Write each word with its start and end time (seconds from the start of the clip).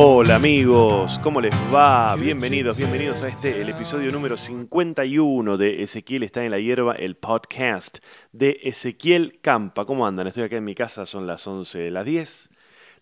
Hola 0.00 0.36
amigos, 0.36 1.18
¿cómo 1.24 1.40
les 1.40 1.56
va? 1.74 2.14
Bienvenidos, 2.14 2.76
bienvenidos 2.76 3.24
a 3.24 3.28
este, 3.28 3.60
el 3.60 3.68
episodio 3.68 4.12
número 4.12 4.36
51 4.36 5.56
de 5.56 5.82
Ezequiel 5.82 6.22
está 6.22 6.44
en 6.44 6.52
la 6.52 6.60
hierba, 6.60 6.94
el 6.94 7.16
podcast 7.16 7.98
de 8.30 8.60
Ezequiel 8.62 9.40
Campa. 9.40 9.86
¿Cómo 9.86 10.06
andan? 10.06 10.28
Estoy 10.28 10.44
acá 10.44 10.54
en 10.54 10.64
mi 10.64 10.76
casa, 10.76 11.04
son 11.04 11.26
las 11.26 11.44
11, 11.44 11.90
las 11.90 12.04
10, 12.04 12.50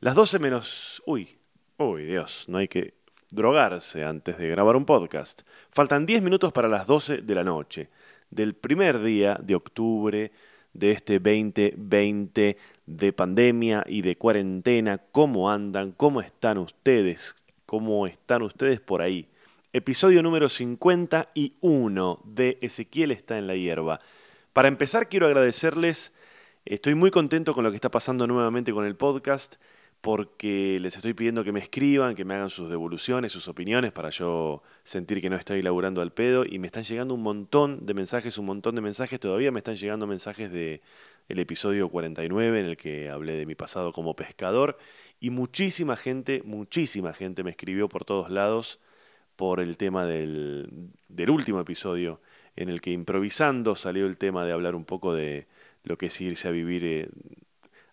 las 0.00 0.14
12 0.14 0.38
menos... 0.38 1.02
Uy, 1.04 1.36
uy 1.76 2.06
Dios, 2.06 2.46
no 2.48 2.56
hay 2.56 2.68
que 2.68 2.94
drogarse 3.30 4.02
antes 4.02 4.38
de 4.38 4.48
grabar 4.48 4.74
un 4.74 4.86
podcast. 4.86 5.42
Faltan 5.68 6.06
10 6.06 6.22
minutos 6.22 6.50
para 6.50 6.66
las 6.66 6.86
12 6.86 7.18
de 7.18 7.34
la 7.34 7.44
noche 7.44 7.90
del 8.30 8.54
primer 8.54 9.02
día 9.02 9.38
de 9.42 9.54
octubre 9.54 10.32
de 10.72 10.90
este 10.92 11.18
2020 11.18 12.56
de 12.86 13.12
pandemia 13.12 13.84
y 13.86 14.02
de 14.02 14.16
cuarentena. 14.16 14.98
¿Cómo 15.12 15.50
andan? 15.50 15.92
¿Cómo 15.92 16.20
están 16.20 16.58
ustedes? 16.58 17.34
¿Cómo 17.66 18.06
están 18.06 18.42
ustedes 18.42 18.80
por 18.80 19.02
ahí? 19.02 19.28
Episodio 19.72 20.22
número 20.22 20.48
51 20.48 22.20
de 22.24 22.58
Ezequiel 22.62 23.10
está 23.10 23.36
en 23.38 23.46
la 23.46 23.56
hierba. 23.56 24.00
Para 24.52 24.68
empezar 24.68 25.08
quiero 25.08 25.26
agradecerles, 25.26 26.12
estoy 26.64 26.94
muy 26.94 27.10
contento 27.10 27.54
con 27.54 27.64
lo 27.64 27.70
que 27.70 27.76
está 27.76 27.90
pasando 27.90 28.26
nuevamente 28.26 28.72
con 28.72 28.86
el 28.86 28.96
podcast 28.96 29.56
porque 30.00 30.78
les 30.80 30.94
estoy 30.96 31.14
pidiendo 31.14 31.42
que 31.42 31.52
me 31.52 31.58
escriban, 31.58 32.14
que 32.14 32.24
me 32.24 32.34
hagan 32.34 32.48
sus 32.48 32.70
devoluciones, 32.70 33.32
sus 33.32 33.48
opiniones 33.48 33.92
para 33.92 34.10
yo 34.10 34.62
sentir 34.84 35.20
que 35.20 35.28
no 35.28 35.36
estoy 35.36 35.62
laburando 35.62 36.00
al 36.00 36.12
pedo 36.12 36.44
y 36.44 36.60
me 36.60 36.68
están 36.68 36.84
llegando 36.84 37.14
un 37.14 37.22
montón 37.22 37.84
de 37.86 37.94
mensajes, 37.94 38.38
un 38.38 38.46
montón 38.46 38.76
de 38.76 38.82
mensajes, 38.82 39.18
todavía 39.18 39.50
me 39.50 39.58
están 39.58 39.74
llegando 39.74 40.06
mensajes 40.06 40.52
de 40.52 40.80
el 41.28 41.38
episodio 41.38 41.88
49 41.88 42.60
en 42.60 42.66
el 42.66 42.76
que 42.76 43.10
hablé 43.10 43.34
de 43.36 43.46
mi 43.46 43.54
pasado 43.54 43.92
como 43.92 44.16
pescador 44.16 44.78
y 45.20 45.30
muchísima 45.30 45.96
gente, 45.96 46.42
muchísima 46.44 47.12
gente 47.12 47.42
me 47.42 47.50
escribió 47.50 47.88
por 47.88 48.04
todos 48.04 48.30
lados 48.30 48.80
por 49.36 49.60
el 49.60 49.76
tema 49.76 50.06
del, 50.06 50.90
del 51.08 51.30
último 51.30 51.60
episodio 51.60 52.20
en 52.56 52.68
el 52.68 52.80
que 52.80 52.90
improvisando 52.90 53.76
salió 53.76 54.06
el 54.06 54.16
tema 54.16 54.44
de 54.44 54.52
hablar 54.52 54.74
un 54.74 54.84
poco 54.84 55.14
de 55.14 55.46
lo 55.84 55.98
que 55.98 56.06
es 56.06 56.20
irse 56.20 56.48
a 56.48 56.50
vivir 56.50 56.84
eh, 56.84 57.08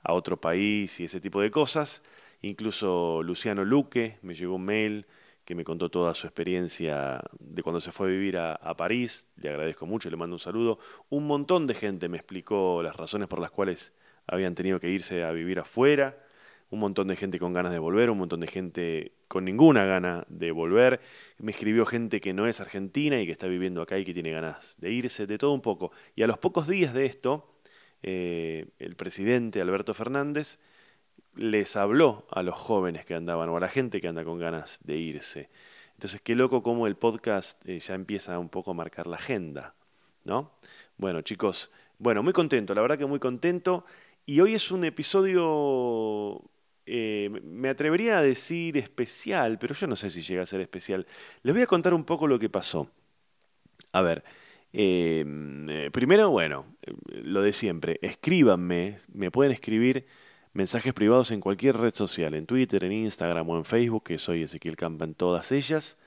a 0.03 0.13
otro 0.13 0.39
país 0.39 0.99
y 0.99 1.05
ese 1.05 1.21
tipo 1.21 1.41
de 1.41 1.51
cosas. 1.51 2.01
Incluso 2.41 3.21
Luciano 3.23 3.63
Luque 3.63 4.17
me 4.21 4.35
llegó 4.35 4.55
un 4.55 4.65
mail 4.65 5.05
que 5.45 5.55
me 5.55 5.63
contó 5.63 5.89
toda 5.89 6.13
su 6.13 6.27
experiencia 6.27 7.21
de 7.39 7.63
cuando 7.63 7.81
se 7.81 7.91
fue 7.91 8.07
a 8.07 8.11
vivir 8.11 8.37
a, 8.37 8.75
París. 8.77 9.27
Le 9.35 9.49
agradezco 9.49 9.85
mucho, 9.85 10.09
le 10.09 10.17
mando 10.17 10.35
un 10.35 10.39
saludo. 10.39 10.79
Un 11.09 11.27
montón 11.27 11.67
de 11.67 11.73
gente 11.73 12.07
me 12.07 12.17
explicó 12.17 12.81
las 12.81 12.95
razones 12.95 13.27
por 13.27 13.39
las 13.39 13.51
cuales 13.51 13.93
habían 14.27 14.55
tenido 14.55 14.79
que 14.79 14.89
irse 14.89 15.23
a 15.23 15.31
vivir 15.31 15.59
afuera. 15.59 16.17
Un 16.69 16.79
montón 16.79 17.07
de 17.07 17.15
gente 17.15 17.39
con 17.39 17.53
ganas 17.53 17.71
de 17.71 17.79
volver, 17.79 18.09
un 18.09 18.17
montón 18.17 18.39
de 18.39 18.47
gente 18.47 19.11
con 19.27 19.45
ninguna 19.45 19.85
gana 19.85 20.25
de 20.29 20.51
volver. 20.51 21.01
Me 21.37 21.51
escribió 21.51 21.85
gente 21.85 22.21
que 22.21 22.33
no 22.33 22.47
es 22.47 22.61
argentina 22.61 23.19
y 23.21 23.25
que 23.25 23.31
está 23.31 23.47
viviendo 23.47 23.81
acá 23.81 23.99
y 23.99 24.05
que 24.05 24.13
tiene 24.13 24.31
ganas 24.31 24.75
de 24.79 24.91
irse, 24.91 25.27
de 25.27 25.37
todo 25.37 25.53
un 25.53 25.61
poco. 25.61 25.91
Y 26.15 26.23
a 26.23 26.27
los 26.27 26.37
pocos 26.37 26.67
días 26.67 26.93
de 26.93 27.05
esto, 27.05 27.53
eh, 28.01 28.67
el 28.79 28.95
presidente 28.95 29.61
Alberto 29.61 29.93
Fernández 29.93 30.59
les 31.35 31.75
habló 31.75 32.25
a 32.31 32.43
los 32.43 32.55
jóvenes 32.55 33.05
que 33.05 33.15
andaban 33.15 33.49
o 33.49 33.57
a 33.57 33.59
la 33.59 33.69
gente 33.69 34.01
que 34.01 34.07
anda 34.07 34.23
con 34.23 34.39
ganas 34.39 34.79
de 34.83 34.97
irse. 34.97 35.49
Entonces, 35.93 36.21
qué 36.21 36.35
loco 36.35 36.63
cómo 36.63 36.87
el 36.87 36.95
podcast 36.95 37.61
eh, 37.67 37.79
ya 37.79 37.93
empieza 37.93 38.37
un 38.39 38.49
poco 38.49 38.71
a 38.71 38.73
marcar 38.73 39.07
la 39.07 39.15
agenda, 39.15 39.73
¿no? 40.25 40.51
Bueno, 40.97 41.21
chicos, 41.21 41.71
bueno, 41.97 42.23
muy 42.23 42.33
contento, 42.33 42.73
la 42.73 42.81
verdad 42.81 42.97
que 42.97 43.05
muy 43.05 43.19
contento. 43.19 43.85
Y 44.25 44.39
hoy 44.41 44.55
es 44.55 44.71
un 44.71 44.85
episodio, 44.85 46.41
eh, 46.85 47.29
me 47.43 47.69
atrevería 47.69 48.19
a 48.19 48.21
decir 48.21 48.77
especial, 48.77 49.57
pero 49.59 49.73
yo 49.73 49.87
no 49.87 49.95
sé 49.95 50.09
si 50.09 50.21
llega 50.21 50.43
a 50.43 50.45
ser 50.45 50.61
especial. 50.61 51.05
Les 51.43 51.53
voy 51.53 51.63
a 51.63 51.67
contar 51.67 51.93
un 51.93 52.03
poco 52.03 52.27
lo 52.27 52.39
que 52.39 52.49
pasó. 52.49 52.89
A 53.91 54.01
ver, 54.01 54.23
eh, 54.71 55.89
primero, 55.91 56.29
bueno, 56.29 56.65
lo 57.07 57.41
de 57.41 57.53
siempre, 57.53 57.99
escríbanme, 58.01 58.97
me 59.13 59.29
pueden 59.29 59.51
escribir 59.51 60.05
mensajes 60.53 60.93
privados 60.93 61.31
en 61.31 61.41
cualquier 61.41 61.77
red 61.77 61.93
social, 61.93 62.33
en 62.35 62.45
Twitter, 62.45 62.83
en 62.83 62.91
Instagram 62.91 63.49
o 63.49 63.57
en 63.57 63.65
Facebook, 63.65 64.03
que 64.03 64.17
soy 64.17 64.43
Ezequiel 64.43 64.75
Campa 64.75 65.05
en 65.05 65.15
todas 65.15 65.51
ellas. 65.51 65.97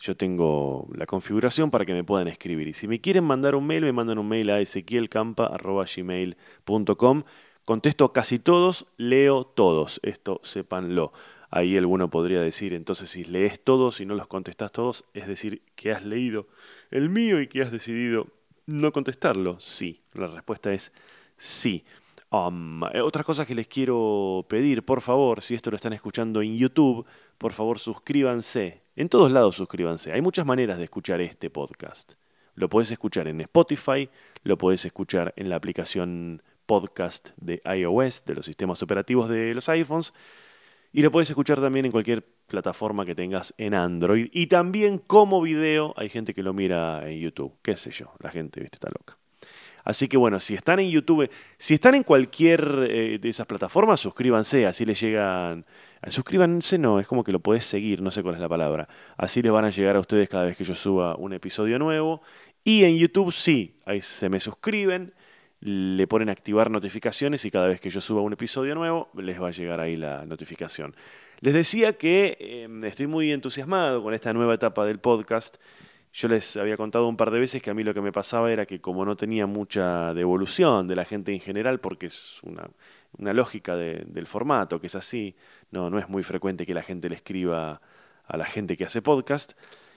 Yo 0.00 0.16
tengo 0.16 0.88
la 0.94 1.06
configuración 1.06 1.70
para 1.70 1.86
que 1.86 1.94
me 1.94 2.04
puedan 2.04 2.28
escribir. 2.28 2.68
Y 2.68 2.72
si 2.72 2.88
me 2.88 3.00
quieren 3.00 3.24
mandar 3.24 3.54
un 3.54 3.66
mail, 3.66 3.84
me 3.84 3.92
mandan 3.92 4.18
un 4.18 4.28
mail 4.28 4.50
a 4.50 4.60
ezequielcampa.gmail.com. 4.60 7.22
Contesto 7.64 8.12
casi 8.12 8.38
todos, 8.38 8.86
leo 8.98 9.46
todos, 9.46 9.98
esto 10.02 10.40
sépanlo. 10.42 11.12
Ahí 11.50 11.76
alguno 11.76 12.10
podría 12.10 12.40
decir, 12.40 12.74
entonces 12.74 13.10
si 13.10 13.24
lees 13.24 13.62
todos 13.62 14.00
y 14.00 14.06
no 14.06 14.16
los 14.16 14.26
contestas 14.26 14.72
todos, 14.72 15.04
es 15.14 15.28
decir, 15.28 15.62
que 15.76 15.92
has 15.92 16.04
leído 16.04 16.48
el 16.90 17.08
mío 17.08 17.40
y 17.40 17.46
que 17.46 17.62
has 17.62 17.70
decidido 17.70 18.26
no 18.66 18.90
contestarlo. 18.92 19.60
Sí, 19.60 20.02
la 20.12 20.26
respuesta 20.26 20.72
es 20.72 20.92
sí. 21.38 21.84
Um, 22.34 22.82
eh, 22.92 23.00
otras 23.00 23.24
cosas 23.24 23.46
que 23.46 23.54
les 23.54 23.68
quiero 23.68 24.44
pedir, 24.48 24.84
por 24.84 25.02
favor, 25.02 25.40
si 25.40 25.54
esto 25.54 25.70
lo 25.70 25.76
están 25.76 25.92
escuchando 25.92 26.42
en 26.42 26.56
YouTube, 26.56 27.06
por 27.38 27.52
favor 27.52 27.78
suscríbanse. 27.78 28.82
En 28.96 29.08
todos 29.08 29.30
lados 29.30 29.54
suscríbanse. 29.54 30.12
Hay 30.12 30.20
muchas 30.20 30.44
maneras 30.44 30.78
de 30.78 30.84
escuchar 30.84 31.20
este 31.20 31.48
podcast. 31.48 32.14
Lo 32.56 32.68
puedes 32.68 32.90
escuchar 32.90 33.28
en 33.28 33.40
Spotify, 33.42 34.08
lo 34.42 34.58
puedes 34.58 34.84
escuchar 34.84 35.32
en 35.36 35.48
la 35.48 35.54
aplicación 35.54 36.42
podcast 36.66 37.28
de 37.36 37.62
iOS, 37.64 38.24
de 38.24 38.34
los 38.34 38.46
sistemas 38.46 38.82
operativos 38.82 39.28
de 39.28 39.54
los 39.54 39.68
iPhones, 39.68 40.12
y 40.92 41.02
lo 41.02 41.12
puedes 41.12 41.30
escuchar 41.30 41.60
también 41.60 41.86
en 41.86 41.92
cualquier 41.92 42.26
plataforma 42.48 43.06
que 43.06 43.14
tengas 43.14 43.54
en 43.58 43.74
Android. 43.74 44.28
Y 44.32 44.48
también 44.48 44.98
como 44.98 45.40
video, 45.40 45.94
hay 45.96 46.08
gente 46.08 46.34
que 46.34 46.42
lo 46.42 46.52
mira 46.52 47.08
en 47.08 47.20
YouTube. 47.20 47.54
Qué 47.62 47.76
sé 47.76 47.92
yo, 47.92 48.12
la 48.18 48.30
gente 48.32 48.64
está 48.64 48.88
loca. 48.88 49.18
Así 49.84 50.08
que 50.08 50.16
bueno, 50.16 50.40
si 50.40 50.54
están 50.54 50.80
en 50.80 50.90
YouTube, 50.90 51.30
si 51.58 51.74
están 51.74 51.94
en 51.94 52.02
cualquier 52.02 52.86
eh, 52.88 53.18
de 53.20 53.28
esas 53.28 53.46
plataformas, 53.46 54.00
suscríbanse, 54.00 54.66
así 54.66 54.84
les 54.84 55.00
llegan... 55.00 55.64
Suscríbanse 56.08 56.76
no, 56.76 57.00
es 57.00 57.06
como 57.06 57.24
que 57.24 57.32
lo 57.32 57.40
podés 57.40 57.64
seguir, 57.64 58.02
no 58.02 58.10
sé 58.10 58.22
cuál 58.22 58.34
es 58.34 58.40
la 58.40 58.48
palabra. 58.48 58.88
Así 59.16 59.40
les 59.40 59.52
van 59.52 59.64
a 59.64 59.70
llegar 59.70 59.96
a 59.96 60.00
ustedes 60.00 60.28
cada 60.28 60.44
vez 60.44 60.56
que 60.56 60.64
yo 60.64 60.74
suba 60.74 61.16
un 61.16 61.32
episodio 61.32 61.78
nuevo. 61.78 62.20
Y 62.62 62.84
en 62.84 62.96
YouTube 62.96 63.32
sí, 63.32 63.78
ahí 63.86 64.00
se 64.00 64.28
me 64.28 64.40
suscriben 64.40 65.14
le 65.64 66.06
ponen 66.06 66.28
activar 66.28 66.70
notificaciones 66.70 67.42
y 67.46 67.50
cada 67.50 67.68
vez 67.68 67.80
que 67.80 67.88
yo 67.88 68.02
suba 68.02 68.20
un 68.20 68.34
episodio 68.34 68.74
nuevo 68.74 69.08
les 69.14 69.40
va 69.40 69.48
a 69.48 69.50
llegar 69.50 69.80
ahí 69.80 69.96
la 69.96 70.26
notificación. 70.26 70.94
Les 71.40 71.54
decía 71.54 71.94
que 71.94 72.36
em, 72.38 72.84
estoy 72.84 73.06
muy 73.06 73.32
entusiasmado 73.32 74.02
con 74.02 74.12
esta 74.12 74.34
nueva 74.34 74.54
etapa 74.54 74.84
del 74.84 74.98
podcast. 74.98 75.56
Yo 76.14 76.28
les 76.28 76.56
había 76.56 76.76
contado 76.76 77.08
un 77.08 77.16
par 77.16 77.32
de 77.32 77.40
veces 77.40 77.60
que 77.60 77.70
a 77.70 77.74
mí 77.74 77.82
lo 77.82 77.92
que 77.92 78.00
me 78.00 78.12
pasaba 78.12 78.52
era 78.52 78.66
que 78.66 78.80
como 78.80 79.04
no 79.04 79.16
tenía 79.16 79.46
mucha 79.46 80.14
devolución 80.14 80.86
de 80.86 80.94
la 80.94 81.04
gente 81.04 81.32
en 81.32 81.40
general, 81.40 81.80
porque 81.80 82.06
es 82.06 82.40
una, 82.44 82.70
una 83.18 83.32
lógica 83.32 83.74
del 83.76 84.26
formato, 84.28 84.80
que 84.80 84.86
es 84.86 84.94
así, 84.94 85.34
no, 85.72 85.90
no 85.90 85.98
es 85.98 86.08
muy 86.08 86.22
frecuente 86.22 86.66
que 86.66 86.72
la 86.72 86.84
gente 86.84 87.08
le 87.08 87.16
escriba 87.16 87.80
a 88.28 88.36
la 88.36 88.44
gente 88.44 88.76
que 88.76 88.84
hace 88.84 89.02
podcast, 89.02 89.54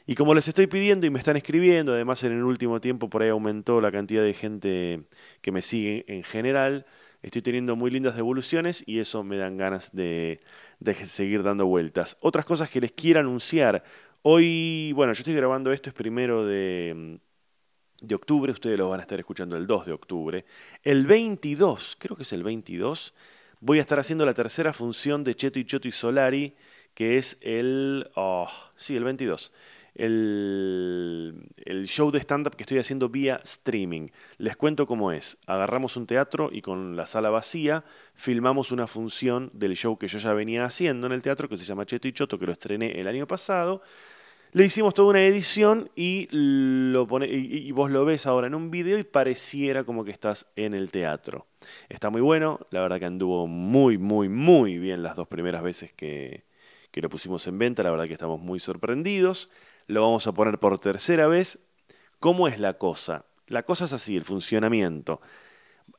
y 0.08 0.16
como 0.16 0.34
les 0.34 0.48
estoy 0.48 0.66
pidiendo 0.68 1.06
y 1.06 1.12
me 1.12 1.20
están 1.20 1.38
escribiendo, 1.38 1.92
además 1.94 2.24
en 2.24 2.32
el 2.32 2.44
último 2.44 2.82
tiempo 2.82 3.10
por 3.10 3.22
ahí 3.22 3.30
aumentó 3.30 3.80
la 3.80 3.92
cantidad 3.92 4.24
de 4.24 4.34
gente 4.34 5.04
que 5.42 5.52
me 5.52 5.62
sigue 5.62 6.04
en 6.08 6.24
general, 6.24 6.88
estoy 7.22 7.42
teniendo 7.42 7.76
muy 7.76 7.92
lindas 7.92 8.16
devoluciones 8.16 8.84
y 8.88 9.00
eso 9.00 9.24
me 9.24 9.38
dan 9.38 9.58
ganas 9.58 9.94
de, 9.94 10.40
seguir 11.04 11.44
dando 11.44 11.66
vueltas. 11.66 12.18
Otras 12.22 12.46
cosas 12.46 12.70
que 12.70 12.82
les 12.82 12.94
quiero 12.94 13.20
anunciar. 13.20 13.84
Hoy, 14.30 14.92
bueno, 14.92 15.14
yo 15.14 15.20
estoy 15.20 15.36
grabando 15.36 15.72
esto, 15.72 15.90
es 15.90 15.94
primero 15.94 16.46
de, 16.46 17.18
de 18.02 18.14
octubre, 18.14 18.52
ustedes 18.52 18.78
lo 18.78 18.90
van 18.90 19.00
a 19.00 19.04
estar 19.04 19.18
escuchando 19.18 19.56
el 19.56 19.66
2 19.66 19.86
de 19.86 19.94
octubre. 19.94 20.46
El 20.84 21.06
22, 21.06 21.96
creo 21.98 22.18
que 22.18 22.24
es 22.24 22.34
el 22.34 22.44
22, 22.44 23.14
voy 23.62 23.78
a 23.78 23.82
estar 23.82 24.00
haciendo 24.00 24.26
la 24.26 24.34
tercera 24.34 24.74
función 24.74 25.24
de 25.24 25.34
Cheto 25.34 25.60
y 25.60 25.64
Choto 25.64 25.88
y 25.88 25.94
Solari, 25.94 26.58
que 26.94 27.18
es 27.18 27.38
el... 27.40 28.12
Oh, 28.16 28.50
sí, 28.76 28.98
el 28.98 29.06
22 29.06 29.54
el, 29.98 31.86
show 31.88 32.12
de 32.12 32.20
stand-up 32.20 32.56
que 32.56 32.64
estoy 32.64 32.78
haciendo 32.78 33.10
vía 33.10 33.42
streaming. 33.44 34.10
Les 34.38 34.56
cuento 34.56 34.86
cómo 34.86 35.12
es. 35.12 35.38
Agarramos 35.48 35.98
un 35.98 36.06
teatro 36.06 36.50
y 36.52 36.62
con 36.62 36.96
la 36.96 37.06
sala 37.06 37.30
vacía 37.30 37.84
filmamos 38.14 38.72
una 38.72 38.88
función 38.88 39.50
del 39.54 39.76
show 39.76 39.98
que 39.98 40.08
yo 40.08 40.20
ya 40.20 40.34
venía 40.34 40.66
haciendo 40.66 41.08
en 41.08 41.14
el 41.14 41.24
teatro, 41.24 41.50
que 41.50 41.58
se 41.58 41.66
llama 41.66 41.86
Cheto 41.86 42.08
y 42.08 42.14
Choto, 42.14 42.38
que 42.38 42.46
lo 42.46 42.52
estrené 42.52 43.00
el 43.00 43.08
año 43.08 43.26
pasado. 43.26 43.82
Le 44.54 44.66
hicimos 44.66 44.94
toda 44.94 45.10
una 45.10 45.22
edición 45.22 45.90
y, 45.96 46.28
lo 46.32 47.08
pone, 47.08 47.28
y, 47.28 47.72
vos 47.72 47.92
lo 47.92 48.06
ves 48.06 48.26
ahora 48.26 48.48
en 48.48 48.56
un 48.56 48.72
video 48.72 48.98
y 48.98 49.04
pareciera 49.04 49.84
como 49.84 50.04
que 50.04 50.12
estás 50.12 50.48
en 50.56 50.74
el 50.74 50.90
teatro. 50.92 51.46
Está 51.90 52.10
muy 52.10 52.22
bueno, 52.22 52.60
la 52.72 52.82
verdad 52.82 53.00
que 53.00 53.06
anduvo 53.06 53.46
muy, 53.48 53.98
muy, 53.98 54.30
muy 54.30 54.78
bien 54.78 55.04
las 55.04 55.16
dos 55.16 55.28
primeras 55.28 55.64
veces 55.64 55.94
que, 55.94 56.46
que 56.92 57.02
lo 57.02 57.10
pusimos 57.10 57.46
en 57.48 57.60
venta, 57.60 57.84
la 57.84 57.92
verdad 57.92 58.08
que 58.08 58.14
estamos 58.14 58.40
muy 58.40 58.60
sorprendidos 58.60 59.50
lo 59.88 60.02
vamos 60.02 60.28
a 60.28 60.34
poner 60.34 60.60
por 60.60 60.78
tercera 60.80 61.28
vez. 61.28 61.60
¿Cómo 62.20 62.48
es 62.48 62.60
la 62.60 62.78
cosa? 62.78 63.26
La 63.48 63.64
cosa 63.64 63.86
es 63.86 63.94
así, 63.94 64.16
el 64.16 64.26
funcionamiento. 64.26 65.22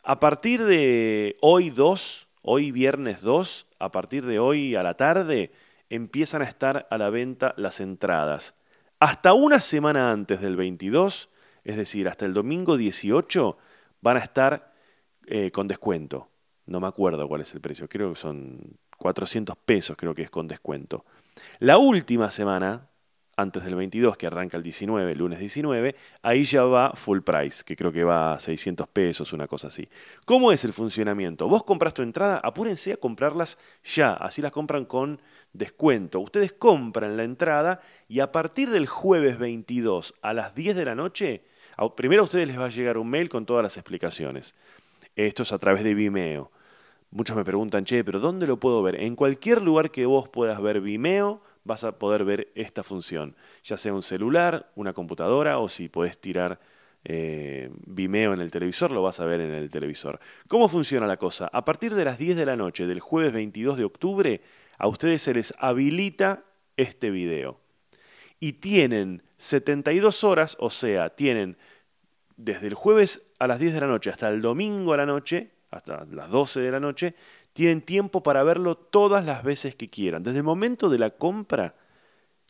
A 0.03 0.21
partir 0.21 0.63
de 0.65 1.37
hoy 1.41 1.71
2, 1.71 2.29
hoy 2.43 2.71
viernes 2.71 3.23
2, 3.23 3.67
a 3.79 3.91
partir 3.91 4.27
de 4.27 4.39
hoy 4.39 4.75
a 4.77 4.83
la 4.83 4.95
tarde, 4.95 5.51
empiezan 5.91 6.43
a 6.43 6.47
estar 6.47 6.87
a 6.91 6.99
la 6.99 7.11
venta 7.11 7.55
las 7.57 7.81
entradas. 7.81 8.55
Hasta 9.01 9.33
una 9.33 9.61
semana 9.61 10.11
antes 10.11 10.41
del 10.41 10.57
22, 10.57 11.31
es 11.65 11.77
decir, 11.77 12.09
hasta 12.09 12.27
el 12.27 12.35
domingo 12.35 12.77
18, 12.77 13.57
van 14.01 14.17
a 14.17 14.21
estar 14.21 14.73
eh, 15.27 15.51
con 15.51 15.69
descuento. 15.69 16.29
No 16.67 16.81
me 16.81 16.87
acuerdo 16.87 17.27
cuál 17.29 17.43
es 17.43 17.55
el 17.55 17.61
precio, 17.61 17.89
creo 17.89 18.13
que 18.13 18.19
son 18.19 18.79
400 18.99 19.57
pesos, 19.57 19.97
creo 19.97 20.15
que 20.15 20.23
es 20.23 20.31
con 20.31 20.49
descuento. 20.49 21.05
La 21.61 21.79
última 21.79 22.31
semana, 22.31 22.89
antes 23.39 23.63
del 23.63 23.77
22, 23.77 24.17
que 24.17 24.27
arranca 24.27 24.57
el 24.57 24.65
19, 24.65 25.15
lunes 25.15 25.39
19, 25.39 25.95
ahí 26.23 26.43
ya 26.43 26.65
va 26.65 26.91
full 26.95 27.21
price, 27.21 27.63
que 27.65 27.77
creo 27.77 27.93
que 27.93 28.03
va 28.03 28.33
a 28.33 28.41
600 28.41 28.89
pesos, 28.89 29.33
una 29.33 29.47
cosa 29.47 29.69
así. 29.69 29.89
¿Cómo 30.25 30.51
es 30.51 30.65
el 30.65 30.73
funcionamiento? 30.73 31.47
Vos 31.47 31.63
compras 31.63 31.95
tu 31.95 32.03
entrada, 32.03 32.41
apúrense 32.43 32.93
a 32.93 32.97
comprarlas 32.97 33.57
ya, 33.85 34.13
así 34.15 34.43
las 34.43 34.51
compran 34.51 34.87
con 34.87 35.23
descuento. 35.53 36.19
Ustedes 36.19 36.53
compran 36.53 37.17
la 37.17 37.23
entrada 37.23 37.81
y 38.09 38.19
a 38.19 38.33
partir 38.33 38.71
del 38.71 38.89
jueves 38.89 39.39
22 39.39 40.15
a 40.21 40.35
las 40.35 40.57
10 40.57 40.75
de 40.75 40.85
la 40.85 40.97
noche, 40.97 41.45
primero 41.97 42.23
a 42.23 42.25
ustedes 42.25 42.49
les 42.49 42.59
va 42.59 42.65
a 42.65 42.71
llegar 42.71 42.99
un 42.99 43.09
mail 43.09 43.29
con 43.29 43.47
todas 43.47 43.63
las 43.63 43.77
explicaciones. 43.77 44.57
Esto 45.15 45.45
es 45.45 45.53
a 45.53 45.61
través 45.61 45.85
de 45.85 45.95
Vimeo. 45.95 46.51
Muchos 47.13 47.37
me 47.37 47.45
preguntan, 47.45 47.85
che, 47.85 48.03
pero 48.03 48.19
¿dónde 48.19 48.49
lo 48.49 48.59
puedo 48.59 48.83
ver? 48.83 49.01
En 49.01 49.15
cualquier 49.15 49.63
lugar 49.63 49.93
que 49.93 50.07
vos 50.07 50.29
puedas 50.29 50.61
ver 50.61 50.81
Vimeo, 50.81 51.41
vas 51.69 51.85
a 51.85 51.99
poder 51.99 52.25
ver 52.25 52.51
esta 52.55 52.83
función, 52.83 53.37
ya 53.63 53.77
sea 53.77 53.93
un 53.93 54.03
celular, 54.03 54.73
una 54.75 54.95
computadora 54.95 55.59
o 55.59 55.69
si 55.69 55.89
podés 55.89 56.19
tirar 56.19 56.59
eh, 57.05 57.71
Vimeo 57.87 58.33
en 58.33 58.41
el 58.41 58.51
televisor, 58.51 58.91
lo 58.91 59.03
vas 59.03 59.21
a 59.21 59.27
ver 59.27 59.41
en 59.41 59.53
el 59.53 59.71
televisor. 59.71 60.19
¿Cómo 60.49 60.69
funciona 60.69 61.07
la 61.07 61.19
cosa? 61.19 61.49
A 61.53 61.65
partir 61.65 61.95
de 61.95 62.05
las 62.05 62.19
10 62.19 62.37
de 62.37 62.47
la 62.47 62.57
noche 62.57 62.87
del 62.87 63.01
jueves 63.01 63.33
22 63.33 63.77
de 63.77 63.85
octubre, 63.85 64.41
a 64.79 64.89
ustedes 64.89 65.23
se 65.23 65.35
les 65.35 65.55
habilita 65.59 66.45
este 66.77 67.11
video. 67.11 67.61
Y 68.41 68.55
tienen 68.55 69.23
72 69.37 70.25
horas, 70.25 70.57
o 70.59 70.71
sea, 70.71 71.11
tienen 71.11 71.59
desde 72.37 72.67
el 72.67 72.75
jueves 72.75 73.27
a 73.39 73.47
las 73.47 73.59
10 73.59 73.75
de 73.75 73.81
la 73.81 73.87
noche 73.89 74.11
hasta 74.11 74.31
el 74.31 74.41
domingo 74.41 74.95
a 74.95 74.97
la 74.97 75.07
noche, 75.07 75.51
hasta 75.71 76.07
las 76.11 76.31
12 76.31 76.61
de 76.61 76.71
la 76.71 76.81
noche, 76.81 77.15
tienen 77.59 77.83
tiempo 77.83 78.23
para 78.23 78.45
verlo 78.45 78.77
todas 78.77 79.25
las 79.25 79.43
veces 79.43 79.75
que 79.75 79.91
quieran. 79.91 80.23
Desde 80.23 80.39
el 80.39 80.45
momento 80.45 80.89
de 80.89 80.97
la 80.97 81.11
compra, 81.11 81.75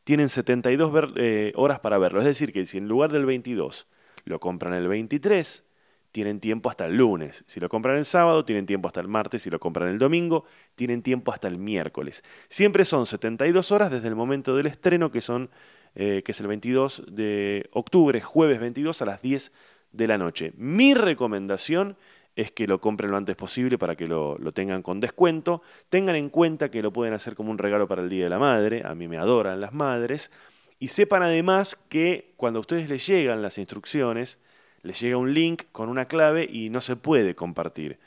tienen 0.04 0.28
72 0.28 1.14
eh, 1.16 1.52
horas 1.56 1.80
para 1.80 1.96
verlo. 1.96 2.18
Es 2.18 2.26
decir, 2.26 2.52
que 2.52 2.66
si 2.66 2.76
en 2.76 2.88
lugar 2.88 3.10
del 3.10 3.24
22 3.24 3.86
lo 4.26 4.38
compran 4.38 4.74
el 4.74 4.86
23, 4.86 5.64
tienen 6.12 6.40
tiempo 6.40 6.68
hasta 6.68 6.84
el 6.84 6.98
lunes. 6.98 7.42
Si 7.46 7.58
lo 7.58 7.70
compran 7.70 7.96
el 7.96 8.04
sábado, 8.04 8.44
tienen 8.44 8.66
tiempo 8.66 8.86
hasta 8.86 9.00
el 9.00 9.08
martes. 9.08 9.44
Si 9.44 9.48
lo 9.48 9.58
compran 9.58 9.88
el 9.88 9.98
domingo, 9.98 10.44
tienen 10.74 11.00
tiempo 11.00 11.32
hasta 11.32 11.48
el 11.48 11.56
miércoles. 11.56 12.22
Siempre 12.50 12.84
son 12.84 13.06
72 13.06 13.72
horas 13.72 13.90
desde 13.90 14.08
el 14.08 14.14
momento 14.14 14.56
del 14.56 14.66
estreno, 14.66 15.10
que, 15.10 15.22
son, 15.22 15.48
eh, 15.94 16.20
que 16.22 16.32
es 16.32 16.40
el 16.40 16.48
22 16.48 17.04
de 17.10 17.70
octubre, 17.72 18.20
jueves 18.20 18.60
22 18.60 19.00
a 19.00 19.06
las 19.06 19.22
10 19.22 19.52
de 19.90 20.06
la 20.06 20.18
noche. 20.18 20.52
Mi 20.58 20.92
recomendación 20.92 21.96
que 22.46 22.68
lo 22.68 22.80
compren 22.80 23.10
lo 23.10 23.16
antes 23.16 23.34
posible 23.34 23.78
para 23.78 23.96
que 23.96 24.06
lo, 24.06 24.38
tengan 24.52 24.82
con 24.82 25.00
descuento. 25.00 25.60
Tengan 25.88 26.14
en 26.14 26.28
cuenta 26.30 26.70
que 26.70 26.82
lo 26.82 26.92
pueden 26.92 27.12
hacer 27.12 27.34
como 27.34 27.50
un 27.50 27.58
regalo 27.58 27.88
para 27.88 28.02
el 28.02 28.08
Día 28.08 28.24
de 28.24 28.30
la 28.30 28.38
Madre, 28.38 28.82
a 28.84 28.94
mí 28.94 29.08
me 29.08 29.18
adoran 29.18 29.60
las 29.60 29.72
madres. 29.72 30.30
Y 30.78 30.88
sepan 30.88 31.24
además 31.24 31.76
que 31.88 32.32
cuando 32.36 32.58
a 32.58 32.60
ustedes 32.60 32.88
les 32.88 33.04
llegan 33.06 33.42
las 33.42 33.58
instrucciones, 33.58 34.38
les 34.82 35.00
llega 35.00 35.16
un 35.16 35.34
link 35.34 35.64
con 35.72 35.88
una 35.88 36.06
clave 36.06 36.48
y 36.48 36.70
no 36.70 36.80
se 36.80 36.94
puede 36.94 37.34
compartir. 37.34 37.98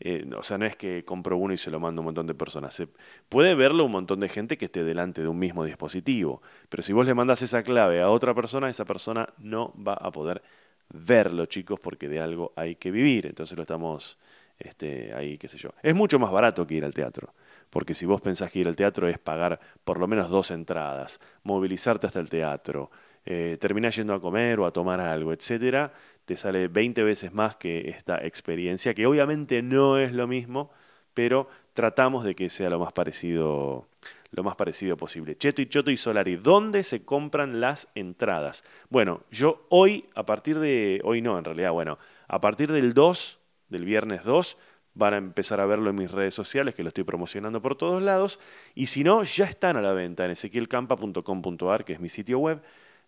Eh, 0.00 0.28
o 0.36 0.42
sea, 0.42 0.58
no 0.58 0.66
es 0.66 0.76
que 0.76 1.04
compro 1.04 1.36
uno 1.38 1.54
y 1.54 1.58
se 1.58 1.70
lo 1.70 1.80
mando 1.80 2.00
a 2.00 2.02
un 2.02 2.06
montón 2.06 2.26
de 2.26 2.34
personas. 2.34 2.74
Se 2.74 2.86
puede 3.30 3.54
verlo 3.54 3.86
un 3.86 3.92
montón 3.92 4.20
de 4.20 4.28
gente 4.28 4.58
que 4.58 4.66
esté 4.66 4.84
delante 4.84 5.22
de 5.22 5.28
un 5.28 5.38
mismo 5.38 5.64
dispositivo. 5.64 6.42
Pero 6.68 6.82
si 6.82 6.92
vos 6.92 7.06
le 7.06 7.14
mandas 7.14 7.40
esa 7.40 7.62
clave 7.62 8.02
a 8.02 8.10
otra 8.10 8.34
persona, 8.34 8.68
esa 8.68 8.84
persona 8.84 9.30
no 9.38 9.72
va 9.76 9.94
a 9.94 10.10
poder 10.10 10.42
verlo, 10.90 11.46
chicos, 11.46 11.80
porque 11.80 12.08
de 12.08 12.20
algo 12.20 12.52
hay 12.56 12.76
que 12.76 12.90
vivir. 12.90 13.26
Entonces 13.26 13.56
lo 13.56 13.62
estamos 13.62 14.18
este, 14.58 15.14
ahí, 15.14 15.38
qué 15.38 15.48
sé 15.48 15.58
yo. 15.58 15.70
Es 15.82 15.94
mucho 15.94 16.18
más 16.18 16.30
barato 16.30 16.66
que 16.66 16.74
ir 16.74 16.84
al 16.84 16.94
teatro. 16.94 17.32
Porque 17.70 17.94
si 17.94 18.04
vos 18.04 18.20
pensás 18.20 18.50
que 18.50 18.58
ir 18.58 18.68
al 18.68 18.76
teatro 18.76 19.08
es 19.08 19.18
pagar 19.18 19.60
por 19.84 19.98
lo 19.98 20.06
menos 20.06 20.28
dos 20.28 20.50
entradas, 20.50 21.20
movilizarte 21.44 22.06
hasta 22.06 22.20
el 22.20 22.28
teatro, 22.28 22.90
eh, 23.24 23.58
terminar 23.60 23.92
yendo 23.92 24.12
a 24.14 24.20
comer 24.20 24.58
o 24.58 24.66
a 24.66 24.72
tomar 24.72 24.98
algo, 24.98 25.32
etcétera, 25.32 25.92
te 26.24 26.36
sale 26.36 26.68
20 26.68 27.02
veces 27.04 27.32
más 27.32 27.56
que 27.56 27.88
esta 27.88 28.24
experiencia, 28.24 28.94
que 28.94 29.06
obviamente 29.06 29.62
no 29.62 29.98
es 29.98 30.12
lo 30.12 30.26
mismo, 30.26 30.70
pero 31.14 31.48
tratamos 31.74 32.24
de 32.24 32.34
que 32.34 32.50
sea 32.50 32.70
lo 32.70 32.78
más 32.80 32.92
parecido 32.92 33.86
lo 34.32 34.42
más 34.42 34.56
parecido 34.56 34.96
posible. 34.96 35.36
Cheto 35.36 35.62
y 35.62 35.66
Choto 35.66 35.90
y 35.90 35.96
Solari, 35.96 36.36
¿dónde 36.36 36.82
se 36.82 37.04
compran 37.04 37.60
las 37.60 37.88
entradas? 37.94 38.64
Bueno, 38.88 39.22
yo 39.30 39.66
hoy, 39.68 40.06
a 40.14 40.24
partir 40.24 40.58
de, 40.58 41.00
hoy 41.04 41.20
no, 41.20 41.38
en 41.38 41.44
realidad, 41.44 41.72
bueno, 41.72 41.98
a 42.28 42.40
partir 42.40 42.70
del 42.70 42.94
2, 42.94 43.38
del 43.68 43.84
viernes 43.84 44.24
2, 44.24 44.56
van 44.94 45.14
a 45.14 45.16
empezar 45.18 45.60
a 45.60 45.66
verlo 45.66 45.90
en 45.90 45.96
mis 45.96 46.10
redes 46.10 46.34
sociales, 46.34 46.74
que 46.74 46.82
lo 46.82 46.88
estoy 46.88 47.04
promocionando 47.04 47.62
por 47.62 47.76
todos 47.76 48.02
lados, 48.02 48.40
y 48.74 48.86
si 48.86 49.04
no, 49.04 49.22
ya 49.24 49.44
están 49.44 49.76
a 49.76 49.82
la 49.82 49.92
venta 49.92 50.24
en 50.24 50.32
ezequielcampa.com.ar, 50.32 51.84
que 51.84 51.92
es 51.92 52.00
mi 52.00 52.08
sitio 52.08 52.38
web, 52.38 52.62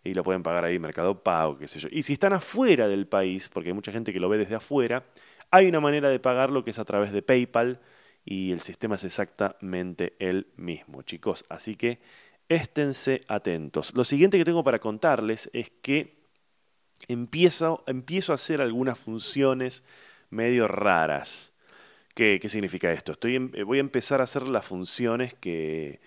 y 0.04 0.14
lo 0.14 0.24
pueden 0.24 0.42
pagar 0.42 0.64
ahí, 0.64 0.78
Mercado 0.78 1.22
Pago, 1.22 1.58
qué 1.58 1.68
sé 1.68 1.78
yo. 1.78 1.88
Y 1.92 2.02
si 2.02 2.14
están 2.14 2.32
afuera 2.32 2.88
del 2.88 3.06
país, 3.06 3.48
porque 3.48 3.68
hay 3.68 3.74
mucha 3.74 3.92
gente 3.92 4.12
que 4.12 4.18
lo 4.18 4.28
ve 4.28 4.38
desde 4.38 4.56
afuera, 4.56 5.04
hay 5.50 5.66
una 5.68 5.80
manera 5.80 6.08
de 6.08 6.18
pagarlo 6.18 6.64
que 6.64 6.70
es 6.70 6.78
a 6.78 6.84
través 6.84 7.12
de 7.12 7.22
PayPal, 7.22 7.78
y 8.24 8.52
el 8.52 8.60
sistema 8.60 8.94
es 8.94 9.04
exactamente 9.04 10.14
el 10.18 10.46
mismo, 10.56 11.02
chicos. 11.02 11.44
Así 11.48 11.76
que 11.76 12.00
esténse 12.48 13.22
atentos. 13.28 13.94
Lo 13.94 14.04
siguiente 14.04 14.38
que 14.38 14.44
tengo 14.44 14.62
para 14.64 14.78
contarles 14.78 15.50
es 15.52 15.70
que 15.82 16.22
empiezo, 17.08 17.82
empiezo 17.86 18.32
a 18.32 18.36
hacer 18.36 18.60
algunas 18.60 18.98
funciones 18.98 19.82
medio 20.30 20.68
raras. 20.68 21.52
¿Qué, 22.14 22.38
qué 22.40 22.48
significa 22.48 22.92
esto? 22.92 23.12
Estoy, 23.12 23.38
voy 23.38 23.78
a 23.78 23.80
empezar 23.80 24.20
a 24.20 24.24
hacer 24.24 24.46
las 24.46 24.66
funciones 24.66 25.34
que, 25.34 26.00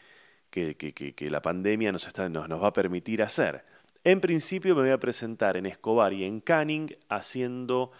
que, 0.50 0.76
que, 0.76 1.30
la 1.30 1.42
pandemia 1.42 1.92
nos, 1.92 2.08
está, 2.08 2.30
nos, 2.30 2.48
nos 2.48 2.62
va 2.62 2.68
a 2.68 2.74
permitir 2.74 3.24
hacer. 3.24 3.66
En 4.04 4.22
principio 4.22 4.76
me 4.76 4.82
voy 4.82 4.92
a 4.92 5.00
presentar 5.00 5.58
en 5.58 5.66
Escobar 5.66 6.14
y 6.14 6.24
en 6.24 6.40
Canning 6.40 6.96
haciendo 7.10 7.92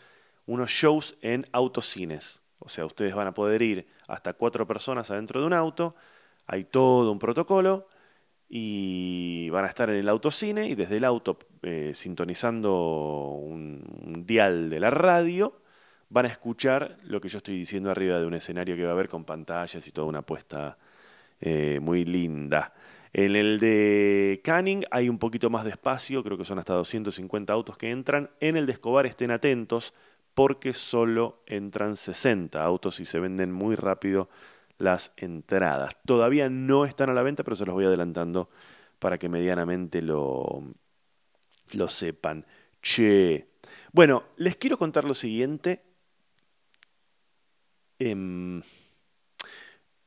unos 0.46 0.70
shows 0.70 1.18
en 1.22 1.48
autocines. 1.52 2.42
O 2.60 2.70
sea, 2.70 2.86
ustedes 2.86 3.16
van 3.16 3.28
a 3.28 3.34
poder 3.34 3.62
ir 3.64 3.88
hasta 4.08 4.34
cuatro 4.34 4.68
personas 4.68 5.10
adentro 5.12 5.42
de 5.42 5.48
un 5.48 5.54
auto, 5.54 5.96
hay 6.48 6.66
todo 6.66 7.12
un 7.12 7.20
protocolo 7.20 7.88
y 8.48 9.50
van 9.50 9.66
a 9.66 9.68
estar 9.68 9.90
en 9.90 9.98
el 9.98 10.10
autocine 10.10 10.68
y 10.68 10.76
desde 10.76 10.98
el 10.98 11.04
auto 11.04 11.38
eh, 11.64 11.92
sintonizando 11.96 13.32
un, 13.32 14.24
dial 14.26 14.70
de 14.70 14.80
la 14.80 14.90
radio 14.90 15.62
van 16.10 16.26
a 16.26 16.30
escuchar 16.30 16.98
lo 17.04 17.20
que 17.20 17.28
yo 17.28 17.40
estoy 17.40 17.58
diciendo 17.58 17.90
arriba 17.90 18.20
de 18.20 18.26
un 18.26 18.36
escenario 18.36 18.76
que 18.76 18.84
va 18.84 18.90
a 18.90 18.94
haber 18.94 19.10
con 19.10 19.26
pantallas 19.26 19.88
y 19.88 19.92
toda 19.92 20.08
una 20.08 20.22
puesta 20.22 20.78
eh, 21.42 21.80
muy 21.82 22.06
linda. 22.06 22.74
En 23.12 23.36
el 23.36 23.60
de 23.60 24.42
Canning 24.44 24.84
hay 24.92 25.10
un 25.10 25.18
poquito 25.18 25.50
más 25.50 25.64
de 25.64 25.72
espacio, 25.72 26.24
creo 26.24 26.38
que 26.38 26.46
son 26.46 26.60
hasta 26.60 26.74
250 26.74 27.54
autos 27.54 27.78
que 27.78 27.90
entran. 27.90 28.30
En 28.42 28.58
el 28.58 28.66
de 28.66 28.74
Escobar 28.74 29.06
estén 29.06 29.32
atentos 29.32 29.94
porque 30.36 30.74
solo 30.74 31.42
entran 31.48 31.96
60 31.96 32.64
autos 32.64 33.00
y 33.00 33.06
se 33.06 33.20
venden 33.20 33.52
muy 33.52 33.76
rápido 33.76 34.30
las 34.78 35.14
entradas. 35.16 35.98
Todavía 36.06 36.50
no 36.50 36.86
están 36.86 37.10
a 37.10 37.14
la 37.14 37.24
venta, 37.24 37.44
pero 37.44 37.56
se 37.56 37.66
los 37.66 37.74
voy 37.74 37.86
adelantando 37.86 38.50
para 39.00 39.18
que 39.18 39.30
medianamente 39.30 40.02
lo, 40.02 40.64
lo 41.72 41.88
sepan. 41.88 42.46
Che. 42.82 43.48
Bueno, 43.94 44.26
les 44.36 44.58
quiero 44.58 44.78
contar 44.78 45.06
lo 45.06 45.14
siguiente. 45.14 45.84
Em, 47.98 48.62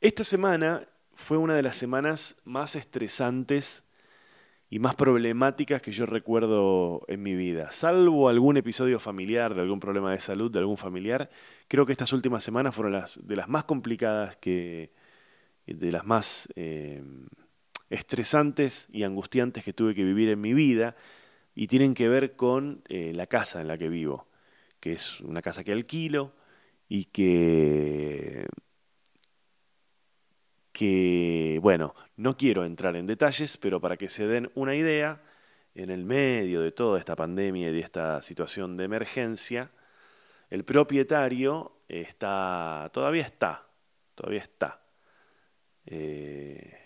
esta 0.01 0.25
semana 0.25 0.87
fue 1.15 1.39
una 1.39 1.55
de 1.55 1.63
las 1.63 1.77
semanas 1.77 2.37
más 2.45 2.77
estresantes 2.77 3.83
y 4.71 4.79
más 4.79 4.95
problemáticas 4.95 5.81
que 5.81 5.93
yo 5.93 6.05
recuerdo 6.05 7.03
en 7.09 7.23
mi 7.23 7.35
vida. 7.35 7.71
Salvo 7.71 8.29
algún 8.29 8.57
episodio 8.57 9.01
familiar, 9.01 9.55
de 9.55 9.63
algún 9.63 9.81
problema 9.81 10.13
de 10.13 10.21
salud, 10.21 10.51
de 10.51 10.59
algún 10.59 10.77
familiar, 10.77 11.31
creo 11.69 11.87
que 11.87 11.93
estas 11.93 12.13
últimas 12.13 12.45
semanas 12.45 12.75
fueron 12.75 12.93
las, 12.93 13.19
de 13.27 13.37
las 13.37 13.49
más 13.49 13.65
complicadas, 13.65 14.37
que, 14.37 14.93
de 15.67 15.93
las 15.93 16.05
más 16.05 16.49
eh, 16.55 17.03
estresantes 17.89 18.89
y 18.93 19.05
angustiantes 19.05 19.65
que 19.65 19.73
tuve 19.73 19.95
que 19.95 20.05
vivir 20.05 20.29
en 20.29 20.41
mi 20.41 20.53
vida, 20.53 20.97
y 21.55 21.67
tienen 21.67 21.95
que 21.95 22.09
ver 22.09 22.37
con 22.37 22.83
eh, 22.89 23.13
la 23.15 23.27
casa 23.27 23.61
en 23.61 23.69
la 23.69 23.79
que 23.79 23.89
vivo, 23.89 24.29
que 24.81 24.93
es 24.93 25.21
una 25.23 25.43
casa 25.43 25.65
que 25.65 25.73
alquilo 25.73 26.35
y 26.89 27.07
que 27.07 28.47
que, 30.79 31.59
bueno, 31.61 31.97
no 32.17 32.37
quiero 32.37 32.65
entrar 32.65 32.95
en 32.95 33.09
detalles, 33.09 33.57
pero 33.57 33.81
para 33.81 33.97
que 33.97 34.09
se 34.09 34.29
den 34.29 34.49
una 34.55 34.77
idea, 34.77 35.21
en 35.75 35.91
el 35.91 36.05
medio 36.05 36.61
de 36.61 36.71
toda 36.71 37.01
esta 37.01 37.17
pandemia 37.17 37.71
y 37.71 37.73
de 37.73 37.81
esta 37.81 38.23
situación 38.23 38.77
de 38.77 38.85
emergencia, 38.85 39.73
el 40.51 40.65
propietario 40.65 41.73
está, 41.89 42.91
todavía 42.93 43.25
está, 43.25 43.67
todavía 44.15 44.43
está, 44.43 44.81
eh, 45.87 46.79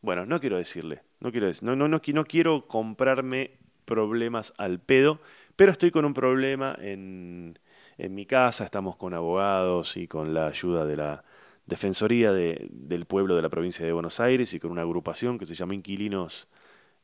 Bueno, 0.00 0.24
no 0.24 0.38
quiero 0.40 0.56
decirle, 0.56 1.02
no 1.18 1.32
quiero, 1.32 1.48
decir, 1.48 1.64
no, 1.64 1.74
no, 1.74 1.88
no, 1.88 2.00
no 2.04 2.24
quiero 2.24 2.68
comprarme 2.68 3.58
problemas 3.84 4.54
al 4.58 4.78
pedo, 4.78 5.20
pero 5.56 5.72
estoy 5.72 5.90
con 5.90 6.04
un 6.04 6.14
problema 6.14 6.76
en, 6.80 7.58
en 7.98 8.14
mi 8.14 8.26
casa, 8.26 8.64
estamos 8.64 8.96
con 8.96 9.12
abogados 9.12 9.96
y 9.96 10.06
con 10.06 10.34
la 10.34 10.46
ayuda 10.46 10.86
de 10.86 10.96
la 10.96 11.24
Defensoría 11.70 12.32
de, 12.32 12.66
del 12.68 13.06
Pueblo 13.06 13.36
de 13.36 13.42
la 13.42 13.48
provincia 13.48 13.86
de 13.86 13.92
Buenos 13.92 14.18
Aires 14.18 14.52
y 14.54 14.58
con 14.58 14.72
una 14.72 14.82
agrupación 14.82 15.38
que 15.38 15.46
se 15.46 15.54
llama 15.54 15.76
Inquilinos 15.76 16.48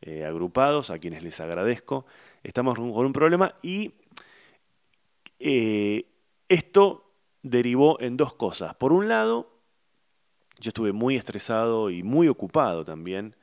eh, 0.02 0.24
Agrupados, 0.24 0.90
a 0.90 0.98
quienes 0.98 1.22
les 1.22 1.40
agradezco. 1.40 2.04
Estamos 2.42 2.74
con 2.74 3.06
un 3.06 3.12
problema 3.12 3.54
y 3.62 3.94
eh, 5.38 6.06
esto 6.48 7.12
derivó 7.44 8.00
en 8.00 8.16
dos 8.16 8.34
cosas. 8.34 8.74
Por 8.74 8.92
un 8.92 9.06
lado, 9.06 9.56
yo 10.58 10.70
estuve 10.70 10.92
muy 10.92 11.14
estresado 11.14 11.88
y 11.88 12.02
muy 12.02 12.26
ocupado 12.26 12.84
también 12.84 13.36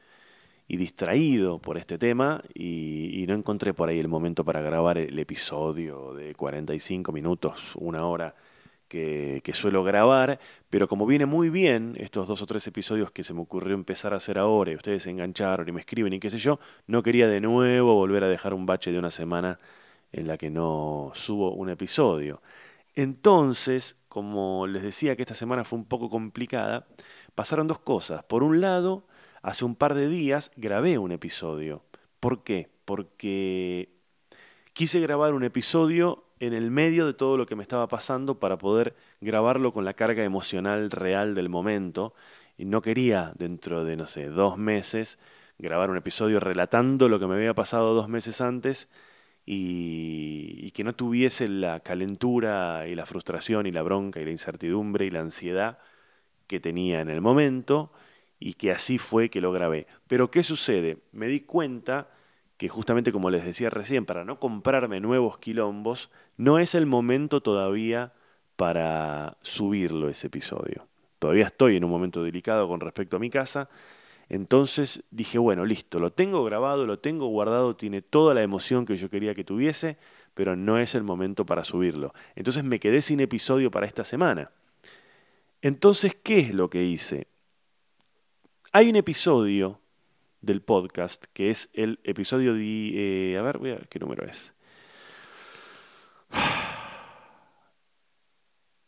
y 0.68 0.76
distraído 0.76 1.60
por 1.60 1.78
este 1.78 1.98
tema 1.98 2.44
y, 2.54 3.24
no 3.30 3.34
encontré 3.34 3.74
por 3.74 3.88
ahí 3.88 4.00
el 4.00 4.10
momento 4.10 4.44
para 4.44 4.62
grabar 4.62 4.98
el 4.98 5.18
episodio 5.18 6.14
de 6.14 6.36
45 6.36 7.14
minutos, 7.14 7.78
una 7.78 8.06
hora 8.06 8.36
que, 8.94 9.54
suelo 9.54 9.84
grabar, 9.84 10.40
pero 10.70 10.88
como 10.88 11.06
viene 11.06 11.26
muy 11.26 11.50
bien 11.50 11.96
estos 11.98 12.28
dos 12.28 12.42
o 12.42 12.46
tres 12.46 12.66
episodios 12.68 13.12
que 13.12 13.24
se 13.24 13.34
me 13.34 13.42
ocurrió 13.42 13.74
empezar 13.74 14.14
a 14.14 14.18
hacer 14.18 14.38
ahora 14.38 14.72
y 14.72 14.76
ustedes 14.76 15.04
se 15.04 15.10
engancharon 15.10 15.68
y 15.68 15.72
me 15.72 15.80
escriben 15.80 16.14
y 16.14 16.20
qué 16.20 16.30
sé 16.30 16.38
yo, 16.38 16.60
no 16.86 17.02
quería 17.02 17.28
de 17.28 17.42
nuevo 17.42 17.96
volver 17.96 18.24
a 18.24 18.30
dejar 18.30 18.54
un 18.54 18.66
bache 18.66 18.92
de 18.92 19.00
una 19.00 19.10
semana 19.10 19.60
en 20.12 20.28
la 20.28 20.38
que 20.38 20.50
no 20.52 21.12
subo 21.16 21.54
un 21.54 21.70
episodio. 21.70 22.42
Entonces, 22.96 23.96
como 24.10 24.68
les 24.68 24.84
decía 24.84 25.16
que 25.16 25.24
esta 25.24 25.34
semana 25.34 25.64
fue 25.64 25.80
un 25.80 25.86
poco 25.86 26.10
complicada, 26.10 26.86
pasaron 27.34 27.68
dos 27.68 27.80
cosas. 27.80 28.24
Por 28.24 28.44
un 28.44 28.62
lado, 28.62 29.08
hace 29.42 29.66
un 29.66 29.76
par 29.76 29.96
de 29.96 30.08
días 30.08 30.52
grabé 30.56 31.00
un 31.00 31.12
episodio. 31.12 31.84
¿Por 32.20 32.44
qué? 32.44 32.70
Porque 32.86 33.90
quise 34.74 35.00
grabar 35.00 35.34
un 35.34 35.44
episodio 35.44 36.26
en 36.46 36.54
el 36.54 36.72
medio 36.72 37.06
de 37.06 37.14
todo 37.14 37.38
lo 37.38 37.46
que 37.46 37.56
me 37.56 37.64
estaba 37.64 37.88
pasando 37.88 38.40
para 38.40 38.58
poder 38.58 38.96
grabarlo 39.22 39.74
con 39.74 39.86
la 39.86 39.94
carga 39.94 40.24
emocional 40.24 40.92
real 40.92 41.36
del 41.36 41.50
momento. 41.50 42.14
Y 42.58 42.66
no 42.66 42.82
quería, 42.82 43.34
dentro 43.38 43.84
de, 43.86 43.96
no 43.96 44.06
sé, 44.06 44.28
dos 44.28 44.58
meses, 44.58 45.20
grabar 45.58 45.90
un 45.90 45.98
episodio 45.98 46.40
relatando 46.40 47.10
lo 47.10 47.20
que 47.20 47.28
me 47.28 47.36
había 47.36 47.54
pasado 47.54 47.94
dos 47.94 48.10
meses 48.10 48.42
antes 48.42 48.90
y, 49.46 50.72
que 50.72 50.84
no 50.84 50.96
tuviese 50.96 51.48
la 51.48 51.82
calentura 51.82 52.88
y 52.88 52.96
la 52.96 53.06
frustración 53.06 53.68
y 53.68 53.72
la 53.72 53.84
bronca 53.84 54.20
y 54.20 54.26
la 54.26 54.32
incertidumbre 54.32 55.06
y 55.06 55.12
la 55.12 55.20
ansiedad 55.22 55.78
que 56.48 56.60
tenía 56.60 57.02
en 57.02 57.10
el 57.10 57.22
momento 57.22 57.92
y 58.40 58.56
que 58.56 58.72
así 58.72 58.98
fue 58.98 59.30
que 59.30 59.42
lo 59.42 59.52
grabé. 59.52 59.88
Pero 60.08 60.32
¿qué 60.32 60.44
sucede? 60.44 60.98
Me 61.12 61.28
di 61.28 61.42
cuenta 61.42 62.10
que 62.64 62.70
justamente 62.70 63.12
como 63.12 63.30
les 63.30 63.44
decía 63.44 63.70
recién, 63.70 64.06
para 64.06 64.24
no 64.24 64.40
comprarme 64.40 65.02
nuevos 65.02 65.38
quilombos, 65.38 66.10
no 66.38 66.60
es 66.60 66.76
el 66.76 66.86
momento 66.86 67.42
todavía 67.42 68.14
para 68.56 69.36
subirlo 69.42 70.08
ese 70.08 70.28
episodio. 70.28 70.88
Todavía 71.20 71.48
estoy 71.48 71.76
en 71.76 71.84
un 71.84 71.92
momento 71.92 72.24
delicado 72.24 72.68
con 72.68 72.80
respecto 72.80 73.18
a 73.18 73.20
mi 73.20 73.30
casa 73.30 73.70
entonces 74.30 75.04
dije, 75.12 75.38
bueno, 75.38 75.66
listo, 75.66 76.00
lo 76.00 76.12
tengo 76.12 76.44
grabado, 76.44 76.88
lo 76.88 77.00
tengo 77.00 77.28
guardado, 77.28 77.76
tiene 77.76 78.02
toda 78.02 78.34
la 78.34 78.42
emoción 78.42 78.86
que 78.86 78.98
yo 78.98 79.10
quería 79.10 79.36
que 79.36 79.44
tuviese, 79.44 79.98
pero 80.34 80.56
no 80.56 80.80
es 80.80 80.96
el 80.96 81.04
momento 81.04 81.46
para 81.46 81.64
subirlo. 81.64 82.14
Entonces 82.36 82.64
me 82.64 82.80
quedé 82.80 83.02
sin 83.02 83.20
episodio 83.20 83.70
para 83.70 83.86
esta 83.86 84.04
semana. 84.04 84.50
Entonces, 85.62 86.16
¿qué 86.16 86.40
es 86.40 86.54
lo 86.54 86.70
que 86.70 86.84
hice? 86.84 87.28
Hay 88.72 88.90
un 88.90 88.96
episodio 88.96 89.80
del 90.44 90.62
podcast 90.62 91.26
que 91.34 91.50
es 91.50 91.72
el 91.74 92.00
episodio 92.04 92.54
de... 92.54 93.32
Eh, 93.32 93.38
a 93.38 93.42
ver, 93.42 93.58
voy 93.58 93.72
a 93.72 93.76
ver 93.76 93.88
qué 93.88 93.98
número 93.98 94.28
es. 94.28 94.54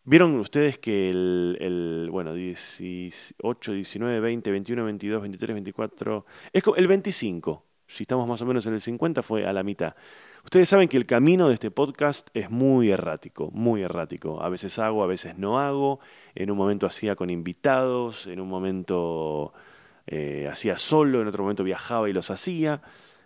Vieron 0.03 0.35
ustedes 0.35 0.77
que 0.77 1.09
el, 1.09 1.57
el, 1.59 2.09
bueno, 2.11 2.35
18, 2.35 3.73
19, 3.73 4.19
20, 4.19 4.51
21, 4.51 4.85
22, 4.85 5.21
23, 5.21 5.55
24, 5.55 6.25
es 6.53 6.63
el 6.77 6.87
25, 6.87 7.65
si 7.87 8.03
estamos 8.03 8.27
más 8.27 8.39
o 8.41 8.45
menos 8.45 8.67
en 8.67 8.73
el 8.73 8.81
50 8.81 9.23
fue 9.23 9.47
a 9.47 9.53
la 9.53 9.63
mitad. 9.63 9.95
Ustedes 10.43 10.69
saben 10.69 10.89
que 10.89 10.97
el 10.97 11.07
camino 11.07 11.47
de 11.47 11.55
este 11.55 11.71
podcast 11.71 12.29
es 12.35 12.51
muy 12.51 12.91
errático, 12.91 13.49
muy 13.51 13.81
errático. 13.81 14.43
A 14.43 14.49
veces 14.49 14.77
hago, 14.77 15.03
a 15.03 15.07
veces 15.07 15.39
no 15.39 15.59
hago. 15.59 15.99
En 16.35 16.51
un 16.51 16.57
momento 16.57 16.85
hacía 16.85 17.15
con 17.15 17.31
invitados, 17.31 18.27
en 18.27 18.39
un 18.39 18.47
momento 18.47 19.53
eh, 20.07 20.47
hacía 20.51 20.77
solo, 20.77 21.21
en 21.21 21.27
otro 21.27 21.43
momento 21.43 21.63
viajaba 21.63 22.09
y 22.09 22.13
los 22.13 22.31
hacía. 22.31 22.81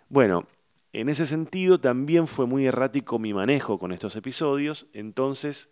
Bueno, 0.09 0.47
en 0.93 1.09
ese 1.09 1.27
sentido 1.27 1.79
también 1.79 2.27
fue 2.27 2.45
muy 2.45 2.65
errático 2.65 3.19
mi 3.19 3.33
manejo 3.33 3.77
con 3.77 3.91
estos 3.91 4.15
episodios, 4.15 4.87
entonces 4.93 5.69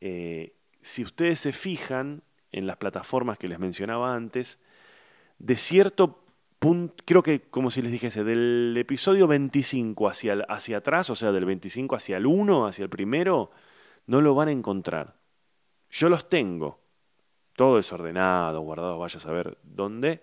eh, 0.00 0.54
si 0.80 1.02
ustedes 1.02 1.40
se 1.40 1.52
fijan 1.52 2.22
en 2.52 2.66
las 2.66 2.76
plataformas 2.76 3.38
que 3.38 3.48
les 3.48 3.58
mencionaba 3.58 4.14
antes, 4.14 4.58
de 5.38 5.56
cierto 5.56 6.24
punto, 6.58 6.94
creo 7.04 7.22
que 7.22 7.42
como 7.42 7.70
si 7.70 7.82
les 7.82 7.92
dijese, 7.92 8.24
del 8.24 8.74
episodio 8.78 9.26
25 9.26 10.08
hacia, 10.08 10.34
hacia 10.48 10.78
atrás, 10.78 11.10
o 11.10 11.14
sea, 11.14 11.32
del 11.32 11.44
25 11.44 11.96
hacia 11.96 12.16
el 12.16 12.26
1, 12.26 12.66
hacia 12.66 12.84
el 12.84 12.90
primero, 12.90 13.50
no 14.06 14.20
lo 14.20 14.34
van 14.34 14.48
a 14.48 14.52
encontrar. 14.52 15.16
Yo 15.90 16.08
los 16.08 16.28
tengo, 16.28 16.80
todo 17.58 17.76
desordenado, 17.76 18.60
guardado, 18.60 18.98
vaya 18.98 19.16
a 19.16 19.20
saber 19.20 19.58
dónde, 19.64 20.22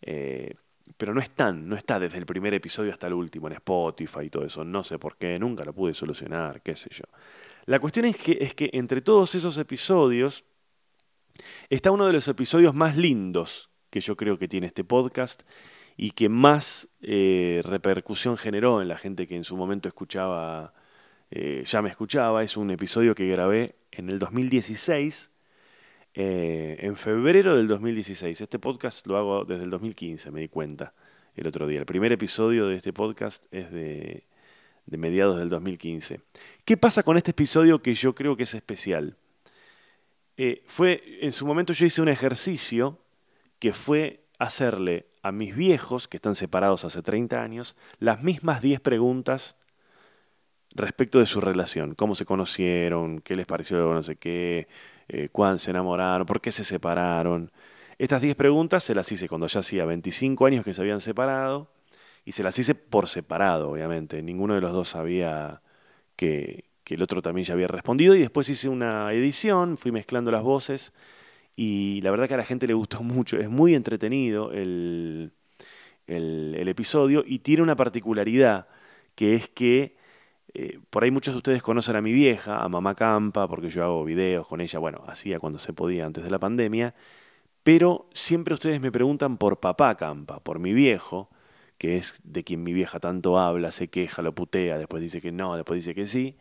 eh, 0.00 0.54
pero 0.96 1.12
no 1.12 1.20
están, 1.20 1.68
no 1.68 1.76
está 1.76 2.00
desde 2.00 2.16
el 2.16 2.24
primer 2.24 2.54
episodio 2.54 2.92
hasta 2.92 3.08
el 3.08 3.12
último 3.12 3.46
en 3.48 3.54
Spotify 3.54 4.22
y 4.24 4.30
todo 4.30 4.46
eso. 4.46 4.64
No 4.64 4.82
sé 4.82 4.98
por 4.98 5.18
qué, 5.18 5.38
nunca 5.38 5.64
lo 5.64 5.74
pude 5.74 5.92
solucionar, 5.92 6.62
qué 6.62 6.74
sé 6.74 6.88
yo. 6.90 7.04
La 7.66 7.78
cuestión 7.78 8.06
es 8.06 8.16
que, 8.16 8.38
es 8.40 8.54
que 8.54 8.70
entre 8.72 9.02
todos 9.02 9.34
esos 9.34 9.58
episodios 9.58 10.44
está 11.68 11.90
uno 11.90 12.06
de 12.06 12.14
los 12.14 12.26
episodios 12.26 12.74
más 12.74 12.96
lindos 12.96 13.70
que 13.90 14.00
yo 14.00 14.16
creo 14.16 14.38
que 14.38 14.48
tiene 14.48 14.66
este 14.66 14.82
podcast 14.82 15.42
y 15.98 16.12
que 16.12 16.30
más 16.30 16.88
eh, 17.02 17.60
repercusión 17.64 18.38
generó 18.38 18.80
en 18.80 18.88
la 18.88 18.96
gente 18.96 19.26
que 19.26 19.36
en 19.36 19.44
su 19.44 19.58
momento 19.58 19.88
escuchaba, 19.88 20.72
eh, 21.30 21.64
ya 21.66 21.82
me 21.82 21.90
escuchaba. 21.90 22.42
Es 22.42 22.56
un 22.56 22.70
episodio 22.70 23.14
que 23.14 23.28
grabé 23.28 23.76
en 23.90 24.08
el 24.08 24.18
2016, 24.18 25.31
eh, 26.14 26.76
en 26.80 26.96
febrero 26.96 27.56
del 27.56 27.68
2016. 27.68 28.40
Este 28.40 28.58
podcast 28.58 29.06
lo 29.06 29.16
hago 29.16 29.44
desde 29.44 29.64
el 29.64 29.70
2015, 29.70 30.30
me 30.30 30.40
di 30.40 30.48
cuenta 30.48 30.94
el 31.34 31.46
otro 31.46 31.66
día. 31.66 31.80
El 31.80 31.86
primer 31.86 32.12
episodio 32.12 32.66
de 32.66 32.76
este 32.76 32.92
podcast 32.92 33.44
es 33.50 33.70
de 33.72 34.24
de 34.86 34.96
mediados 34.96 35.38
del 35.38 35.48
2015. 35.48 36.20
¿Qué 36.64 36.76
pasa 36.76 37.02
con 37.02 37.16
este 37.16 37.30
episodio 37.30 37.82
que 37.82 37.94
yo 37.94 38.14
creo 38.14 38.36
que 38.36 38.42
es 38.44 38.54
especial? 38.54 39.16
Eh, 40.36 40.62
fue, 40.66 41.02
en 41.20 41.32
su 41.32 41.46
momento 41.46 41.72
yo 41.72 41.86
hice 41.86 42.02
un 42.02 42.08
ejercicio 42.08 42.98
que 43.58 43.72
fue 43.72 44.20
hacerle 44.38 45.06
a 45.22 45.30
mis 45.30 45.54
viejos, 45.54 46.08
que 46.08 46.16
están 46.16 46.34
separados 46.34 46.84
hace 46.84 47.02
30 47.02 47.42
años, 47.42 47.76
las 47.98 48.22
mismas 48.22 48.60
10 48.60 48.80
preguntas 48.80 49.56
respecto 50.74 51.20
de 51.20 51.26
su 51.26 51.40
relación, 51.40 51.94
cómo 51.94 52.14
se 52.14 52.24
conocieron, 52.24 53.20
qué 53.20 53.36
les 53.36 53.46
pareció 53.46 53.92
no 53.92 54.02
sé 54.02 54.16
qué, 54.16 54.66
eh, 55.12 55.28
cuándo 55.30 55.58
se 55.58 55.70
enamoraron, 55.70 56.26
por 56.26 56.40
qué 56.40 56.50
se 56.50 56.64
separaron. 56.64 57.52
Estas 57.98 58.22
10 58.22 58.34
preguntas 58.34 58.82
se 58.82 58.94
las 58.94 59.12
hice 59.12 59.28
cuando 59.28 59.46
ya 59.46 59.60
hacía 59.60 59.84
25 59.84 60.46
años 60.46 60.64
que 60.64 60.72
se 60.72 60.80
habían 60.80 61.02
separado 61.02 61.68
y 62.24 62.32
se 62.32 62.42
las 62.42 62.58
hice 62.58 62.74
por 62.74 63.08
separado, 63.08 63.70
obviamente. 63.70 64.22
Ninguno 64.22 64.54
de 64.54 64.62
los 64.62 64.72
dos 64.72 64.88
sabía 64.88 65.60
que, 66.16 66.64
que, 66.82 66.94
el 66.94 67.02
otro 67.02 67.20
también 67.20 67.44
ya 67.44 67.52
había 67.52 67.66
respondido. 67.68 68.14
Y 68.14 68.20
después 68.20 68.48
hice 68.48 68.70
una 68.70 69.12
edición, 69.12 69.76
fui 69.76 69.92
mezclando 69.92 70.30
las 70.30 70.42
voces. 70.42 70.94
Y 71.56 72.00
la 72.00 72.10
verdad 72.10 72.26
que 72.26 72.34
a 72.34 72.38
la 72.38 72.44
gente 72.44 72.66
le 72.66 72.72
gustó 72.72 73.02
mucho. 73.02 73.38
Es 73.38 73.50
muy 73.50 73.74
entretenido 73.74 74.50
el, 74.52 75.32
el, 76.06 76.54
el 76.58 76.68
episodio 76.68 77.22
y 77.26 77.40
tiene 77.40 77.62
una 77.62 77.76
particularidad 77.76 78.66
que 79.14 79.34
es 79.34 79.50
que 79.50 79.94
eh, 80.54 80.78
por 80.90 81.04
ahí 81.04 81.10
muchos 81.10 81.34
de 81.34 81.38
ustedes 81.38 81.62
conocen 81.62 81.96
a 81.96 82.02
mi 82.02 82.12
vieja, 82.12 82.62
a 82.62 82.68
mamá 82.68 82.94
Campa, 82.94 83.48
porque 83.48 83.70
yo 83.70 83.84
hago 83.84 84.04
videos 84.04 84.46
con 84.46 84.60
ella, 84.60 84.78
bueno, 84.78 85.02
hacía 85.06 85.38
cuando 85.38 85.58
se 85.58 85.72
podía 85.72 86.04
antes 86.06 86.24
de 86.24 86.30
la 86.30 86.38
pandemia, 86.38 86.94
pero 87.62 88.08
siempre 88.12 88.54
ustedes 88.54 88.80
me 88.80 88.92
preguntan 88.92 89.38
por 89.38 89.60
papá 89.60 89.96
Campa, 89.96 90.40
por 90.40 90.58
mi 90.58 90.72
viejo, 90.74 91.30
que 91.78 91.96
es 91.96 92.20
de 92.24 92.44
quien 92.44 92.62
mi 92.62 92.72
vieja 92.72 93.00
tanto 93.00 93.38
habla, 93.38 93.70
se 93.70 93.88
queja, 93.88 94.22
lo 94.22 94.34
putea, 94.34 94.78
después 94.78 95.02
dice 95.02 95.20
que 95.20 95.32
no, 95.32 95.56
después 95.56 95.78
dice 95.78 95.94
que 95.94 96.06
sí, 96.06 96.36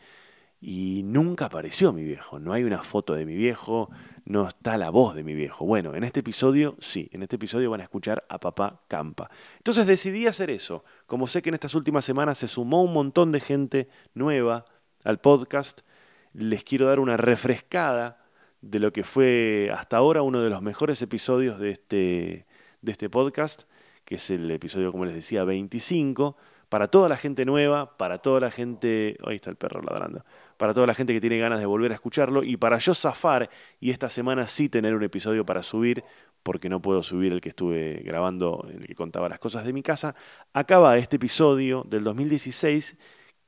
y 0.62 1.02
nunca 1.04 1.46
apareció 1.46 1.94
mi 1.94 2.04
viejo, 2.04 2.40
no 2.40 2.54
hay 2.54 2.64
una 2.64 2.84
foto 2.84 3.16
de 3.16 3.26
mi 3.26 3.36
viejo, 3.36 3.90
no 4.32 4.48
está 4.48 4.78
la 4.78 4.90
voz 4.90 5.14
de 5.14 5.24
mi 5.24 5.34
viejo. 5.34 5.66
Bueno, 5.66 5.96
en 5.96 6.04
este 6.04 6.22
episodio 6.22 6.76
sí, 6.80 7.10
en 7.12 7.24
este 7.24 7.36
episodio 7.36 7.70
van 7.70 7.82
a 7.82 7.84
escuchar 7.84 8.26
a 8.30 8.40
papá 8.40 8.82
Campa. 8.88 9.30
Entonces 9.58 9.86
decidí 9.86 10.26
hacer 10.26 10.50
eso, 10.50 10.84
como 11.06 11.28
sé 11.28 11.42
que 11.42 11.50
en 11.50 11.56
estas 11.56 11.76
últimas 11.76 12.06
semanas 12.06 12.38
se 12.38 12.48
sumó 12.48 12.84
un 12.84 12.94
montón 12.94 13.32
de 13.32 13.40
gente 13.40 13.90
nueva 14.14 14.66
al 15.04 15.20
podcast, 15.20 15.82
les 16.34 16.64
quiero 16.64 16.88
dar 16.88 17.00
una 17.00 17.18
refrescada 17.18 18.24
de 18.62 18.80
lo 18.80 18.94
que 18.94 19.04
fue 19.04 19.72
hasta 19.74 19.98
ahora 19.98 20.22
uno 20.22 20.42
de 20.42 20.50
los 20.50 20.62
mejores 20.62 21.02
episodios 21.02 21.60
de 21.60 21.72
este 21.72 22.46
de 22.82 22.92
este 22.92 23.10
podcast, 23.10 23.64
que 24.06 24.16
es 24.16 24.30
el 24.30 24.50
episodio, 24.50 24.92
como 24.92 25.06
les 25.06 25.14
decía, 25.14 25.44
25, 25.44 26.36
para 26.72 26.88
toda 26.88 27.10
la 27.10 27.18
gente 27.18 27.44
nueva, 27.44 27.98
para 27.98 28.20
toda 28.20 28.40
la 28.40 28.50
gente... 28.50 29.18
Ahí 29.28 29.36
está 29.36 29.50
el 29.50 29.58
perro 29.58 29.82
ladrando. 29.82 30.24
Para 30.56 30.74
toda 30.74 30.88
la 30.88 30.94
gente 30.94 31.12
que 31.12 31.20
tiene 31.20 31.38
ganas 31.38 31.60
de 31.60 31.66
volver 31.66 31.92
a 31.92 31.96
escucharlo 31.96 32.44
y 32.44 32.56
para 32.56 32.78
yo 32.78 32.96
zafar 32.96 33.50
y 33.82 33.92
esta 33.92 34.10
semana 34.10 34.48
sí 34.48 34.70
tener 34.70 34.96
un 34.96 35.04
episodio 35.04 35.46
para 35.46 35.64
subir, 35.64 36.02
porque 36.44 36.70
no 36.70 36.82
puedo 36.82 37.04
subir 37.04 37.34
el 37.34 37.42
que 37.42 37.50
estuve 37.50 37.96
grabando, 38.06 38.66
el 38.72 38.88
que 38.88 38.96
contaba 38.96 39.28
las 39.28 39.40
cosas 39.40 39.66
de 39.66 39.74
mi 39.74 39.84
casa, 39.84 40.16
acaba 40.54 40.98
este 40.98 41.18
episodio 41.18 41.84
del 41.90 42.06
2016 42.06 42.98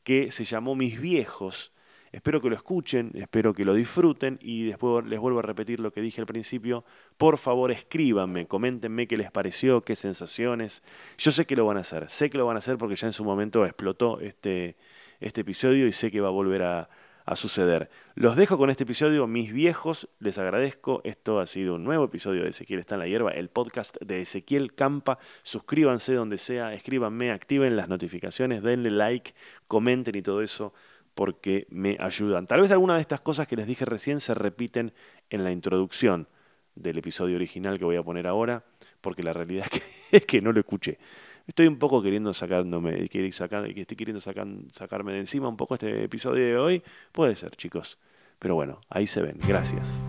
que 0.03 0.29
se 0.31 0.43
llamó 0.43 0.75
Mis 0.75 0.99
viejos. 0.99 1.72
Espero 2.13 2.39
que 2.41 2.49
lo 2.49 2.55
escuchen, 2.55 3.09
espero 3.15 3.55
que 3.55 3.65
lo 3.65 3.73
disfruten 3.73 4.37
y 4.39 4.67
después 4.67 5.03
les 5.03 5.19
vuelvo 5.19 5.39
a 5.39 5.41
repetir 5.41 5.79
lo 5.79 5.91
que 5.91 5.99
dije 5.99 6.21
al 6.21 6.27
principio. 6.27 6.85
Por 7.17 7.39
favor, 7.39 7.71
escríbanme, 7.71 8.45
coméntenme 8.45 9.07
qué 9.07 9.17
les 9.17 9.31
pareció, 9.31 9.81
qué 9.81 9.95
sensaciones. 9.95 10.83
Yo 11.17 11.31
sé 11.31 11.47
que 11.47 11.55
lo 11.55 11.65
van 11.65 11.77
a 11.77 11.79
hacer, 11.79 12.07
sé 12.11 12.29
que 12.29 12.37
lo 12.37 12.45
van 12.45 12.55
a 12.55 12.59
hacer 12.59 12.77
porque 12.77 12.95
ya 12.95 13.07
en 13.07 13.13
su 13.13 13.23
momento 13.23 13.65
explotó 13.65 14.19
este, 14.19 14.75
este 15.21 15.41
episodio 15.41 15.87
y 15.87 15.91
sé 15.91 16.11
que 16.11 16.21
va 16.21 16.27
a 16.27 16.31
volver 16.31 16.61
a, 16.61 16.87
a 17.25 17.35
suceder. 17.35 17.89
Los 18.13 18.35
dejo 18.35 18.59
con 18.59 18.69
este 18.69 18.83
episodio, 18.83 19.25
mis 19.25 19.51
viejos, 19.51 20.07
les 20.19 20.37
agradezco. 20.37 21.01
Esto 21.05 21.39
ha 21.39 21.47
sido 21.47 21.73
un 21.73 21.83
nuevo 21.83 22.05
episodio 22.05 22.43
de 22.43 22.49
Ezequiel 22.49 22.79
está 22.79 22.93
en 22.93 22.99
la 22.99 23.07
hierba, 23.07 23.31
el 23.31 23.49
podcast 23.49 23.97
de 24.01 24.21
Ezequiel 24.21 24.75
Campa. 24.75 25.17
Suscríbanse 25.41 26.13
donde 26.13 26.37
sea, 26.37 26.75
escríbanme, 26.75 27.31
activen 27.31 27.75
las 27.75 27.89
notificaciones, 27.89 28.61
denle 28.61 28.91
like, 28.91 29.33
comenten 29.67 30.15
y 30.15 30.21
todo 30.21 30.43
eso 30.43 30.75
porque 31.15 31.67
me 31.69 31.97
ayudan. 31.99 32.47
Tal 32.47 32.61
vez 32.61 32.71
alguna 32.71 32.95
de 32.95 33.01
estas 33.01 33.21
cosas 33.21 33.47
que 33.47 33.55
les 33.55 33.67
dije 33.67 33.85
recién 33.85 34.19
se 34.19 34.33
repiten 34.33 34.93
en 35.29 35.43
la 35.43 35.51
introducción 35.51 36.27
del 36.75 36.97
episodio 36.97 37.35
original 37.35 37.77
que 37.77 37.85
voy 37.85 37.97
a 37.97 38.03
poner 38.03 38.27
ahora, 38.27 38.63
porque 39.01 39.23
la 39.23 39.33
realidad 39.33 39.67
es 40.11 40.25
que, 40.25 40.41
no 40.41 40.51
lo 40.51 40.59
escuché. 40.59 40.97
Estoy 41.45 41.67
un 41.67 41.77
poco 41.77 42.01
queriendo 42.01 42.33
sacándome, 42.33 43.03
estoy 43.03 43.97
queriendo 43.97 44.21
sacarme 44.21 45.13
de 45.13 45.19
encima 45.19 45.49
un 45.49 45.57
poco 45.57 45.75
este 45.75 46.05
episodio 46.05 46.45
de 46.45 46.57
hoy. 46.57 46.83
Puede 47.11 47.35
ser, 47.35 47.55
chicos. 47.57 47.99
Pero 48.39 48.55
bueno, 48.55 48.79
ahí 48.89 49.07
se 49.07 49.21
ven. 49.21 49.37
Gracias. 49.45 50.01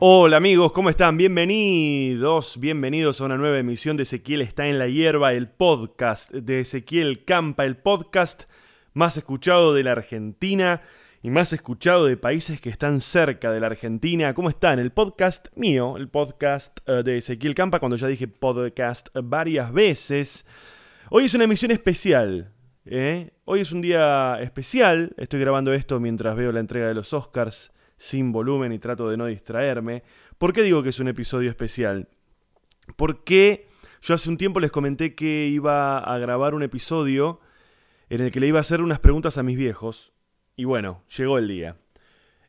Hola 0.00 0.38
amigos, 0.38 0.72
¿cómo 0.72 0.90
están? 0.90 1.16
Bienvenidos, 1.16 2.58
bienvenidos 2.58 3.20
a 3.20 3.26
una 3.26 3.36
nueva 3.36 3.60
emisión 3.60 3.96
de 3.96 4.02
Ezequiel 4.02 4.42
está 4.42 4.66
en 4.66 4.80
la 4.80 4.88
hierba, 4.88 5.32
el 5.34 5.48
podcast 5.48 6.32
de 6.32 6.60
Ezequiel 6.60 7.24
Campa, 7.24 7.64
el 7.64 7.76
podcast 7.76 8.44
más 8.92 9.16
escuchado 9.16 9.72
de 9.72 9.84
la 9.84 9.92
Argentina 9.92 10.82
y 11.22 11.30
más 11.30 11.52
escuchado 11.52 12.06
de 12.06 12.16
países 12.16 12.60
que 12.60 12.70
están 12.70 13.00
cerca 13.00 13.52
de 13.52 13.60
la 13.60 13.68
Argentina. 13.68 14.34
¿Cómo 14.34 14.48
están? 14.48 14.80
El 14.80 14.90
podcast 14.90 15.46
mío, 15.54 15.96
el 15.96 16.08
podcast 16.08 16.80
eh, 16.86 17.04
de 17.04 17.18
Ezequiel 17.18 17.54
Campa, 17.54 17.78
cuando 17.78 17.96
ya 17.96 18.08
dije 18.08 18.26
podcast 18.26 19.10
varias 19.14 19.72
veces. 19.72 20.44
Hoy 21.08 21.26
es 21.26 21.34
una 21.34 21.44
emisión 21.44 21.70
especial. 21.70 22.52
¿eh? 22.84 23.30
Hoy 23.44 23.60
es 23.60 23.70
un 23.70 23.80
día 23.80 24.38
especial. 24.42 25.14
Estoy 25.16 25.38
grabando 25.38 25.72
esto 25.72 26.00
mientras 26.00 26.34
veo 26.34 26.50
la 26.50 26.60
entrega 26.60 26.88
de 26.88 26.94
los 26.94 27.12
Oscars 27.12 27.70
sin 27.96 28.32
volumen 28.32 28.72
y 28.72 28.78
trato 28.78 29.08
de 29.08 29.16
no 29.16 29.26
distraerme. 29.26 30.02
¿Por 30.38 30.52
qué 30.52 30.62
digo 30.62 30.82
que 30.82 30.88
es 30.90 31.00
un 31.00 31.08
episodio 31.08 31.50
especial? 31.50 32.08
Porque 32.96 33.68
yo 34.02 34.14
hace 34.14 34.28
un 34.28 34.36
tiempo 34.36 34.60
les 34.60 34.70
comenté 34.70 35.14
que 35.14 35.46
iba 35.46 35.98
a 35.98 36.18
grabar 36.18 36.54
un 36.54 36.62
episodio 36.62 37.40
en 38.10 38.20
el 38.20 38.30
que 38.30 38.40
le 38.40 38.48
iba 38.48 38.58
a 38.58 38.60
hacer 38.60 38.80
unas 38.80 39.00
preguntas 39.00 39.38
a 39.38 39.42
mis 39.42 39.56
viejos. 39.56 40.12
Y 40.56 40.64
bueno, 40.64 41.02
llegó 41.16 41.38
el 41.38 41.48
día. 41.48 41.76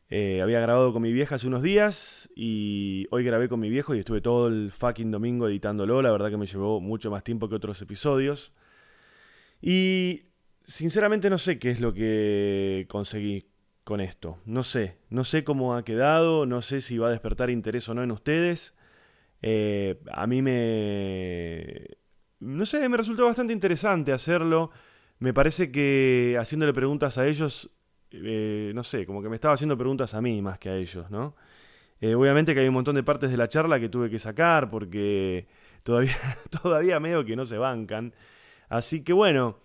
Eh, 0.08 0.40
había 0.40 0.60
grabado 0.60 0.92
con 0.92 1.02
mi 1.02 1.12
vieja 1.12 1.34
hace 1.34 1.48
unos 1.48 1.62
días 1.62 2.30
y 2.36 3.08
hoy 3.10 3.24
grabé 3.24 3.48
con 3.48 3.58
mi 3.58 3.68
viejo 3.70 3.94
y 3.94 3.98
estuve 3.98 4.20
todo 4.20 4.46
el 4.46 4.70
fucking 4.70 5.10
domingo 5.10 5.48
editándolo. 5.48 6.02
La 6.02 6.12
verdad 6.12 6.30
que 6.30 6.36
me 6.36 6.46
llevó 6.46 6.80
mucho 6.80 7.10
más 7.10 7.24
tiempo 7.24 7.48
que 7.48 7.56
otros 7.56 7.80
episodios. 7.82 8.52
Y 9.60 10.24
sinceramente 10.64 11.30
no 11.30 11.38
sé 11.38 11.58
qué 11.58 11.70
es 11.70 11.80
lo 11.80 11.92
que 11.92 12.86
conseguí 12.88 13.48
con 13.86 14.00
esto. 14.00 14.40
No 14.46 14.64
sé, 14.64 14.98
no 15.10 15.22
sé 15.22 15.44
cómo 15.44 15.76
ha 15.76 15.84
quedado, 15.84 16.44
no 16.44 16.60
sé 16.60 16.80
si 16.80 16.98
va 16.98 17.06
a 17.06 17.12
despertar 17.12 17.50
interés 17.50 17.88
o 17.88 17.94
no 17.94 18.02
en 18.02 18.10
ustedes. 18.10 18.74
Eh, 19.42 20.02
a 20.10 20.26
mí 20.26 20.42
me... 20.42 21.86
No 22.40 22.66
sé, 22.66 22.88
me 22.88 22.96
resultó 22.96 23.24
bastante 23.24 23.52
interesante 23.52 24.12
hacerlo. 24.12 24.72
Me 25.20 25.32
parece 25.32 25.70
que 25.70 26.36
haciéndole 26.40 26.74
preguntas 26.74 27.16
a 27.16 27.28
ellos 27.28 27.70
eh, 28.10 28.72
no 28.74 28.82
sé, 28.82 29.06
como 29.06 29.22
que 29.22 29.28
me 29.28 29.36
estaba 29.36 29.54
haciendo 29.54 29.76
preguntas 29.76 30.14
a 30.14 30.20
mí 30.20 30.42
más 30.42 30.58
que 30.58 30.68
a 30.68 30.76
ellos, 30.76 31.08
¿no? 31.10 31.36
Eh, 32.00 32.14
obviamente 32.14 32.54
que 32.54 32.60
hay 32.60 32.68
un 32.68 32.74
montón 32.74 32.96
de 32.96 33.04
partes 33.04 33.30
de 33.30 33.36
la 33.36 33.48
charla 33.48 33.80
que 33.80 33.88
tuve 33.88 34.10
que 34.10 34.18
sacar 34.18 34.68
porque 34.68 35.46
todavía, 35.84 36.16
todavía 36.62 37.00
medio 37.00 37.24
que 37.24 37.36
no 37.36 37.46
se 37.46 37.58
bancan. 37.58 38.14
Así 38.68 39.02
que 39.04 39.12
bueno, 39.12 39.58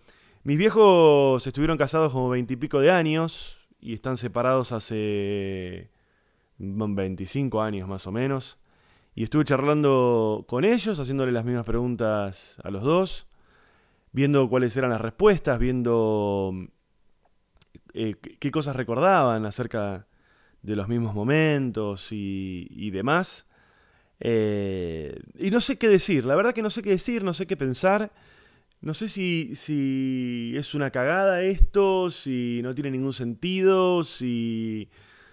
mis 0.43 0.57
viejos 0.57 1.45
estuvieron 1.47 1.77
casados 1.77 2.13
como 2.13 2.29
veintipico 2.29 2.79
de 2.79 2.91
años 2.91 3.60
y 3.81 3.93
están 3.93 4.17
separados 4.17 4.71
hace 4.71 5.89
25 6.57 7.61
años 7.61 7.87
más 7.87 8.07
o 8.07 8.11
menos. 8.11 8.57
Y 9.15 9.23
estuve 9.23 9.43
charlando 9.43 10.45
con 10.47 10.63
ellos, 10.63 10.99
haciéndole 10.99 11.31
las 11.31 11.43
mismas 11.43 11.65
preguntas 11.65 12.57
a 12.63 12.69
los 12.69 12.83
dos, 12.83 13.27
viendo 14.13 14.47
cuáles 14.47 14.77
eran 14.77 14.91
las 14.91 15.01
respuestas, 15.01 15.59
viendo 15.59 16.53
eh, 17.93 18.15
qué 18.15 18.51
cosas 18.51 18.75
recordaban 18.75 19.45
acerca 19.45 20.07
de 20.61 20.75
los 20.75 20.87
mismos 20.87 21.13
momentos 21.13 22.07
y, 22.11 22.91
demás. 22.91 23.47
Eh, 24.19 25.19
y 25.39 25.49
no 25.49 25.59
sé 25.59 25.77
qué 25.77 25.89
decir, 25.89 26.25
la 26.25 26.35
verdad 26.35 26.53
que 26.53 26.61
no 26.61 26.69
sé 26.69 26.83
qué 26.83 26.91
decir, 26.91 27.23
no 27.23 27.33
sé 27.33 27.47
qué 27.47 27.57
pensar. 27.57 28.11
No 28.81 28.93
sé 28.95 29.07
si, 29.09 29.53
si 29.53 30.53
es 30.55 30.73
una 30.73 30.89
cagada 30.91 31.43
esto, 31.43 32.09
si 32.09 32.61
no 32.63 32.73
tiene 32.73 32.89
ningún 32.91 33.13
sentido, 33.13 34.03
si, 34.03 34.89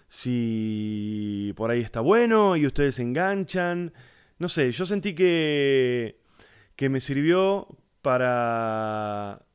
si 0.08 1.54
por 1.56 1.70
ahí 1.70 1.80
está 1.80 2.00
bueno 2.00 2.56
y 2.56 2.66
ustedes 2.66 2.96
se 2.96 3.02
enganchan. 3.02 3.94
No 4.38 4.48
sé, 4.50 4.70
yo 4.72 4.84
sentí 4.86 5.14
que, 5.14 6.20
que 6.76 6.90
me 6.90 7.00
sirvió 7.00 7.68
para 8.02 9.46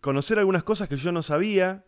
conocer 0.00 0.38
algunas 0.38 0.62
cosas 0.64 0.88
que 0.88 0.96
yo 0.96 1.10
no 1.12 1.22
sabía, 1.22 1.84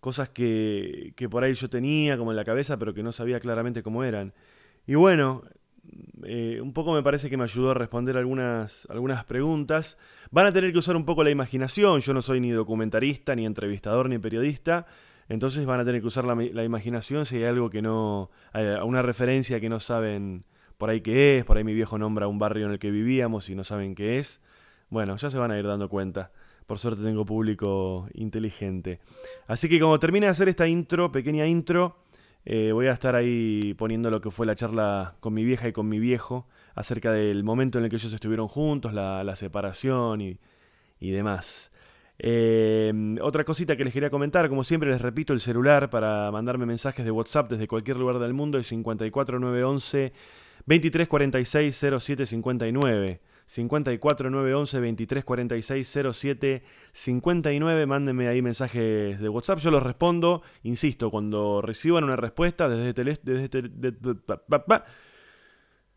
cosas 0.00 0.30
que, 0.30 1.12
que 1.16 1.28
por 1.28 1.44
ahí 1.44 1.54
yo 1.54 1.68
tenía 1.68 2.16
como 2.16 2.32
en 2.32 2.36
la 2.36 2.44
cabeza, 2.44 2.78
pero 2.78 2.94
que 2.94 3.02
no 3.02 3.12
sabía 3.12 3.40
claramente 3.40 3.82
cómo 3.82 4.04
eran. 4.04 4.32
Y 4.86 4.94
bueno, 4.94 5.44
eh, 6.24 6.60
un 6.62 6.72
poco 6.72 6.92
me 6.92 7.02
parece 7.02 7.30
que 7.30 7.36
me 7.36 7.44
ayudó 7.44 7.70
a 7.70 7.74
responder 7.74 8.16
algunas, 8.16 8.86
algunas 8.90 9.24
preguntas. 9.24 9.98
Van 10.30 10.46
a 10.46 10.52
tener 10.52 10.72
que 10.72 10.78
usar 10.78 10.96
un 10.96 11.04
poco 11.04 11.24
la 11.24 11.30
imaginación, 11.30 12.00
yo 12.00 12.14
no 12.14 12.22
soy 12.22 12.40
ni 12.40 12.50
documentarista, 12.50 13.34
ni 13.34 13.46
entrevistador, 13.46 14.08
ni 14.08 14.18
periodista, 14.18 14.86
entonces 15.28 15.64
van 15.64 15.80
a 15.80 15.84
tener 15.84 16.00
que 16.00 16.08
usar 16.08 16.24
la, 16.24 16.64
imaginación 16.64 17.24
si 17.24 17.36
hay 17.36 17.44
algo 17.44 17.70
que 17.70 17.82
no, 17.82 18.30
una 18.84 19.00
referencia 19.00 19.60
que 19.60 19.68
no 19.68 19.78
saben 19.78 20.44
por 20.76 20.90
ahí 20.90 21.02
qué 21.02 21.38
es, 21.38 21.44
por 21.44 21.56
ahí 21.56 21.62
mi 21.62 21.74
viejo 21.74 21.98
nombra 21.98 22.26
un 22.26 22.38
barrio 22.38 22.66
en 22.66 22.72
el 22.72 22.78
que 22.78 22.90
vivíamos 22.90 23.48
y 23.50 23.54
no 23.54 23.64
saben 23.64 23.94
qué 23.94 24.18
es. 24.18 24.40
Bueno, 24.88 25.16
ya 25.16 25.30
se 25.30 25.38
van 25.38 25.50
a 25.52 25.58
ir 25.58 25.66
dando 25.66 25.88
cuenta. 25.88 26.32
Por 26.66 26.78
suerte 26.78 27.02
tengo 27.02 27.24
público 27.26 28.08
inteligente. 28.14 28.98
Así 29.46 29.68
que 29.68 29.78
como 29.78 29.98
termine 29.98 30.26
de 30.26 30.32
hacer 30.32 30.48
esta 30.48 30.66
intro, 30.66 31.12
pequeña 31.12 31.46
intro, 31.46 31.98
eh, 32.44 32.72
voy 32.72 32.86
a 32.86 32.92
estar 32.92 33.14
ahí 33.14 33.74
poniendo 33.74 34.10
lo 34.10 34.20
que 34.20 34.30
fue 34.30 34.46
la 34.46 34.54
charla 34.54 35.14
con 35.20 35.34
mi 35.34 35.44
vieja 35.44 35.68
y 35.68 35.72
con 35.72 35.88
mi 35.88 35.98
viejo 35.98 36.46
acerca 36.74 37.12
del 37.12 37.44
momento 37.44 37.78
en 37.78 37.84
el 37.84 37.90
que 37.90 37.96
ellos 37.96 38.12
estuvieron 38.12 38.48
juntos, 38.48 38.94
la, 38.94 39.36
separación 39.36 40.20
y, 40.20 40.38
demás. 41.00 41.70
Eh, 42.18 42.92
otra 43.22 43.44
cosita 43.44 43.76
que 43.76 43.84
les 43.84 43.92
quería 43.92 44.10
comentar, 44.10 44.48
como 44.48 44.64
siempre 44.64 44.90
les 44.90 45.00
repito, 45.00 45.32
el 45.32 45.40
celular 45.40 45.90
para 45.90 46.30
mandarme 46.30 46.66
mensajes 46.66 47.04
de 47.04 47.10
WhatsApp 47.10 47.50
desde 47.50 47.66
cualquier 47.66 47.96
lugar 47.96 48.18
del 48.18 48.34
mundo 48.34 48.58
es 48.58 48.68
54911 48.68 50.12
2346 50.66 51.76
0759. 51.76 53.20
54 53.50 54.30
911 54.30 54.80
23 54.80 55.24
46 55.24 55.98
07 56.12 56.62
59. 56.92 57.86
Mándenme 57.86 58.28
ahí 58.28 58.42
mensajes 58.42 59.20
de 59.20 59.28
WhatsApp. 59.28 59.58
Yo 59.58 59.72
los 59.72 59.82
respondo. 59.82 60.42
Insisto, 60.62 61.10
cuando 61.10 61.60
reciban 61.60 62.04
una 62.04 62.14
respuesta 62.14 62.68
desde, 62.68 62.94
tele, 62.94 63.18
desde 63.24 63.48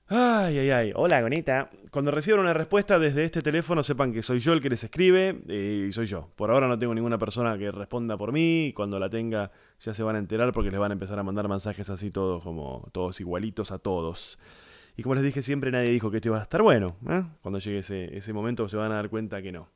Ay, 0.07 0.57
ay, 0.57 0.69
ay. 0.71 0.93
Hola, 0.95 1.21
Gonita. 1.21 1.69
Cuando 1.91 2.09
reciban 2.09 2.39
una 2.39 2.55
respuesta 2.55 2.97
desde 2.97 3.23
este 3.23 3.43
teléfono, 3.43 3.83
sepan 3.83 4.11
que 4.11 4.23
soy 4.23 4.39
yo 4.39 4.53
el 4.53 4.59
que 4.59 4.69
les 4.69 4.83
escribe 4.83 5.43
eh, 5.47 5.85
y 5.89 5.91
soy 5.93 6.07
yo. 6.07 6.31
Por 6.35 6.49
ahora 6.49 6.67
no 6.67 6.79
tengo 6.79 6.95
ninguna 6.95 7.19
persona 7.19 7.55
que 7.59 7.71
responda 7.71 8.17
por 8.17 8.31
mí. 8.31 8.67
Y 8.67 8.73
cuando 8.73 8.97
la 8.97 9.11
tenga, 9.11 9.51
ya 9.79 9.93
se 9.93 10.01
van 10.01 10.15
a 10.15 10.19
enterar 10.19 10.53
porque 10.53 10.71
les 10.71 10.79
van 10.79 10.89
a 10.89 10.93
empezar 10.93 11.19
a 11.19 11.23
mandar 11.23 11.47
mensajes 11.47 11.87
así 11.91 12.09
todos, 12.09 12.43
como 12.43 12.89
todos 12.91 13.21
igualitos 13.21 13.71
a 13.71 13.77
todos. 13.77 14.39
Y 14.95 15.03
como 15.03 15.15
les 15.15 15.23
dije 15.23 15.41
siempre, 15.41 15.71
nadie 15.71 15.89
dijo 15.89 16.11
que 16.11 16.17
esto 16.17 16.29
iba 16.29 16.39
a 16.39 16.43
estar 16.43 16.61
bueno. 16.61 16.95
¿eh? 17.09 17.23
Cuando 17.41 17.59
llegue 17.59 17.79
ese, 17.79 18.15
ese 18.15 18.33
momento 18.33 18.69
se 18.69 18.77
van 18.77 18.91
a 18.91 18.95
dar 18.95 19.09
cuenta 19.09 19.41
que 19.41 19.51
no. 19.51 19.67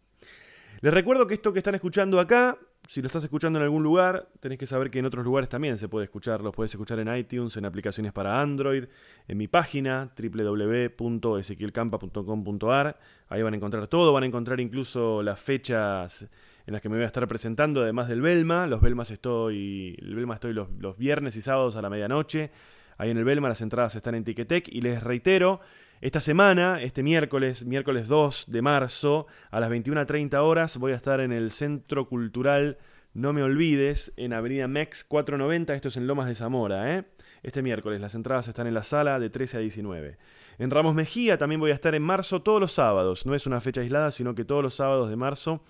Les 0.81 0.93
recuerdo 0.93 1.25
que 1.25 1.33
esto 1.33 1.53
que 1.53 1.59
están 1.59 1.73
escuchando 1.73 2.19
acá, 2.19 2.55
si 2.87 3.01
lo 3.01 3.07
estás 3.07 3.23
escuchando 3.23 3.57
en 3.57 3.63
algún 3.63 3.81
lugar, 3.81 4.29
tenés 4.39 4.59
que 4.59 4.67
saber 4.67 4.91
que 4.91 4.99
en 4.99 5.05
otros 5.05 5.25
lugares 5.25 5.49
también 5.49 5.79
se 5.79 5.89
puede 5.89 6.05
escuchar. 6.05 6.41
Los 6.41 6.53
puedes 6.53 6.71
escuchar 6.71 6.99
en 6.99 7.11
iTunes, 7.15 7.57
en 7.57 7.65
aplicaciones 7.65 8.13
para 8.13 8.39
Android, 8.39 8.85
en 9.27 9.37
mi 9.37 9.47
página 9.47 10.11
www.ezequielcampa.com.ar. 10.15 12.99
Ahí 13.29 13.41
van 13.41 13.53
a 13.53 13.57
encontrar 13.57 13.87
todo, 13.87 14.13
van 14.13 14.23
a 14.23 14.27
encontrar 14.27 14.59
incluso 14.59 15.23
las 15.23 15.39
fechas 15.39 16.27
en 16.67 16.73
las 16.73 16.81
que 16.81 16.89
me 16.89 16.97
voy 16.97 17.05
a 17.05 17.07
estar 17.07 17.27
presentando, 17.27 17.81
además 17.81 18.07
del 18.07 18.21
Belma. 18.21 18.67
Los 18.67 18.81
Belmas 18.81 19.09
estoy, 19.09 19.97
el 19.99 20.13
Belma 20.13 20.35
estoy 20.35 20.53
los, 20.53 20.67
los 20.79 20.95
viernes 20.97 21.35
y 21.37 21.41
sábados 21.41 21.75
a 21.75 21.81
la 21.81 21.89
medianoche. 21.89 22.51
Ahí 22.97 23.11
en 23.11 23.17
el 23.17 23.23
Belma 23.23 23.49
las 23.49 23.61
entradas 23.61 23.95
están 23.95 24.15
en 24.15 24.23
Ticketek 24.23 24.67
y 24.69 24.81
les 24.81 25.03
reitero, 25.03 25.59
esta 26.01 26.21
semana, 26.21 26.81
este 26.81 27.03
miércoles, 27.03 27.65
miércoles 27.65 28.07
2 28.07 28.45
de 28.47 28.61
marzo, 28.61 29.27
a 29.51 29.59
las 29.59 29.69
21.30 29.69 30.35
horas, 30.37 30.77
voy 30.77 30.91
a 30.91 30.95
estar 30.95 31.19
en 31.19 31.31
el 31.31 31.51
Centro 31.51 32.07
Cultural 32.07 32.77
No 33.13 33.33
Me 33.33 33.43
Olvides, 33.43 34.13
en 34.17 34.33
Avenida 34.33 34.67
Mex 34.67 35.03
490, 35.03 35.73
esto 35.73 35.89
es 35.89 35.97
en 35.97 36.07
Lomas 36.07 36.27
de 36.27 36.35
Zamora, 36.35 36.95
¿eh? 36.95 37.05
Este 37.43 37.61
miércoles, 37.61 38.01
las 38.01 38.15
entradas 38.15 38.47
están 38.47 38.67
en 38.67 38.73
la 38.73 38.83
sala 38.83 39.19
de 39.19 39.29
13 39.29 39.57
a 39.57 39.59
19. 39.59 40.17
En 40.59 40.71
Ramos 40.71 40.95
Mejía 40.95 41.37
también 41.37 41.61
voy 41.61 41.71
a 41.71 41.75
estar 41.75 41.93
en 41.93 42.01
marzo 42.01 42.41
todos 42.41 42.59
los 42.59 42.71
sábados, 42.71 43.25
no 43.25 43.35
es 43.35 43.45
una 43.45 43.61
fecha 43.61 43.81
aislada, 43.81 44.11
sino 44.11 44.35
que 44.35 44.43
todos 44.43 44.63
los 44.63 44.73
sábados 44.73 45.09
de 45.09 45.15
marzo 45.15 45.63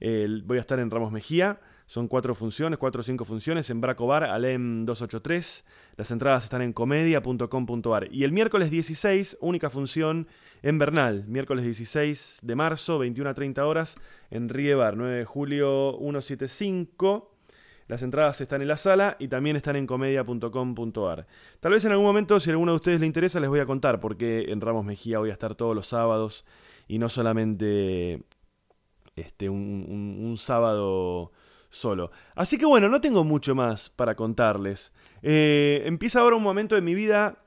voy 0.00 0.58
a 0.58 0.60
estar 0.60 0.78
en 0.78 0.90
Ramos 0.90 1.12
Mejía. 1.12 1.60
Son 1.88 2.06
cuatro 2.06 2.34
funciones, 2.34 2.78
cuatro 2.78 3.00
o 3.00 3.02
cinco 3.02 3.24
funciones 3.24 3.70
en 3.70 3.80
Braco 3.80 4.06
Bar, 4.06 4.24
Alem 4.24 4.84
283. 4.84 5.64
Las 5.96 6.10
entradas 6.10 6.44
están 6.44 6.60
en 6.60 6.74
comedia.com.ar. 6.74 8.08
Y 8.12 8.24
el 8.24 8.32
miércoles 8.32 8.70
16, 8.70 9.38
única 9.40 9.70
función 9.70 10.28
en 10.60 10.78
Bernal. 10.78 11.24
Miércoles 11.26 11.64
16 11.64 12.40
de 12.42 12.54
marzo, 12.54 12.98
21 12.98 13.30
a 13.30 13.32
30 13.32 13.66
horas, 13.66 13.94
en 14.30 14.50
Riebar, 14.50 14.98
9 14.98 15.16
de 15.16 15.24
julio 15.24 15.96
175. 15.98 17.34
Las 17.86 18.02
entradas 18.02 18.38
están 18.42 18.60
en 18.60 18.68
la 18.68 18.76
sala 18.76 19.16
y 19.18 19.28
también 19.28 19.56
están 19.56 19.76
en 19.76 19.86
comedia.com.ar. 19.86 21.26
Tal 21.58 21.72
vez 21.72 21.86
en 21.86 21.92
algún 21.92 22.04
momento, 22.04 22.38
si 22.38 22.50
a 22.50 22.52
alguno 22.52 22.72
de 22.72 22.76
ustedes 22.76 23.00
le 23.00 23.06
interesa, 23.06 23.40
les 23.40 23.48
voy 23.48 23.60
a 23.60 23.66
contar 23.66 23.98
porque 23.98 24.52
en 24.52 24.60
Ramos 24.60 24.84
Mejía 24.84 25.20
voy 25.20 25.30
a 25.30 25.32
estar 25.32 25.54
todos 25.54 25.74
los 25.74 25.86
sábados 25.86 26.44
y 26.86 26.98
no 26.98 27.08
solamente 27.08 28.24
este, 29.16 29.48
un 29.48 30.36
sábado 30.36 31.32
solo. 31.70 32.10
Así 32.34 32.58
que 32.58 32.66
bueno, 32.66 32.88
no 32.88 33.00
tengo 33.00 33.24
mucho 33.24 33.54
más 33.54 33.90
para 33.90 34.14
contarles. 34.14 34.92
Eh, 35.22 35.82
empieza 35.86 36.20
ahora 36.20 36.36
un 36.36 36.42
momento 36.42 36.74
de 36.74 36.80
mi 36.80 36.94
vida. 36.94 37.38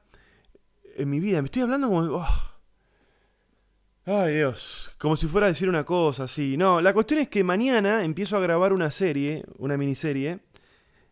En 0.97 1.09
mi 1.09 1.19
vida, 1.19 1.41
me 1.41 1.45
estoy 1.45 1.63
hablando 1.63 1.87
como. 1.87 2.01
oh. 2.17 2.51
Ay 4.03 4.37
Dios, 4.37 4.91
como 4.97 5.15
si 5.15 5.27
fuera 5.27 5.45
a 5.45 5.51
decir 5.51 5.69
una 5.69 5.85
cosa 5.85 6.23
así. 6.23 6.57
No, 6.57 6.81
la 6.81 6.91
cuestión 6.93 7.19
es 7.19 7.29
que 7.29 7.43
mañana 7.43 8.03
empiezo 8.03 8.35
a 8.35 8.39
grabar 8.39 8.73
una 8.73 8.89
serie, 8.89 9.45
una 9.59 9.77
miniserie, 9.77 10.39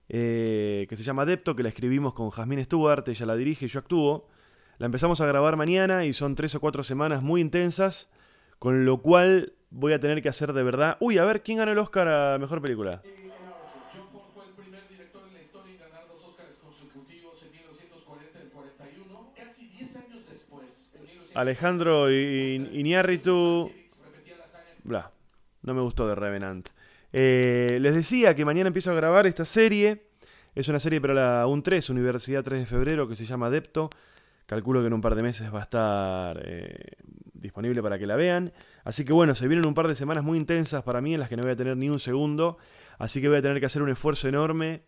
eh, 0.10 0.88
que 0.90 0.96
se 0.96 1.04
llama 1.04 1.22
Adepto, 1.22 1.56
que 1.56 1.62
la 1.62 1.70
escribimos 1.70 2.16
con 2.16 2.32
Jasmine 2.32 2.64
Stewart, 2.64 3.08
ella 3.08 3.26
la 3.28 3.36
dirige 3.36 3.66
y 3.66 3.68
yo 3.68 3.80
actúo. 3.80 4.28
La 4.80 4.88
empezamos 4.88 5.22
a 5.22 5.28
grabar 5.28 5.56
mañana 5.56 6.06
y 6.06 6.14
son 6.14 6.34
tres 6.34 6.56
o 6.56 6.60
cuatro 6.60 6.82
semanas 6.82 7.22
muy 7.22 7.42
intensas, 7.42 8.10
con 8.58 8.86
lo 8.86 9.02
cual 9.04 9.54
voy 9.72 9.94
a 9.94 10.00
tener 10.00 10.22
que 10.22 10.30
hacer 10.30 10.54
de 10.54 10.64
verdad. 10.64 10.98
Uy, 11.00 11.18
a 11.18 11.26
ver, 11.26 11.42
¿quién 11.42 11.58
ganó 11.58 11.72
el 11.72 11.78
Oscar 11.78 12.08
a 12.08 12.38
Mejor 12.38 12.62
Película? 12.62 13.02
John 13.94 14.08
Ford 14.12 14.26
fue 14.34 14.46
el 14.46 14.52
primer 14.52 14.88
director 14.88 15.22
en 15.28 15.34
la 15.34 15.42
historia 15.42 15.74
en 15.74 15.80
ganar 15.80 16.08
dos 16.08 16.24
Oscars 16.24 16.58
consecutivos 16.58 17.44
en 17.44 17.52
1940 17.52 18.40
y 18.40 18.42
el 18.42 18.50
41. 18.50 19.34
Casi 19.36 19.68
10 19.68 19.96
años 19.98 20.30
después, 20.30 20.92
en 20.96 21.02
1940, 21.02 21.40
Alejandro 21.40 22.12
Iñárritu... 22.12 23.72
Bla, 24.84 25.12
no 25.62 25.74
me 25.74 25.82
gustó 25.82 26.08
de 26.08 26.16
Revenant. 26.16 26.70
Eh, 27.12 27.78
les 27.82 27.96
decía 27.96 28.36
que 28.36 28.46
mañana 28.46 28.68
empiezo 28.68 28.92
a 28.92 28.96
grabar 28.96 29.28
esta 29.28 29.46
serie. 29.46 30.06
Es 30.56 30.68
una 30.68 30.80
serie 30.80 31.00
para 31.00 31.14
la 31.14 31.48
UN3, 31.48 31.90
Universidad 31.92 32.44
3 32.44 32.60
de 32.62 32.66
Febrero, 32.66 33.08
que 33.08 33.16
se 33.16 33.26
llama 33.26 33.48
Adepto. 33.48 33.90
Calculo 34.46 34.82
que 34.82 34.88
en 34.88 34.94
un 34.94 35.02
par 35.02 35.16
de 35.16 35.22
meses 35.22 35.54
va 35.54 35.60
a 35.60 35.64
estar 35.64 36.42
eh, 36.44 36.98
disponible 37.42 37.82
para 37.82 37.98
que 38.00 38.08
la 38.08 38.16
vean. 38.16 38.52
Así 38.84 39.06
que 39.06 39.14
bueno, 39.14 39.36
se 39.36 39.48
vienen 39.48 39.66
un 39.66 39.74
par 39.74 39.88
de 39.88 39.96
semanas 39.96 40.24
muy 40.24 40.38
intensas 40.38 40.84
para 40.84 41.02
mí 41.02 41.14
en 41.14 41.20
las 41.20 41.30
que 41.30 41.38
no 41.38 41.44
voy 41.44 41.52
a 41.52 41.56
tener 41.56 41.78
ni 41.78 41.90
un 41.90 42.00
segundo. 42.00 42.58
Así 42.98 43.22
que 43.22 43.30
voy 43.30 43.38
a 43.38 43.42
tener 43.42 43.60
que 43.60 43.66
hacer 43.66 43.82
un 43.82 43.90
esfuerzo 43.90 44.28
enorme 44.28 44.84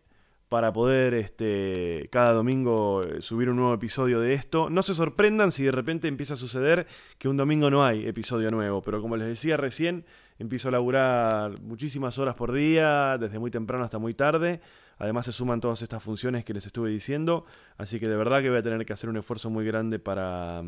para 0.51 0.73
poder 0.73 1.13
este, 1.13 2.09
cada 2.11 2.33
domingo 2.33 3.03
eh, 3.03 3.21
subir 3.21 3.49
un 3.49 3.55
nuevo 3.55 3.73
episodio 3.73 4.19
de 4.19 4.33
esto. 4.33 4.69
No 4.69 4.81
se 4.81 4.93
sorprendan 4.93 5.53
si 5.53 5.63
de 5.63 5.71
repente 5.71 6.09
empieza 6.09 6.33
a 6.33 6.35
suceder 6.35 6.87
que 7.17 7.29
un 7.29 7.37
domingo 7.37 7.69
no 7.69 7.85
hay 7.85 8.05
episodio 8.05 8.51
nuevo, 8.51 8.81
pero 8.81 9.01
como 9.01 9.15
les 9.15 9.27
decía 9.27 9.55
recién, 9.55 10.03
empiezo 10.39 10.67
a 10.67 10.71
laburar 10.71 11.53
muchísimas 11.61 12.19
horas 12.19 12.35
por 12.35 12.51
día, 12.51 13.17
desde 13.17 13.39
muy 13.39 13.49
temprano 13.49 13.85
hasta 13.85 13.97
muy 13.97 14.13
tarde. 14.13 14.59
Además 14.97 15.25
se 15.25 15.31
suman 15.31 15.61
todas 15.61 15.83
estas 15.83 16.03
funciones 16.03 16.43
que 16.43 16.53
les 16.53 16.65
estuve 16.65 16.89
diciendo, 16.89 17.45
así 17.77 17.97
que 18.01 18.09
de 18.09 18.17
verdad 18.17 18.41
que 18.41 18.49
voy 18.49 18.59
a 18.59 18.61
tener 18.61 18.85
que 18.85 18.91
hacer 18.91 19.09
un 19.09 19.15
esfuerzo 19.15 19.49
muy 19.49 19.63
grande 19.63 19.99
para... 19.99 20.61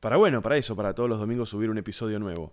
Para 0.00 0.16
bueno, 0.16 0.42
para 0.42 0.56
eso, 0.56 0.76
para 0.76 0.94
todos 0.94 1.08
los 1.08 1.18
domingos 1.18 1.50
subir 1.50 1.70
un 1.70 1.78
episodio 1.78 2.18
nuevo. 2.18 2.52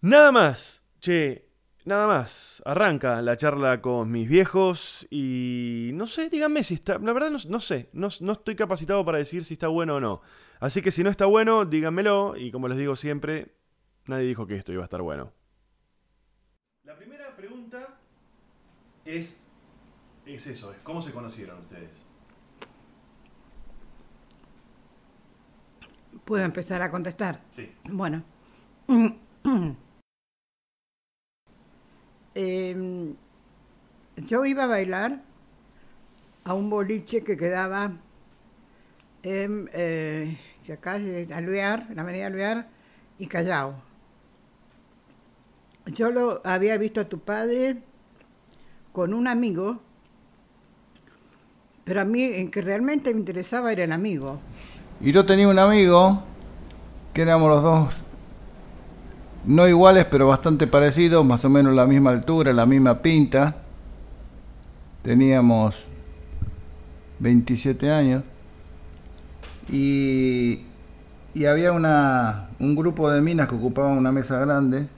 Nada 0.00 0.32
más, 0.32 0.82
che, 1.00 1.48
nada 1.84 2.06
más. 2.06 2.62
Arranca 2.64 3.22
la 3.22 3.36
charla 3.36 3.80
con 3.80 4.10
mis 4.10 4.28
viejos 4.28 5.06
y 5.10 5.90
no 5.94 6.06
sé, 6.06 6.28
díganme 6.28 6.62
si 6.62 6.74
está, 6.74 6.98
la 6.98 7.12
verdad 7.12 7.30
no, 7.30 7.38
no 7.48 7.60
sé, 7.60 7.88
no, 7.92 8.08
no 8.20 8.32
estoy 8.32 8.54
capacitado 8.54 9.04
para 9.04 9.18
decir 9.18 9.44
si 9.44 9.54
está 9.54 9.68
bueno 9.68 9.96
o 9.96 10.00
no. 10.00 10.20
Así 10.60 10.82
que 10.82 10.90
si 10.90 11.02
no 11.02 11.10
está 11.10 11.26
bueno, 11.26 11.64
díganmelo 11.64 12.36
y 12.36 12.50
como 12.52 12.68
les 12.68 12.78
digo 12.78 12.96
siempre, 12.96 13.56
nadie 14.06 14.26
dijo 14.26 14.46
que 14.46 14.56
esto 14.56 14.72
iba 14.72 14.82
a 14.82 14.84
estar 14.84 15.02
bueno. 15.02 15.32
La 16.84 16.96
primera 16.96 17.34
pregunta 17.36 17.98
es, 19.04 19.40
es 20.26 20.46
eso, 20.46 20.72
es 20.72 20.78
cómo 20.82 21.00
se 21.00 21.12
conocieron 21.12 21.60
ustedes. 21.60 22.07
Puedo 26.28 26.44
empezar 26.44 26.82
a 26.82 26.90
contestar. 26.90 27.40
Sí. 27.52 27.72
Bueno. 27.90 28.22
Em, 32.34 33.16
yo 34.28 34.44
iba 34.44 34.64
a 34.64 34.66
bailar 34.66 35.22
a 36.44 36.52
un 36.54 36.68
boliche 36.70 37.24
que 37.24 37.36
quedaba 37.36 37.92
en 39.24 39.68
eh, 39.72 40.38
acá 40.70 40.98
es 40.98 41.32
Alvear, 41.32 41.86
en 41.88 41.96
la 41.96 42.02
avenida 42.02 42.26
Alvear 42.26 42.68
y 43.18 43.26
Callao. 43.26 43.82
Yo 45.86 46.10
lo 46.10 46.42
había 46.44 46.76
visto 46.76 47.00
a 47.00 47.08
tu 47.08 47.18
padre 47.20 47.78
con 48.92 49.14
un 49.14 49.26
amigo, 49.26 49.80
pero 51.84 52.02
a 52.02 52.04
mí 52.04 52.22
en 52.22 52.50
que 52.50 52.60
realmente 52.60 53.12
me 53.14 53.20
interesaba 53.20 53.72
era 53.72 53.82
el 53.82 53.92
amigo. 53.92 54.40
Y 55.00 55.12
yo 55.12 55.24
tenía 55.24 55.48
un 55.48 55.58
amigo 55.58 56.22
que 57.12 57.22
éramos 57.22 57.48
los 57.48 57.62
dos 57.62 57.94
no 59.44 59.68
iguales, 59.68 60.04
pero 60.10 60.26
bastante 60.26 60.66
parecidos, 60.66 61.24
más 61.24 61.44
o 61.44 61.50
menos 61.50 61.74
la 61.74 61.86
misma 61.86 62.10
altura, 62.10 62.52
la 62.52 62.66
misma 62.66 63.00
pinta. 63.00 63.56
Teníamos 65.02 65.86
27 67.20 67.90
años. 67.90 68.24
Y, 69.70 70.64
y 71.32 71.44
había 71.44 71.72
una, 71.72 72.50
un 72.58 72.74
grupo 72.74 73.10
de 73.10 73.20
minas 73.20 73.48
que 73.48 73.54
ocupaban 73.54 73.96
una 73.96 74.12
mesa 74.12 74.38
grande. 74.40 74.88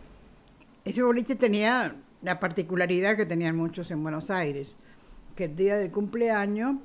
Ese 0.84 1.02
boliche 1.02 1.36
tenía 1.36 1.94
la 2.22 2.40
particularidad 2.40 3.16
que 3.16 3.26
tenían 3.26 3.56
muchos 3.56 3.90
en 3.90 4.02
Buenos 4.02 4.30
Aires, 4.30 4.74
que 5.36 5.44
el 5.44 5.56
día 5.56 5.76
del 5.76 5.90
cumpleaños 5.90 6.76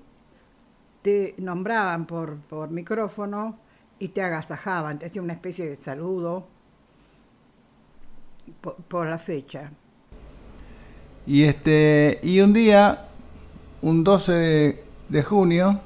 te 1.05 1.35
nombraban 1.37 2.07
por, 2.07 2.37
por 2.37 2.71
micrófono 2.71 3.59
y 3.99 4.07
te 4.07 4.23
agasajaban, 4.23 4.97
te 4.97 5.05
hacían 5.05 5.25
una 5.25 5.33
especie 5.33 5.69
de 5.69 5.75
saludo 5.75 6.47
por, 8.59 8.75
por 8.77 9.05
la 9.05 9.19
fecha. 9.19 9.71
Y 11.27 11.43
este 11.43 12.19
y 12.23 12.39
un 12.39 12.53
día, 12.53 13.05
un 13.83 14.03
12 14.03 14.31
de, 14.31 14.83
de 15.09 15.23
junio, 15.23 15.79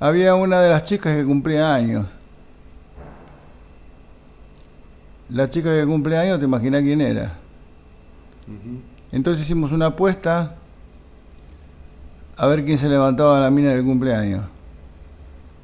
había 0.00 0.36
una 0.36 0.62
de 0.62 0.70
las 0.70 0.84
chicas 0.84 1.14
que 1.14 1.22
cumplía 1.22 1.74
años. 1.74 2.06
La 5.28 5.50
chica 5.50 5.68
que 5.68 5.84
cumplía 5.84 6.22
años, 6.22 6.38
te 6.38 6.46
imaginas 6.46 6.80
quién 6.80 7.02
era. 7.02 7.36
Entonces 9.12 9.44
hicimos 9.44 9.70
una 9.70 9.86
apuesta 9.86 10.56
a 12.36 12.46
ver 12.46 12.64
quién 12.64 12.78
se 12.78 12.88
levantaba 12.88 13.36
a 13.38 13.40
la 13.40 13.50
mina 13.50 13.70
del 13.70 13.84
cumpleaños. 13.84 14.44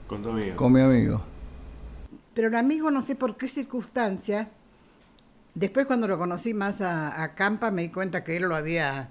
Con 0.06 0.22
tu 0.22 0.30
amigo. 0.30 0.56
con 0.56 0.72
mi 0.72 0.80
amigo. 0.80 1.22
Pero 2.34 2.48
el 2.48 2.54
amigo, 2.56 2.90
no 2.90 3.04
sé 3.06 3.14
por 3.16 3.36
qué 3.36 3.46
circunstancia, 3.48 4.50
después 5.54 5.86
cuando 5.86 6.08
lo 6.08 6.18
conocí 6.18 6.54
más 6.54 6.80
a, 6.80 7.22
a 7.22 7.34
Campa, 7.34 7.70
me 7.70 7.82
di 7.82 7.90
cuenta 7.90 8.24
que 8.24 8.36
él 8.36 8.44
lo 8.44 8.56
había, 8.56 9.10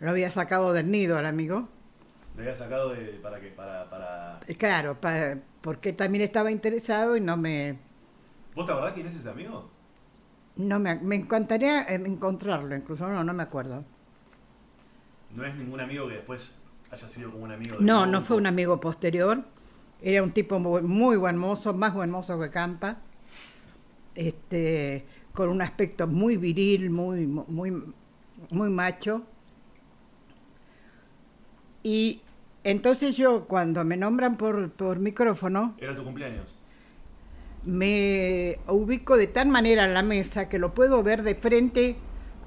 lo 0.00 0.10
había 0.10 0.30
sacado 0.30 0.72
del 0.72 0.90
nido 0.90 1.18
al 1.18 1.26
amigo. 1.26 1.68
¿Le 2.36 2.42
había 2.42 2.54
sacado 2.54 2.90
de, 2.90 3.18
para 3.22 3.40
qué? 3.40 3.48
Para, 3.48 3.88
para... 3.90 4.40
Eh, 4.46 4.56
Claro, 4.56 5.00
pa- 5.00 5.36
porque 5.60 5.92
también 5.92 6.24
estaba 6.24 6.50
interesado 6.50 7.16
y 7.16 7.20
no 7.20 7.36
me, 7.36 7.78
¿Vos 8.54 8.66
te 8.66 8.72
acordás 8.72 8.94
quién 8.94 9.06
es 9.06 9.14
ese 9.14 9.28
amigo? 9.30 9.70
no 10.56 10.78
me, 10.78 10.94
me 10.96 11.16
encantaría 11.16 11.82
encontrarlo, 11.84 12.74
incluso 12.76 13.06
no, 13.08 13.22
no 13.24 13.32
me 13.34 13.42
acuerdo. 13.42 13.84
No 15.30 15.44
es 15.44 15.54
ningún 15.56 15.80
amigo 15.80 16.06
que 16.08 16.14
después 16.14 16.58
haya 16.92 17.08
sido 17.08 17.30
como 17.32 17.44
un 17.44 17.52
amigo 17.52 17.76
No, 17.80 18.06
no 18.06 18.20
fue 18.20 18.36
un 18.36 18.46
amigo 18.46 18.78
posterior. 18.80 19.42
Era 20.00 20.22
un 20.22 20.32
tipo 20.32 20.58
muy, 20.60 20.82
muy 20.82 21.16
buen 21.16 21.36
mozo, 21.38 21.74
más 21.74 21.94
buen 21.94 22.10
mozo 22.10 22.38
que 22.38 22.50
Campa. 22.50 22.98
Este, 24.14 25.06
con 25.32 25.48
un 25.48 25.62
aspecto 25.62 26.06
muy 26.06 26.36
viril, 26.36 26.90
muy, 26.90 27.26
muy, 27.26 27.82
muy 28.50 28.70
macho. 28.70 29.22
Y 31.82 32.20
entonces 32.64 33.16
yo, 33.16 33.46
cuando 33.46 33.84
me 33.84 33.96
nombran 33.96 34.36
por, 34.36 34.70
por 34.72 34.98
micrófono, 34.98 35.74
Era 35.78 35.96
tu 35.96 36.04
cumpleaños. 36.04 36.54
me 37.64 38.58
ubico 38.68 39.16
de 39.16 39.28
tal 39.28 39.48
manera 39.48 39.84
en 39.84 39.94
la 39.94 40.02
mesa 40.02 40.48
que 40.48 40.58
lo 40.58 40.74
puedo 40.74 41.02
ver 41.02 41.22
de 41.22 41.34
frente 41.34 41.96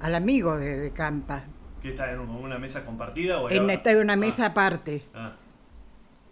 al 0.00 0.14
amigo 0.14 0.56
de, 0.56 0.76
de 0.78 0.90
Campa. 0.92 1.44
¿Qué 1.86 1.92
está 1.92 2.10
en 2.12 2.18
un- 2.18 2.30
una 2.30 2.58
mesa 2.58 2.84
compartida 2.84 3.40
o 3.40 3.48
En, 3.48 3.70
está 3.70 3.92
en 3.92 3.98
una 3.98 4.16
mesa 4.16 4.42
Ah, 4.42 4.48
aparte. 4.48 5.04
ah. 5.14 5.36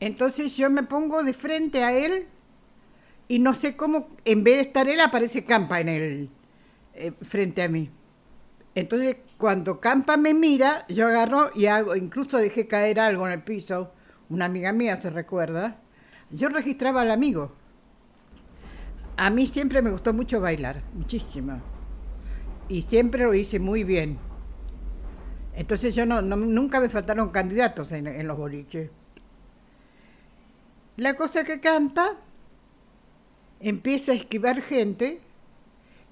Entonces 0.00 0.56
yo 0.56 0.68
me 0.68 0.82
pongo 0.82 1.22
de 1.22 1.32
frente 1.32 1.84
a 1.84 1.92
él 1.96 2.26
y 3.28 3.38
no 3.38 3.54
sé 3.54 3.76
cómo, 3.76 4.08
en 4.24 4.42
vez 4.42 4.56
de 4.56 4.62
estar 4.62 4.88
él, 4.88 5.00
aparece 5.00 5.44
Campa 5.44 5.78
en 5.78 5.88
el 5.88 6.30
eh, 6.94 7.12
frente 7.22 7.62
a 7.62 7.68
mí. 7.68 7.88
Entonces 8.74 9.18
cuando 9.38 9.78
Campa 9.78 10.16
me 10.16 10.34
mira, 10.34 10.86
yo 10.88 11.06
agarro 11.06 11.52
y 11.54 11.66
hago, 11.66 11.94
incluso 11.94 12.36
dejé 12.38 12.66
caer 12.66 12.98
algo 12.98 13.24
en 13.28 13.34
el 13.34 13.42
piso, 13.44 13.92
una 14.30 14.46
amiga 14.46 14.72
mía 14.72 15.00
se 15.00 15.08
recuerda, 15.10 15.76
yo 16.30 16.48
registraba 16.48 17.02
al 17.02 17.12
amigo. 17.12 17.52
A 19.16 19.30
mí 19.30 19.46
siempre 19.46 19.82
me 19.82 19.90
gustó 19.92 20.12
mucho 20.12 20.40
bailar, 20.40 20.82
muchísimo. 20.94 21.60
Y 22.68 22.82
siempre 22.82 23.22
lo 23.22 23.34
hice 23.34 23.60
muy 23.60 23.84
bien. 23.84 24.18
Entonces 25.56 25.94
yo 25.94 26.04
no, 26.04 26.20
no- 26.20 26.36
nunca 26.36 26.80
me 26.80 26.88
faltaron 26.88 27.28
candidatos 27.30 27.92
en, 27.92 28.26
los 28.26 28.36
boliches. 28.36 28.90
La 30.96 31.14
cosa 31.14 31.44
que 31.44 31.60
Campa 31.60 32.16
empieza 33.60 34.12
a 34.12 34.16
esquivar 34.16 34.60
gente 34.60 35.20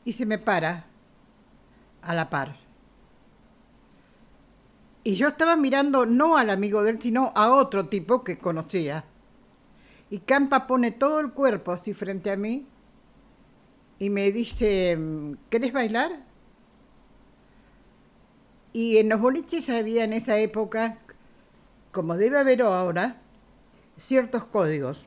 y 0.05 0.13
se 0.13 0.27
me 0.27 0.39
para 0.39 0.87
a 2.03 2.15
la 2.15 2.31
par. 2.31 2.57
Y 5.05 5.15
yo 5.17 5.29
estaba 5.29 5.57
mirando 5.57 6.07
no 6.07 6.37
al 6.37 6.51
amigo 6.51 6.83
de 6.83 6.91
él, 6.93 7.03
sino 7.03 7.33
a 7.35 7.53
otro 7.53 7.89
tipo 7.89 8.23
que 8.23 8.39
conocía. 8.39 9.05
Y 10.11 10.19
Campa 10.21 10.67
pone 10.67 10.93
todo 10.93 11.19
el 11.21 11.33
cuerpo 11.33 11.73
así 11.73 11.95
frente 11.95 12.31
a 12.31 12.37
mí 12.37 12.67
y 13.99 14.11
me 14.11 14.31
dice, 14.31 14.99
¿querés 15.51 15.73
bailar? 15.73 16.25
Y 18.73 18.99
en 18.99 19.09
los 19.09 19.21
boliches 19.21 19.69
había 19.69 20.05
en 20.05 20.13
esa 20.13 20.39
época, 20.39 20.97
como 21.91 22.17
debe 22.17 22.39
haber 22.39 22.63
ahora, 22.63 23.21
ciertos 23.99 24.45
códigos. 24.47 25.05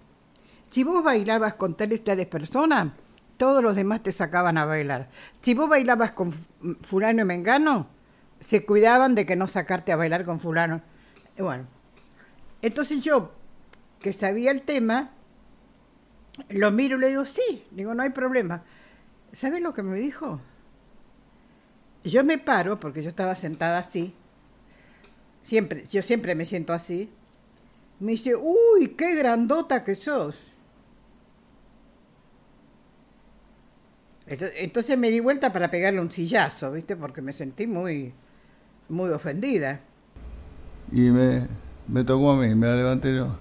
Si 0.69 0.83
vos 0.83 1.03
bailabas 1.03 1.55
con 1.55 1.75
tales 1.75 2.03
tales 2.03 2.27
personas, 2.27 2.93
todos 3.37 3.63
los 3.63 3.75
demás 3.75 4.03
te 4.03 4.11
sacaban 4.11 4.57
a 4.57 4.65
bailar. 4.65 5.09
Si 5.41 5.53
vos 5.53 5.67
bailabas 5.69 6.11
con 6.11 6.31
fulano 6.81 7.21
y 7.21 7.25
mengano, 7.25 7.87
se 8.39 8.65
cuidaban 8.65 9.15
de 9.15 9.25
que 9.25 9.35
no 9.35 9.47
sacarte 9.47 9.91
a 9.91 9.95
bailar 9.95 10.25
con 10.25 10.39
fulano. 10.39 10.81
Y 11.37 11.41
bueno, 11.41 11.65
entonces 12.61 13.01
yo, 13.01 13.31
que 13.99 14.13
sabía 14.13 14.51
el 14.51 14.61
tema, 14.61 15.11
lo 16.49 16.71
miro 16.71 16.97
y 16.97 17.01
le 17.01 17.09
digo, 17.09 17.25
sí, 17.25 17.65
digo, 17.71 17.93
no 17.93 18.03
hay 18.03 18.11
problema. 18.11 18.63
¿Sabes 19.31 19.61
lo 19.61 19.73
que 19.73 19.83
me 19.83 19.99
dijo? 19.99 20.39
Yo 22.05 22.23
me 22.23 22.37
paro, 22.37 22.79
porque 22.79 23.01
yo 23.03 23.09
estaba 23.09 23.35
sentada 23.35 23.79
así, 23.79 24.13
siempre, 25.41 25.85
yo 25.91 26.01
siempre 26.01 26.35
me 26.35 26.45
siento 26.45 26.71
así, 26.71 27.09
me 27.99 28.11
dice, 28.11 28.35
uy, 28.35 28.89
qué 28.97 29.15
grandota 29.15 29.83
que 29.83 29.95
sos. 29.95 30.37
Ento- 34.27 34.51
Entonces 34.55 34.97
me 34.97 35.09
di 35.09 35.19
vuelta 35.19 35.51
para 35.53 35.69
pegarle 35.69 35.99
un 35.99 36.11
sillazo, 36.11 36.71
¿viste? 36.71 36.95
Porque 36.95 37.21
me 37.21 37.33
sentí 37.33 37.67
muy, 37.67 38.13
muy 38.89 39.09
ofendida. 39.09 39.81
Y 40.91 41.01
me, 41.09 41.47
me 41.87 42.03
tocó 42.03 42.31
a 42.31 42.35
mí, 42.37 42.53
me 42.55 42.67
la 42.67 42.75
levanté 42.75 43.15
yo. 43.15 43.35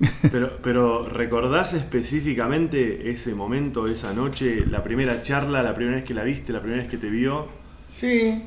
Pero, 0.30 0.58
pero 0.62 1.08
¿recordás 1.08 1.72
específicamente 1.74 3.10
ese 3.10 3.34
momento, 3.34 3.86
esa 3.88 4.12
noche, 4.12 4.66
la 4.66 4.82
primera 4.84 5.22
charla, 5.22 5.62
la 5.62 5.74
primera 5.74 5.96
vez 5.96 6.04
que 6.04 6.14
la 6.14 6.22
viste, 6.22 6.52
la 6.52 6.60
primera 6.60 6.82
vez 6.82 6.90
que 6.90 6.98
te 6.98 7.08
vio? 7.10 7.48
Sí, 7.88 8.44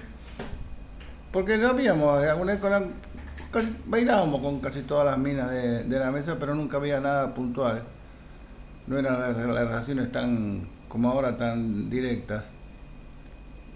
porque 1.32 1.58
no 1.58 1.70
habíamos, 1.70 2.24
alguna 2.24 2.54
vez 2.54 2.62
con 2.62 2.72
la- 2.72 2.84
casi- 3.52 3.76
bailábamos 3.86 4.42
con 4.42 4.60
casi 4.62 4.82
todas 4.84 5.06
las 5.06 5.18
minas 5.18 5.50
de, 5.52 5.86
la 6.00 6.12
mesa, 6.12 6.38
pero 6.40 6.56
nunca 6.56 6.78
había 6.78 7.00
nada 7.00 7.34
puntual. 7.34 7.84
No 8.88 8.98
eran 9.00 9.20
las, 9.20 9.38
las 9.38 9.48
relaciones 9.48 10.12
tan, 10.12 10.68
como 10.88 11.10
ahora, 11.12 11.38
tan 11.38 11.90
directas. 11.90 12.52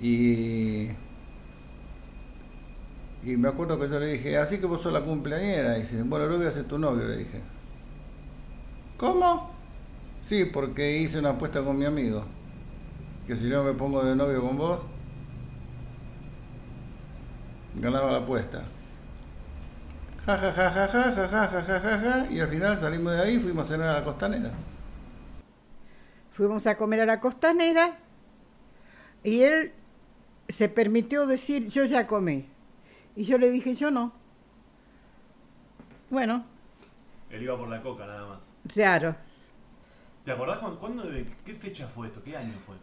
Y, 0.01 0.89
y 3.23 3.37
me 3.37 3.47
acuerdo 3.49 3.79
que 3.79 3.89
yo 3.89 3.99
le 3.99 4.07
dije, 4.07 4.37
así 4.37 4.59
que 4.59 4.65
vos 4.67 4.81
sos 4.81 4.93
la 4.93 5.01
cumpleañera. 5.01 5.77
Y 5.77 5.81
dice, 5.81 6.03
bueno, 6.03 6.27
lo 6.27 6.37
voy 6.37 6.47
a 6.47 6.51
ser 6.51 6.65
tu 6.65 6.77
novio, 6.77 7.05
le 7.05 7.17
dije. 7.17 7.41
¿Cómo? 8.97 9.51
Sí, 10.21 10.45
porque 10.45 10.97
hice 10.97 11.19
una 11.19 11.31
apuesta 11.31 11.63
con 11.63 11.77
mi 11.77 11.85
amigo. 11.85 12.25
Que 13.27 13.35
si 13.35 13.49
yo 13.49 13.63
me 13.63 13.73
pongo 13.73 14.03
de 14.03 14.15
novio 14.15 14.41
con 14.41 14.57
vos, 14.57 14.79
ganaba 17.75 18.11
la 18.11 18.19
apuesta. 18.19 18.63
Ja, 20.25 20.37
ja, 20.37 20.51
ja, 20.51 20.69
ja, 20.71 20.87
ja, 20.87 21.11
ja, 21.11 21.27
ja, 21.27 21.47
ja, 21.47 21.61
ja, 21.61 21.79
ja, 21.79 21.99
ja, 21.99 22.31
y 22.31 22.39
al 22.39 22.49
final 22.49 22.77
salimos 22.77 23.13
de 23.13 23.21
ahí 23.21 23.35
y 23.35 23.39
fuimos 23.39 23.67
a 23.67 23.73
cenar 23.73 23.89
a 23.89 23.99
la 23.99 24.03
costanera. 24.03 24.51
Fuimos 26.31 26.65
a 26.67 26.75
comer 26.77 27.01
a 27.01 27.05
la 27.05 27.19
costanera 27.19 27.97
y 29.23 29.41
él 29.43 29.73
se 30.49 30.69
permitió 30.69 31.27
decir, 31.27 31.67
yo 31.69 31.85
ya 31.85 32.07
comí. 32.07 32.47
Y 33.15 33.23
yo 33.25 33.37
le 33.37 33.49
dije, 33.51 33.75
yo 33.75 33.91
no. 33.91 34.11
Bueno, 36.09 36.45
Él 37.29 37.43
iba 37.43 37.57
por 37.57 37.67
la 37.69 37.81
coca 37.81 38.05
nada 38.05 38.27
más. 38.27 38.54
Claro, 38.73 39.15
¿Te 40.23 40.31
acordás 40.31 40.57
cuándo, 40.57 40.79
cuándo- 40.79 41.03
de 41.03 41.25
qué 41.45 41.53
fecha 41.53 41.87
fue 41.87 42.07
esto? 42.07 42.21
¿Qué 42.23 42.35
año 42.35 42.53
fue? 42.65 42.75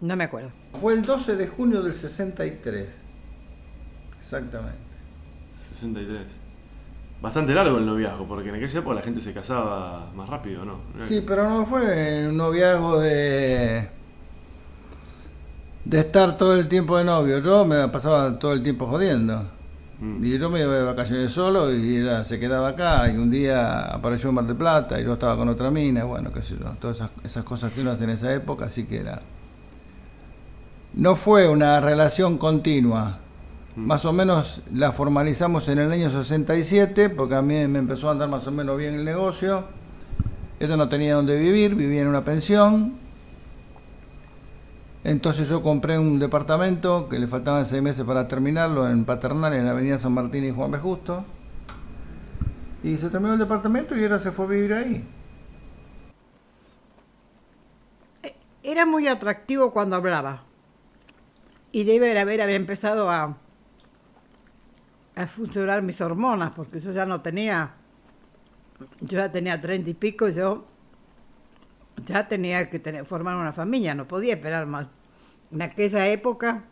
no 0.00 0.16
me 0.16 0.24
acuerdo. 0.24 0.50
Fue 0.80 0.92
el 0.92 1.02
12 1.02 1.34
de 1.36 1.46
junio 1.48 1.82
del 1.82 1.94
63. 1.94 2.88
Exactamente. 4.20 4.78
63. 5.72 6.26
Bastante 7.22 7.54
largo 7.54 7.78
el 7.78 7.86
noviazgo, 7.86 8.26
porque 8.28 8.50
en 8.50 8.56
aquella 8.56 8.80
época 8.80 8.96
la 8.96 9.02
gente 9.02 9.20
se 9.22 9.32
casaba 9.32 10.10
más 10.14 10.28
rápido, 10.28 10.64
¿no? 10.64 10.78
Sí, 11.08 11.24
pero 11.26 11.48
no 11.48 11.64
fue 11.64 12.28
un 12.28 12.36
noviazgo 12.36 13.00
de 13.00 13.88
de 15.84 16.00
estar 16.00 16.36
todo 16.36 16.54
el 16.58 16.68
tiempo 16.68 16.96
de 16.98 17.04
novio. 17.04 17.38
Yo 17.40 17.64
me 17.64 17.88
pasaba 17.88 18.38
todo 18.38 18.52
el 18.52 18.62
tiempo 18.62 18.86
jodiendo. 18.86 19.50
Mm. 20.00 20.24
Y 20.24 20.38
yo 20.38 20.50
me 20.50 20.60
iba 20.60 20.74
de 20.74 20.82
vacaciones 20.84 21.32
solo 21.32 21.72
y 21.72 21.96
era- 21.96 22.24
se 22.24 22.38
quedaba 22.40 22.68
acá. 22.68 23.08
Y 23.10 23.16
un 23.16 23.30
día 23.30 23.84
apareció 23.86 24.28
en 24.30 24.34
Mar 24.36 24.46
del 24.46 24.56
Plata 24.56 25.00
y 25.00 25.04
yo 25.04 25.12
estaba 25.14 25.36
con 25.36 25.48
otra 25.48 25.70
mina. 25.70 26.04
Bueno, 26.04 26.32
qué 26.32 26.42
sé 26.42 26.56
yo. 26.58 26.70
Todas 26.80 26.96
esas, 26.96 27.10
esas 27.22 27.44
cosas 27.44 27.72
que 27.72 27.80
uno 27.80 27.90
hace 27.92 28.04
en 28.04 28.10
esa 28.10 28.32
época, 28.34 28.66
así 28.66 28.84
que 28.84 28.98
era. 29.00 29.22
No 30.94 31.16
fue 31.16 31.48
una 31.48 31.80
relación 31.80 32.38
continua. 32.38 33.18
Más 33.76 34.04
o 34.04 34.12
menos 34.12 34.62
la 34.72 34.92
formalizamos 34.92 35.68
en 35.68 35.80
el 35.80 35.90
año 35.90 36.08
67, 36.08 37.10
porque 37.10 37.34
a 37.34 37.42
mí 37.42 37.66
me 37.66 37.80
empezó 37.80 38.08
a 38.08 38.12
andar 38.12 38.28
más 38.28 38.46
o 38.46 38.52
menos 38.52 38.78
bien 38.78 38.94
el 38.94 39.04
negocio. 39.04 39.64
Ella 40.60 40.76
no 40.76 40.88
tenía 40.88 41.16
donde 41.16 41.36
vivir, 41.36 41.74
vivía 41.74 42.02
en 42.02 42.06
una 42.06 42.24
pensión. 42.24 42.94
Entonces 45.04 45.48
yo 45.48 45.62
compré 45.62 45.98
un 45.98 46.18
departamento 46.18 47.08
que 47.10 47.18
le 47.18 47.28
faltaban 47.28 47.66
seis 47.66 47.82
meses 47.82 48.04
para 48.04 48.26
terminarlo 48.26 48.88
en 48.88 49.04
Paternal, 49.04 49.52
en 49.52 49.66
la 49.66 49.72
avenida 49.72 49.98
San 49.98 50.12
Martín 50.12 50.44
y 50.44 50.50
Juan 50.50 50.70
B. 50.70 50.78
Justo. 50.78 51.24
Y 52.82 52.96
se 52.96 53.10
terminó 53.10 53.34
el 53.34 53.38
departamento 53.38 53.94
y 53.94 54.02
ella 54.02 54.18
se 54.18 54.32
fue 54.32 54.46
a 54.46 54.48
vivir 54.48 54.72
ahí. 54.72 55.04
Era 58.62 58.86
muy 58.86 59.06
atractivo 59.06 59.72
cuando 59.72 59.96
hablaba. 59.96 60.42
Y 61.70 61.84
debe 61.84 62.18
haber, 62.18 62.40
haber 62.40 62.56
empezado 62.56 63.10
a, 63.10 63.36
a 65.16 65.26
funcionar 65.26 65.82
mis 65.82 66.00
hormonas, 66.00 66.52
porque 66.52 66.80
yo 66.80 66.92
ya 66.92 67.04
no 67.04 67.20
tenía 67.20 67.74
yo 69.00 69.18
ya 69.18 69.30
tenía 69.30 69.60
treinta 69.60 69.90
y 69.90 69.94
pico, 69.94 70.28
yo 70.28 70.64
ya 71.96 72.28
tenía 72.28 72.68
que 72.70 72.78
tener, 72.78 73.04
formar 73.06 73.36
una 73.36 73.52
familia, 73.52 73.94
no 73.94 74.06
podía 74.06 74.34
esperar 74.34 74.66
más. 74.66 74.86
En 75.52 75.62
aquella 75.62 76.08
época, 76.08 76.64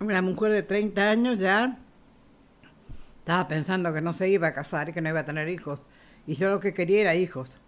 una 0.00 0.22
mujer 0.22 0.52
de 0.52 0.62
30 0.62 1.10
años 1.10 1.38
ya 1.38 1.78
estaba 3.18 3.48
pensando 3.48 3.92
que 3.92 4.00
no 4.00 4.12
se 4.12 4.28
iba 4.28 4.48
a 4.48 4.54
casar 4.54 4.88
y 4.88 4.92
que 4.92 5.00
no 5.00 5.08
iba 5.08 5.20
a 5.20 5.26
tener 5.26 5.48
hijos. 5.48 5.80
Y 6.26 6.34
yo 6.34 6.50
lo 6.50 6.60
que 6.60 6.74
quería 6.74 7.00
era 7.00 7.14
hijos. 7.14 7.58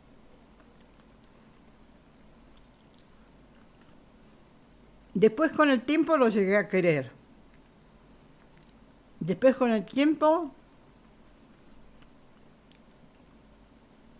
Después 5.14 5.52
con 5.52 5.70
el 5.70 5.82
tiempo 5.82 6.18
lo 6.18 6.28
llegué 6.28 6.58
a 6.58 6.68
querer. 6.68 7.10
Después 9.18 9.56
con 9.56 9.72
el 9.72 9.84
tiempo, 9.84 10.52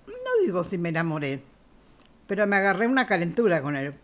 no 0.07 0.43
digo 0.43 0.65
si 0.65 0.79
me 0.79 0.89
enamoré, 0.89 1.43
pero 2.27 2.47
me 2.47 2.57
agarré 2.57 2.87
una 2.87 3.07
calentura 3.07 3.63
con 3.63 3.77
él. 3.77 3.95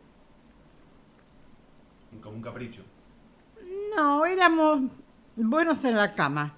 Como 2.23 2.37
un 2.37 2.43
capricho. 2.43 2.83
No, 3.97 4.25
éramos 4.27 4.83
buenos 5.37 5.85
en 5.85 5.97
la 5.97 6.15
cama. 6.15 6.55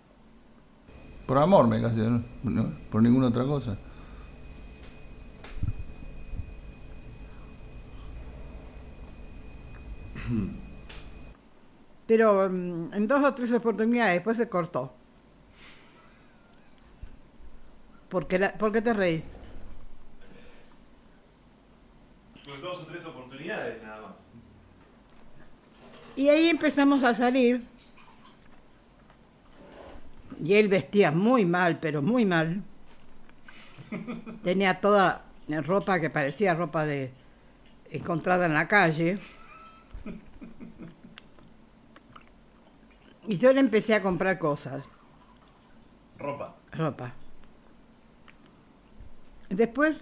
Por 1.26 1.38
amor 1.38 1.66
me 1.68 1.80
casé, 1.80 2.00
¿no? 2.02 2.22
No, 2.42 2.70
por 2.90 3.02
ninguna 3.02 3.28
otra 3.28 3.44
cosa. 3.44 3.78
Pero 12.06 12.48
mm, 12.50 12.92
en 12.94 13.06
dos 13.06 13.24
o 13.24 13.34
tres 13.34 13.52
oportunidades 13.52 14.14
después 14.14 14.36
se 14.36 14.48
cortó. 14.48 14.92
¿Por 18.08 18.26
qué, 18.26 18.38
la- 18.38 18.52
por 18.56 18.70
qué 18.72 18.82
te 18.82 18.92
reís? 18.92 19.22
Con 22.44 22.53
dos 22.64 22.80
o 22.80 22.86
tres 22.86 23.04
oportunidades 23.04 23.82
nada 23.82 24.00
más. 24.00 24.16
Y 26.16 26.28
ahí 26.28 26.48
empezamos 26.48 27.02
a 27.04 27.14
salir. 27.14 27.62
Y 30.42 30.54
él 30.54 30.68
vestía 30.68 31.12
muy 31.12 31.44
mal, 31.44 31.78
pero 31.78 32.02
muy 32.02 32.24
mal. 32.24 32.62
Tenía 34.42 34.80
toda 34.80 35.24
ropa 35.48 36.00
que 36.00 36.10
parecía 36.10 36.54
ropa 36.54 36.84
de 36.84 37.12
encontrada 37.90 38.46
en 38.46 38.54
la 38.54 38.66
calle. 38.66 39.18
Y 43.28 43.38
yo 43.38 43.52
le 43.52 43.60
empecé 43.60 43.94
a 43.94 44.02
comprar 44.02 44.38
cosas, 44.38 44.84
Ropa. 46.18 46.54
ropa. 46.72 47.14
Después 49.48 49.96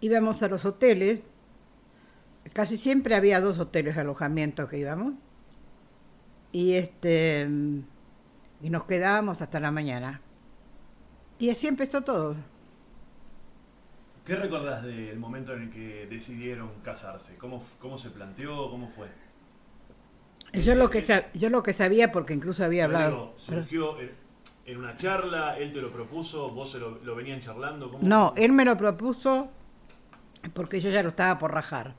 íbamos 0.00 0.42
a 0.42 0.48
los 0.48 0.64
hoteles. 0.64 1.20
Casi 2.52 2.76
siempre 2.78 3.14
había 3.14 3.40
dos 3.40 3.58
hoteles 3.58 3.94
de 3.94 4.00
alojamiento 4.00 4.66
que 4.68 4.78
íbamos. 4.78 5.14
Y 6.52 6.74
este 6.74 7.48
y 8.62 8.70
nos 8.70 8.84
quedábamos 8.84 9.40
hasta 9.40 9.60
la 9.60 9.70
mañana. 9.70 10.20
Y 11.38 11.50
así 11.50 11.66
empezó 11.66 12.02
todo. 12.02 12.36
¿Qué 14.26 14.36
recordás 14.36 14.82
del 14.84 15.18
momento 15.18 15.54
en 15.54 15.62
el 15.62 15.70
que 15.70 16.06
decidieron 16.08 16.70
casarse? 16.84 17.36
¿Cómo, 17.36 17.62
cómo 17.80 17.96
se 17.98 18.10
planteó? 18.10 18.70
¿Cómo 18.70 18.88
fue? 18.88 19.08
Yo 20.60 20.74
lo 20.74 20.90
que 20.90 21.00
sa- 21.00 21.32
yo 21.32 21.48
lo 21.48 21.62
que 21.62 21.72
sabía 21.72 22.12
porque 22.12 22.34
incluso 22.34 22.64
había 22.64 22.86
Pero 22.86 22.98
hablado. 22.98 23.16
digo, 23.22 23.34
surgió 23.38 24.00
en, 24.00 24.10
en 24.66 24.76
una 24.78 24.96
charla, 24.96 25.56
él 25.58 25.72
te 25.72 25.80
lo 25.80 25.90
propuso, 25.92 26.50
vos 26.50 26.70
se 26.70 26.78
lo, 26.78 26.98
lo 27.02 27.14
venían 27.14 27.40
charlando. 27.40 27.90
¿cómo 27.90 28.06
No, 28.06 28.34
él 28.36 28.52
me 28.52 28.64
lo 28.64 28.76
propuso 28.76 29.48
porque 30.54 30.80
yo 30.80 30.90
ya 30.90 31.02
lo 31.02 31.10
estaba 31.10 31.38
por 31.38 31.52
rajar. 31.52 31.94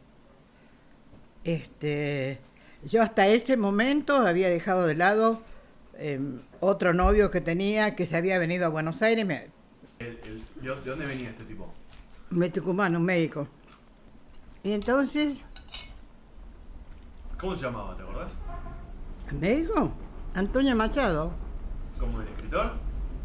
Este, 1.44 2.40
yo 2.84 3.02
hasta 3.02 3.28
ese 3.28 3.58
momento 3.58 4.16
había 4.16 4.50
dejado 4.50 4.86
de 4.86 4.96
lado 4.96 5.42
eh, 5.96 6.20
otro 6.60 6.94
novio 6.94 7.32
que 7.32 7.42
tenía 7.42 7.96
que 7.96 8.06
se 8.06 8.18
había 8.18 8.38
venido 8.40 8.66
a 8.66 8.70
Buenos 8.70 9.02
Aires, 9.02 9.26
me, 9.26 9.48
El- 10.00 10.20
el- 10.24 10.44
¿de, 10.62 10.76
de 10.76 10.90
dónde 10.90 11.06
venía 11.06 11.30
este 11.30 11.44
tipo? 11.44 11.72
me 12.30 12.50
Tucumán, 12.50 12.96
un 12.96 13.04
médico. 13.04 13.48
Y 14.64 14.72
entonces, 14.74 15.42
¿Cómo 17.40 17.56
se 17.56 17.66
llamaba, 17.66 17.96
te 17.98 18.04
acordás? 18.04 18.32
¿el 19.32 19.38
médico? 19.40 19.92
Antonio 20.36 20.76
Machado, 20.76 21.32
¿Como 22.00 22.22
el 22.22 22.28
escritor? 22.30 22.74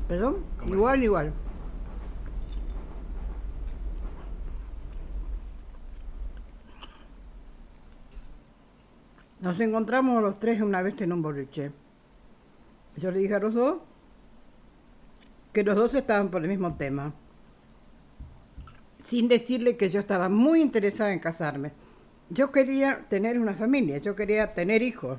perdón, 0.09 0.39
¿Cómo 0.59 0.75
igual, 0.75 1.03
igual. 1.03 1.33
Nos 9.41 9.61
encontramos 9.61 10.23
los 10.23 10.39
tres 10.39 10.61
una 10.63 10.83
vez 10.83 11.01
en 11.03 11.13
un 11.13 11.23
boliche. 11.23 11.73
Yo 12.97 13.11
le 13.11 13.19
dije 13.19 13.35
a 13.35 13.39
los 13.41 13.55
dos 13.55 13.79
que 15.53 15.63
los 15.63 15.77
dos 15.77 15.95
estaban 15.95 16.31
por 16.31 16.43
el 16.43 16.49
mismo 16.49 16.75
tema. 16.77 17.13
Sin 19.03 19.29
decirle 19.29 19.77
que 19.77 19.91
yo 19.91 20.01
estaba 20.01 20.29
muy 20.29 20.61
interesada 20.61 21.13
en 21.13 21.19
casarme. 21.19 21.73
Yo 22.29 22.51
quería 22.51 23.07
tener 23.09 23.39
una 23.39 23.53
familia, 23.53 23.99
yo 23.99 24.17
quería 24.17 24.53
tener 24.53 24.83
hijos, 24.83 25.19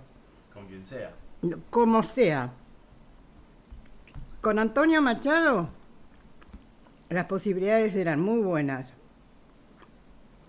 Con 0.54 0.66
quien 0.68 0.86
sea. 0.86 1.14
como 1.70 2.04
sea. 2.04 2.52
Con 4.42 4.60
Antonio 4.60 5.02
Machado 5.02 5.70
las 7.10 7.26
posibilidades 7.26 7.96
eran 7.96 8.20
muy 8.20 8.42
buenas. 8.42 8.88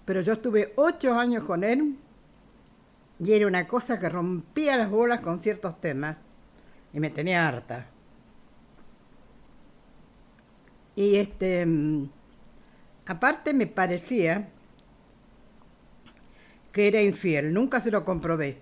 Pero 0.05 0.21
yo 0.23 0.33
estuve 0.33 0.73
ocho 0.77 1.19
años 1.19 1.45
con 1.45 1.63
él 1.63 1.97
y 3.21 3.33
era 3.33 3.47
una 3.47 3.67
cosa 3.67 3.99
que 3.99 4.09
rompía 4.09 4.77
las 4.77 4.91
bolas 4.91 5.21
con 5.21 5.41
ciertos 5.41 5.81
temas 5.81 6.17
y 6.93 7.01
me 7.01 7.11
tenía 7.11 7.49
harta. 7.49 7.87
Y 10.95 11.17
este, 11.17 11.65
mm, 11.67 12.11
aparte 13.07 13.55
me 13.55 13.67
parecía 13.67 14.49
que 16.73 16.89
era 16.89 17.03
infiel, 17.03 17.53
nunca 17.53 17.81
se 17.81 17.91
lo 17.91 18.05
comprobé, 18.05 18.59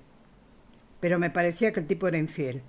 pero 1.01 1.19
me 1.19 1.31
parecía 1.31 1.73
que 1.73 1.81
el 1.81 1.87
tipo 1.87 2.09
era 2.09 2.19
infiel. 2.19 2.63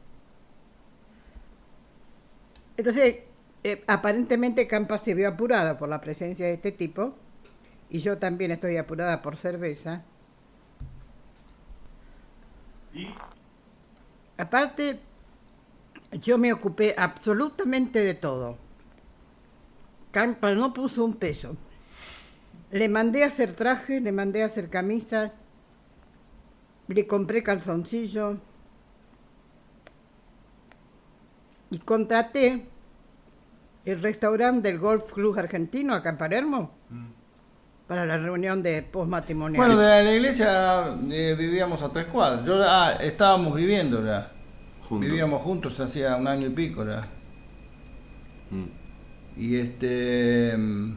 Entonces, 2.78 3.18
eh, 3.64 3.84
aparentemente 3.88 4.68
Campa 4.68 4.98
se 5.00 5.16
vio 5.16 5.28
apurada 5.28 5.78
por 5.78 5.90
la 5.90 6.00
presencia 6.00 6.46
de 6.46 6.54
este 6.54 6.72
tipo 6.72 7.16
y 7.90 8.00
yo 8.00 8.18
también 8.18 8.52
estoy 8.52 8.78
apurada 8.78 9.22
por 9.22 9.36
cerveza. 9.36 10.04
Y 12.98 13.08
Aparte, 14.38 15.00
yo 16.12 16.38
me 16.38 16.54
ocupé 16.54 16.94
absolutamente 16.98 18.00
de 18.00 18.14
todo. 18.14 18.58
Campa 20.12 20.54
no 20.54 20.74
puso 20.74 21.04
un 21.04 21.16
peso. 21.16 21.56
Le 22.72 22.88
mandé 22.88 23.24
a 23.24 23.28
hacer 23.28 23.56
traje, 23.56 24.00
le 24.00 24.12
mandé 24.12 24.44
a 24.44 24.46
hacer 24.46 24.70
camisa, 24.70 25.34
le 26.88 27.08
compré 27.08 27.42
calzoncillo 27.42 28.38
y 31.70 31.80
contraté 31.80 32.66
el 33.86 34.02
restaurante 34.02 34.70
del 34.70 34.80
Golf 34.80 35.14
Club 35.14 35.38
Argentino 35.40 35.94
acá 35.94 36.10
en 36.10 36.18
Palermo 36.18 36.72
para 37.88 38.06
la 38.06 38.18
reunión 38.18 38.62
de 38.62 38.82
postmatrimonial. 38.82 39.66
Bueno, 39.66 39.80
de 39.80 40.04
la 40.04 40.14
iglesia 40.14 40.98
eh, 41.10 41.36
vivíamos 41.38 41.82
a 41.82 41.90
tres 41.90 42.08
cuadras. 42.08 42.46
Yo, 42.46 42.62
ah, 42.64 42.94
estábamos 43.02 43.56
viviendo 43.56 44.06
ya. 44.06 44.32
Juntos. 44.82 45.10
Vivíamos 45.10 45.42
juntos 45.42 45.80
hacía 45.80 46.16
un 46.18 46.28
año 46.28 46.48
y 46.48 46.50
pico 46.52 46.86
ya. 46.86 47.08
Mm. 48.52 49.40
Y 49.42 49.56
este. 49.56 50.56
mm, 50.58 50.96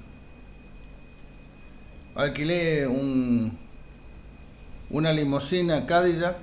Alquilé 2.16 2.86
un, 2.88 3.56
una 4.90 5.12
limusina 5.12 5.86
Cadillac 5.86 6.36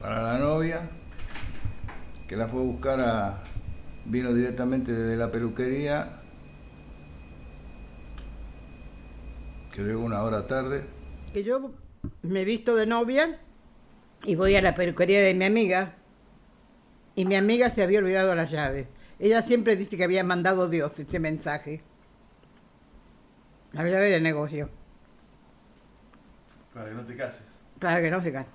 para 0.00 0.22
la 0.22 0.38
novia, 0.38 0.90
que 2.26 2.36
la 2.36 2.48
fue 2.48 2.60
a 2.60 2.64
buscar 2.64 3.00
a. 3.00 3.42
Vino 4.04 4.32
directamente 4.32 4.90
desde 4.90 5.16
la 5.16 5.30
peluquería, 5.30 6.17
que 9.78 9.84
llegó 9.84 10.00
una 10.02 10.24
hora 10.24 10.44
tarde. 10.44 10.82
que 11.32 11.44
yo 11.44 11.70
me 12.22 12.44
visto 12.44 12.74
de 12.74 12.84
novia 12.84 13.38
y 14.24 14.34
voy 14.34 14.56
a 14.56 14.60
la 14.60 14.74
peluquería 14.74 15.20
de 15.20 15.34
mi 15.34 15.44
amiga 15.44 15.94
y 17.14 17.24
mi 17.24 17.36
amiga 17.36 17.70
se 17.70 17.84
había 17.84 18.00
olvidado 18.00 18.34
las 18.34 18.50
llaves. 18.50 18.88
Ella 19.20 19.40
siempre 19.40 19.76
dice 19.76 19.96
que 19.96 20.02
había 20.02 20.24
mandado 20.24 20.68
Dios 20.68 20.98
ese 20.98 21.20
mensaje. 21.20 21.80
La 23.70 23.84
llave 23.84 24.10
del 24.10 24.22
negocio, 24.24 24.68
Para 26.74 26.88
que 26.88 26.94
no 26.96 27.02
te 27.04 27.16
cases. 27.16 27.46
para 27.78 28.00
que 28.00 28.10
no 28.10 28.20
se 28.20 28.32
case. 28.32 28.48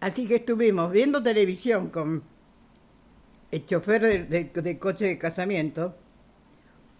Así 0.00 0.28
que 0.28 0.34
estuvimos 0.36 0.92
viendo 0.92 1.22
televisión 1.22 1.88
con 1.88 2.22
el 3.50 3.64
chofer 3.64 4.28
del 4.28 4.78
coche 4.78 5.06
de 5.06 5.16
casamiento, 5.18 5.96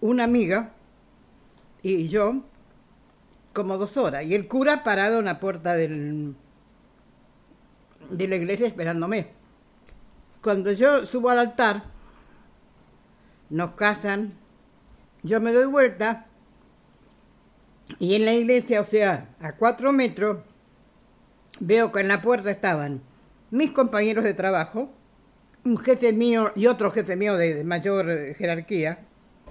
una 0.00 0.24
amiga 0.24 0.72
y 1.84 2.08
yo, 2.08 2.42
como 3.52 3.76
dos 3.76 3.96
horas, 3.96 4.24
y 4.24 4.34
el 4.34 4.48
cura 4.48 4.82
parado 4.82 5.18
en 5.18 5.26
la 5.26 5.38
puerta 5.38 5.74
del, 5.74 6.34
de 8.10 8.28
la 8.28 8.36
iglesia 8.36 8.66
esperándome. 8.66 9.28
Cuando 10.42 10.72
yo 10.72 11.06
subo 11.06 11.30
al 11.30 11.38
altar, 11.38 11.84
nos 13.50 13.72
casan, 13.72 14.32
yo 15.22 15.40
me 15.40 15.52
doy 15.52 15.66
vuelta 15.66 16.26
y 17.98 18.14
en 18.14 18.24
la 18.24 18.32
iglesia, 18.32 18.80
o 18.80 18.84
sea, 18.84 19.28
a 19.40 19.52
cuatro 19.52 19.92
metros, 19.92 20.38
veo 21.60 21.92
que 21.92 22.00
en 22.00 22.08
la 22.08 22.22
puerta 22.22 22.50
estaban 22.50 23.02
mis 23.50 23.70
compañeros 23.70 24.24
de 24.24 24.34
trabajo, 24.34 24.90
un 25.64 25.78
jefe 25.78 26.12
mío 26.12 26.52
y 26.56 26.66
otro 26.66 26.90
jefe 26.90 27.16
mío 27.16 27.36
de, 27.36 27.62
mayor 27.64 28.34
jerarquía. 28.34 29.06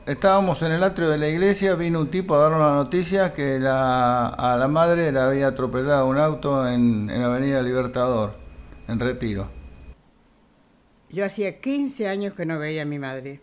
Estábamos 0.06 0.62
en 0.62 0.74
el 0.74 0.84
atrio 0.84 1.10
de 1.10 1.18
la 1.18 1.30
iglesia, 1.30 1.76
vino 1.76 2.02
un 2.02 2.12
tipo 2.12 2.36
a 2.36 2.40
darnos 2.40 2.60
la 2.60 2.76
noticia 2.76 3.34
que 3.34 3.58
la, 3.58 4.28
a 4.28 4.58
la 4.58 4.68
madre 4.68 5.14
le 5.14 5.20
había 5.20 5.48
atropellado 5.48 6.08
un 6.08 6.18
auto 6.18 6.68
en, 6.68 7.10
en 7.10 7.22
Avenida 7.22 7.62
Libertador, 7.62 8.36
en 8.90 9.00
Retiro. 9.00 9.48
Yo 11.10 11.24
hacía 11.24 11.62
15 11.62 12.10
años 12.10 12.34
que 12.34 12.46
no 12.46 12.60
veía 12.60 12.82
a 12.82 12.86
mi 12.86 13.00
madre. 13.00 13.40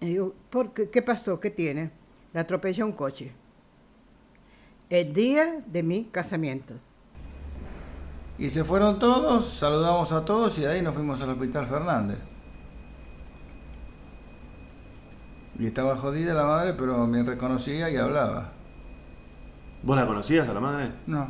Y 0.00 0.06
digo, 0.06 0.34
¿por 0.48 0.72
qué? 0.72 0.88
¿Qué 0.88 1.02
pasó? 1.02 1.38
¿Qué 1.38 1.50
tiene? 1.50 1.90
La 2.32 2.42
atropelló 2.42 2.86
un 2.86 2.92
coche. 2.92 3.30
El 4.88 5.12
día 5.12 5.62
de 5.66 5.82
mi 5.82 6.04
casamiento. 6.04 6.74
Y 8.38 8.48
se 8.48 8.64
fueron 8.64 8.98
todos, 8.98 9.52
saludamos 9.52 10.12
a 10.12 10.24
todos 10.24 10.56
y 10.58 10.62
de 10.62 10.68
ahí 10.68 10.82
nos 10.82 10.94
fuimos 10.94 11.20
al 11.20 11.28
Hospital 11.28 11.66
Fernández. 11.66 12.33
Y 15.58 15.66
estaba 15.66 15.96
jodida 15.96 16.34
la 16.34 16.44
madre, 16.44 16.74
pero 16.74 17.06
me 17.06 17.22
reconocía 17.22 17.88
y 17.90 17.96
hablaba. 17.96 18.52
¿Vos 19.82 19.96
la 19.96 20.06
conocías 20.06 20.48
a 20.48 20.54
la 20.54 20.60
madre? 20.60 20.90
No. 21.06 21.28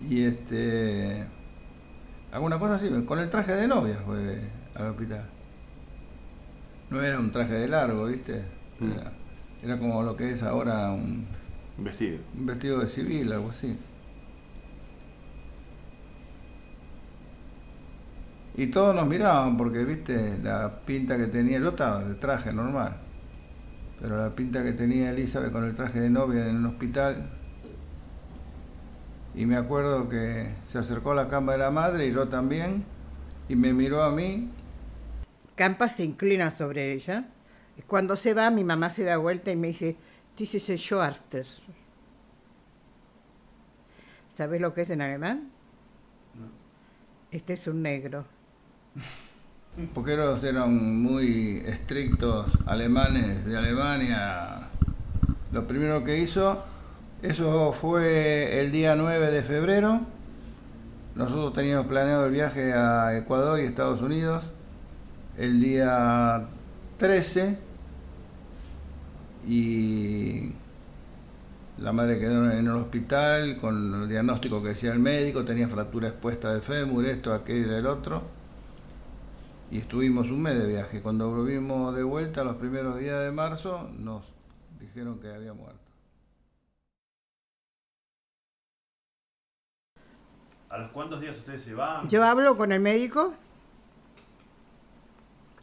Y 0.00 0.24
este. 0.24 1.26
Alguna 2.32 2.58
cosa 2.58 2.74
así, 2.76 2.90
con 3.04 3.18
el 3.18 3.30
traje 3.30 3.52
de 3.54 3.68
novia 3.68 3.96
fue 4.04 4.40
al 4.74 4.86
hospital. 4.90 5.24
No 6.90 7.02
era 7.02 7.18
un 7.18 7.30
traje 7.30 7.54
de 7.54 7.68
largo, 7.68 8.06
¿viste? 8.06 8.44
Mm. 8.80 8.92
Era, 8.92 9.12
era 9.62 9.78
como 9.78 10.02
lo 10.02 10.16
que 10.16 10.32
es 10.32 10.42
ahora 10.42 10.90
un, 10.92 11.26
Vestido. 11.78 12.18
un 12.36 12.46
vestido 12.46 12.80
de 12.80 12.88
civil, 12.88 13.32
algo 13.32 13.50
así. 13.50 13.78
Y 18.58 18.66
todos 18.66 18.92
nos 18.92 19.06
miraban 19.06 19.56
porque, 19.56 19.84
viste, 19.84 20.36
la 20.42 20.80
pinta 20.84 21.16
que 21.16 21.28
tenía, 21.28 21.60
yo 21.60 21.68
estaba 21.68 22.02
de 22.02 22.16
traje 22.16 22.52
normal, 22.52 22.96
pero 24.00 24.16
la 24.16 24.34
pinta 24.34 24.64
que 24.64 24.72
tenía 24.72 25.12
Elizabeth 25.12 25.52
con 25.52 25.62
el 25.64 25.76
traje 25.76 26.00
de 26.00 26.10
novia 26.10 26.44
en 26.48 26.56
un 26.56 26.66
hospital. 26.66 27.30
Y 29.36 29.46
me 29.46 29.56
acuerdo 29.56 30.08
que 30.08 30.56
se 30.64 30.76
acercó 30.76 31.12
a 31.12 31.14
la 31.14 31.28
cama 31.28 31.52
de 31.52 31.58
la 31.58 31.70
madre 31.70 32.08
y 32.08 32.12
yo 32.12 32.26
también, 32.26 32.84
y 33.48 33.54
me 33.54 33.72
miró 33.72 34.02
a 34.02 34.10
mí, 34.10 34.50
Campa 35.54 35.88
se 35.88 36.02
inclina 36.02 36.50
sobre 36.50 36.94
ella. 36.94 37.28
Y 37.76 37.82
cuando 37.82 38.16
se 38.16 38.34
va, 38.34 38.50
mi 38.50 38.64
mamá 38.64 38.90
se 38.90 39.04
da 39.04 39.18
vuelta 39.18 39.52
y 39.52 39.56
me 39.56 39.68
dice, 39.68 39.96
this 40.34 40.56
is 40.56 40.68
a 40.70 40.76
Schwarzer. 40.76 41.46
¿Sabes 44.34 44.60
lo 44.60 44.74
que 44.74 44.80
es 44.80 44.90
en 44.90 45.00
alemán? 45.00 45.48
Este 47.30 47.52
es 47.52 47.68
un 47.68 47.82
negro. 47.82 48.37
Porque 49.94 50.14
ellos 50.14 50.42
eran 50.42 51.02
muy 51.02 51.62
estrictos 51.66 52.46
alemanes 52.66 53.44
de 53.44 53.56
Alemania. 53.56 54.68
Lo 55.52 55.66
primero 55.66 56.04
que 56.04 56.18
hizo, 56.18 56.64
eso 57.22 57.72
fue 57.72 58.60
el 58.60 58.72
día 58.72 58.96
9 58.96 59.30
de 59.30 59.42
febrero. 59.42 60.00
Nosotros 61.14 61.52
teníamos 61.52 61.86
planeado 61.86 62.26
el 62.26 62.32
viaje 62.32 62.72
a 62.72 63.16
Ecuador 63.16 63.58
y 63.60 63.64
Estados 63.64 64.02
Unidos 64.02 64.44
el 65.38 65.60
día 65.60 66.48
13 66.96 67.58
y 69.46 70.52
la 71.78 71.92
madre 71.92 72.18
quedó 72.18 72.50
en 72.50 72.66
el 72.66 72.68
hospital 72.70 73.56
con 73.56 74.02
el 74.02 74.08
diagnóstico 74.08 74.60
que 74.62 74.70
decía 74.70 74.92
el 74.92 74.98
médico, 74.98 75.44
tenía 75.44 75.68
fractura 75.68 76.08
expuesta 76.08 76.52
de 76.52 76.60
fémur, 76.60 77.04
esto, 77.06 77.32
aquello, 77.32 77.76
el 77.76 77.86
otro. 77.86 78.37
Y 79.70 79.78
estuvimos 79.78 80.30
un 80.30 80.42
mes 80.42 80.58
de 80.58 80.66
viaje. 80.66 81.02
Cuando 81.02 81.30
volvimos 81.30 81.94
de 81.94 82.02
vuelta 82.02 82.42
los 82.42 82.56
primeros 82.56 82.98
días 82.98 83.22
de 83.22 83.32
marzo, 83.32 83.90
nos 83.98 84.24
dijeron 84.80 85.20
que 85.20 85.30
había 85.32 85.52
muerto. 85.52 85.78
¿A 90.70 90.78
los 90.78 90.90
cuántos 90.92 91.20
días 91.20 91.36
ustedes 91.36 91.62
se 91.62 91.74
van? 91.74 92.08
Yo 92.08 92.24
hablo 92.24 92.56
con 92.56 92.72
el 92.72 92.80
médico 92.80 93.34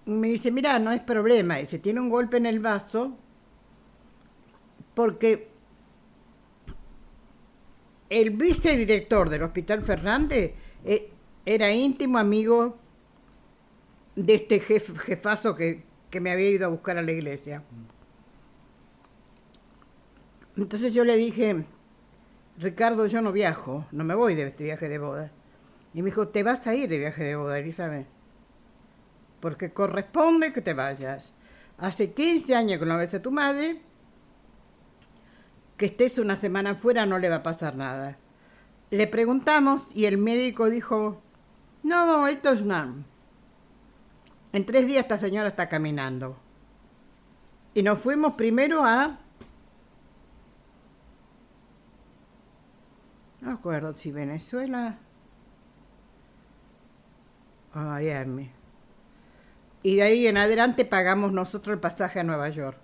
y 0.05 0.13
me 0.13 0.27
dice, 0.27 0.51
mira, 0.51 0.77
no 0.79 0.91
es 0.91 1.01
problema, 1.01 1.57
dice, 1.57 1.79
tiene 1.79 1.99
un 1.99 2.09
golpe 2.09 2.37
en 2.37 2.45
el 2.45 2.59
vaso 2.59 3.15
porque 4.93 5.49
el 8.09 8.31
vicedirector 8.31 9.29
del 9.29 9.43
Hospital 9.43 9.83
Fernández 9.83 10.53
eh, 10.83 11.11
era 11.45 11.71
íntimo 11.71 12.17
amigo 12.17 12.77
de 14.15 14.35
este 14.35 14.61
jef- 14.61 14.97
jefazo 14.99 15.55
que, 15.55 15.83
que 16.09 16.19
me 16.21 16.31
había 16.31 16.49
ido 16.49 16.65
a 16.65 16.69
buscar 16.69 16.97
a 16.97 17.01
la 17.01 17.11
iglesia. 17.11 17.63
Entonces 20.57 20.93
yo 20.93 21.03
le 21.03 21.17
dije, 21.17 21.65
Ricardo, 22.57 23.05
yo 23.07 23.21
no 23.21 23.31
viajo, 23.31 23.85
no 23.91 24.03
me 24.03 24.15
voy 24.15 24.35
de 24.35 24.47
este 24.47 24.63
viaje 24.63 24.87
de 24.87 24.97
boda. 24.99 25.31
Y 25.93 26.01
me 26.01 26.09
dijo, 26.09 26.27
te 26.29 26.43
vas 26.43 26.65
a 26.67 26.75
ir 26.75 26.89
de 26.89 26.97
viaje 26.97 27.23
de 27.23 27.35
boda, 27.35 27.59
Elizabeth. 27.59 28.07
Porque 29.39 29.73
corresponde 29.73 30.53
que 30.53 30.61
te 30.61 30.73
vayas. 30.73 31.33
Hace 31.77 32.11
15 32.13 32.55
años 32.55 32.79
que 32.79 32.85
no 32.85 32.97
ves 32.97 33.13
a 33.13 33.21
tu 33.21 33.31
madre. 33.31 33.81
Que 35.77 35.87
estés 35.87 36.17
una 36.19 36.37
semana 36.37 36.75
fuera 36.75 37.05
no 37.05 37.19
le 37.19 37.29
va 37.29 37.37
a 37.37 37.43
pasar 37.43 37.75
nada. 37.75 38.17
Le 38.91 39.07
preguntamos 39.07 39.87
y 39.93 40.05
el 40.05 40.17
médico 40.17 40.69
dijo, 40.69 41.21
no, 41.83 42.27
esto 42.27 42.51
es 42.51 42.61
una... 42.61 42.93
En 44.55 44.65
tres 44.65 44.87
días 44.87 45.03
esta 45.03 45.17
señora 45.17 45.49
está 45.49 45.67
caminando. 45.67 46.37
Y 47.73 47.83
nos 47.83 47.99
fuimos 47.99 48.35
primero 48.35 48.85
a... 48.85 49.19
No 53.41 53.47
me 53.49 53.51
acuerdo 53.51 53.93
si 53.95 54.13
Venezuela 54.13 54.97
Miami. 57.73 58.49
Y 59.83 59.97
de 59.97 60.03
ahí 60.03 60.25
en 60.25 60.37
adelante 60.37 60.85
pagamos 60.85 61.33
nosotros 61.33 61.73
el 61.73 61.81
pasaje 61.81 62.21
a 62.21 62.23
Nueva 62.23 62.47
York. 62.47 62.77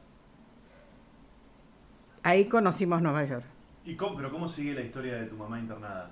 Ahí 2.21 2.49
conocimos 2.49 3.01
Nueva 3.01 3.23
York. 3.23 3.45
¿Y 3.85 3.95
cómo, 3.95 4.17
pero 4.17 4.29
cómo 4.29 4.49
sigue 4.49 4.73
la 4.73 4.81
historia 4.81 5.15
de 5.15 5.27
tu 5.27 5.37
mamá 5.37 5.57
internada? 5.57 6.11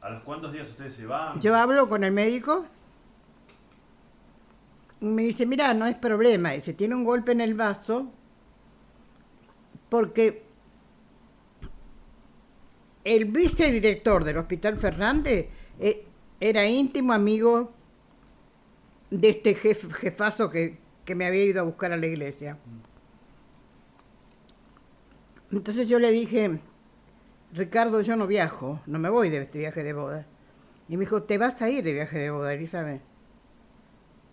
¿A 0.00 0.08
los 0.08 0.24
cuántos 0.24 0.50
días 0.50 0.66
ustedes 0.66 0.94
se 0.94 1.04
van? 1.04 1.38
Yo 1.42 1.54
hablo 1.54 1.90
con 1.90 2.04
el 2.04 2.12
médico 2.12 2.64
me 5.00 5.22
dice, 5.22 5.46
mira, 5.46 5.74
no 5.74 5.86
es 5.86 5.96
problema, 5.96 6.52
dice, 6.52 6.72
tiene 6.72 6.94
un 6.94 7.04
golpe 7.04 7.32
en 7.32 7.40
el 7.40 7.54
vaso 7.54 8.10
porque 9.88 10.42
el 13.04 13.26
vicedirector 13.26 14.24
del 14.24 14.38
Hospital 14.38 14.78
Fernández 14.78 15.46
eh, 15.78 16.06
era 16.40 16.66
íntimo 16.66 17.12
amigo 17.12 17.72
de 19.10 19.28
este 19.30 19.54
jef- 19.56 19.92
jefazo 19.92 20.50
que, 20.50 20.78
que 21.04 21.14
me 21.14 21.26
había 21.26 21.44
ido 21.44 21.60
a 21.60 21.64
buscar 21.64 21.92
a 21.92 21.96
la 21.96 22.06
iglesia. 22.06 22.58
Entonces 25.52 25.88
yo 25.88 25.98
le 25.98 26.10
dije, 26.10 26.58
Ricardo, 27.52 28.00
yo 28.00 28.16
no 28.16 28.26
viajo, 28.26 28.80
no 28.86 28.98
me 28.98 29.08
voy 29.08 29.30
de 29.30 29.38
este 29.42 29.58
viaje 29.58 29.84
de 29.84 29.92
boda. 29.92 30.26
Y 30.88 30.96
me 30.96 31.04
dijo, 31.04 31.22
te 31.22 31.38
vas 31.38 31.60
a 31.62 31.70
ir 31.70 31.84
de 31.84 31.92
viaje 31.92 32.18
de 32.18 32.30
boda, 32.30 32.52
Elizabeth. 32.54 33.02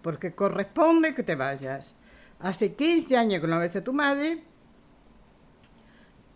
Porque 0.03 0.35
corresponde 0.35 1.15
que 1.15 1.23
te 1.23 1.35
vayas. 1.35 1.95
Hace 2.39 2.75
15 2.75 3.17
años 3.17 3.41
que 3.41 3.47
no 3.47 3.57
ves 3.57 3.75
a 3.75 3.83
tu 3.83 3.93
madre. 3.93 4.43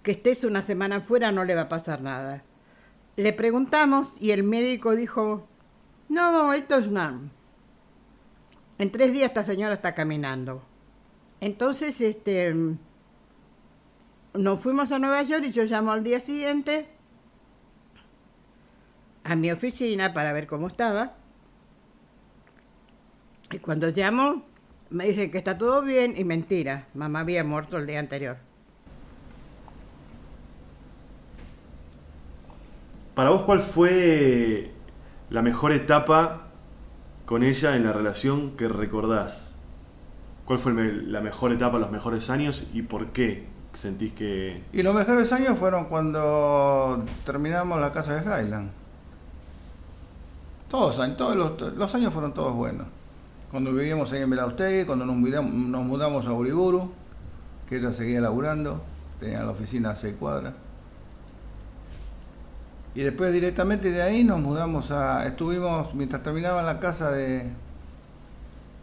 Que 0.02 0.12
estés 0.12 0.44
una 0.46 0.64
semana 0.64 1.02
fuera 1.02 1.32
no 1.32 1.44
le 1.44 1.54
va 1.54 1.64
a 1.64 1.70
pasar 1.70 2.02
nada. 2.02 2.44
Le 3.18 3.34
preguntamos 3.34 4.14
y 4.20 4.32
el 4.32 4.44
médico 4.44 4.96
dijo, 4.96 5.48
no, 6.10 6.54
esto 6.54 6.78
es 6.78 6.88
una... 6.88 7.20
En 8.80 8.92
tres 8.92 9.12
días 9.12 9.30
esta 9.30 9.44
señora 9.44 9.74
está 9.74 9.94
caminando. 9.94 10.64
Entonces, 11.42 12.00
este... 12.02 12.56
Nos 14.34 14.62
fuimos 14.62 14.92
a 14.92 15.00
Nueva 15.00 15.24
York 15.24 15.46
y 15.46 15.52
yo 15.52 15.64
llamo 15.64 15.92
al 15.92 16.04
día 16.04 16.20
siguiente 16.20 16.88
a 19.24 19.36
mi 19.36 19.52
oficina 19.52 20.14
para 20.14 20.32
ver 20.32 20.48
cómo 20.48 20.68
estaba. 20.68 21.16
Y 23.52 23.60
cuando 23.60 23.88
llamo, 23.90 24.44
me 24.90 25.06
dice 25.06 25.32
que 25.32 25.38
está 25.38 25.58
todo 25.58 25.82
bien 25.82 26.14
y 26.18 26.24
mentira, 26.24 26.88
mamá 26.94 27.22
había 27.22 27.44
muerto 27.44 27.78
el 27.78 27.88
día 27.88 28.00
anterior. 28.00 28.38
Para 33.16 33.30
vos, 33.32 33.44
¿cuál 33.44 33.62
fue 33.62 34.72
la 35.30 35.42
mejor 35.42 35.72
etapa 35.72 36.48
con 37.26 37.44
ella 37.44 37.76
en 37.76 37.84
la 37.86 37.94
relación 37.94 38.56
que 38.58 38.68
recordás? 38.68 39.56
¿Cuál 40.46 40.60
fue 40.60 40.74
la 40.74 41.20
mejor 41.22 41.52
etapa, 41.52 41.80
los 41.80 41.92
mejores 41.92 42.30
años 42.30 42.68
y 42.74 42.84
por 42.84 43.08
qué 43.08 43.48
sentís 43.74 44.14
que... 44.14 44.62
Y 44.72 44.84
los 44.84 44.94
mejores 44.94 45.32
años 45.34 45.58
fueron 45.58 45.86
cuando 45.86 47.04
terminamos 47.26 47.82
la 47.82 47.92
casa 47.92 48.16
de 48.16 48.22
Highland. 48.22 48.70
Todos, 50.70 51.00
años- 51.00 51.18
todos 51.18 51.36
los, 51.36 51.76
los 51.76 51.96
años 51.96 52.14
fueron 52.14 52.34
todos 52.34 52.54
buenos. 52.56 52.88
Cuando 53.52 53.74
vivíamos 53.74 54.12
ahí 54.12 54.22
en 54.22 54.30
Belaustegui, 54.30 54.86
cuando 54.86 55.06
nos 55.06 55.16
mudamos, 55.16 55.54
nos 55.54 55.86
mudamos 55.86 56.26
a 56.26 56.34
Uriburu, 56.34 56.92
que 57.68 57.78
ella 57.78 57.94
seguía 57.94 58.20
laburando, 58.20 58.84
tenía 59.20 59.42
la 59.44 59.52
oficina 59.52 59.92
a 59.92 59.96
seis 59.96 60.16
cuadras. 60.20 60.54
Y 62.94 63.04
después 63.04 63.32
directamente 63.32 63.92
de 63.92 64.02
ahí 64.02 64.24
nos 64.24 64.40
mudamos 64.42 64.92
a... 64.92 65.26
Estuvimos, 65.28 65.94
mientras 65.94 66.24
terminaba 66.24 66.64
la 66.64 66.80
casa 66.80 67.12
de... 67.12 67.50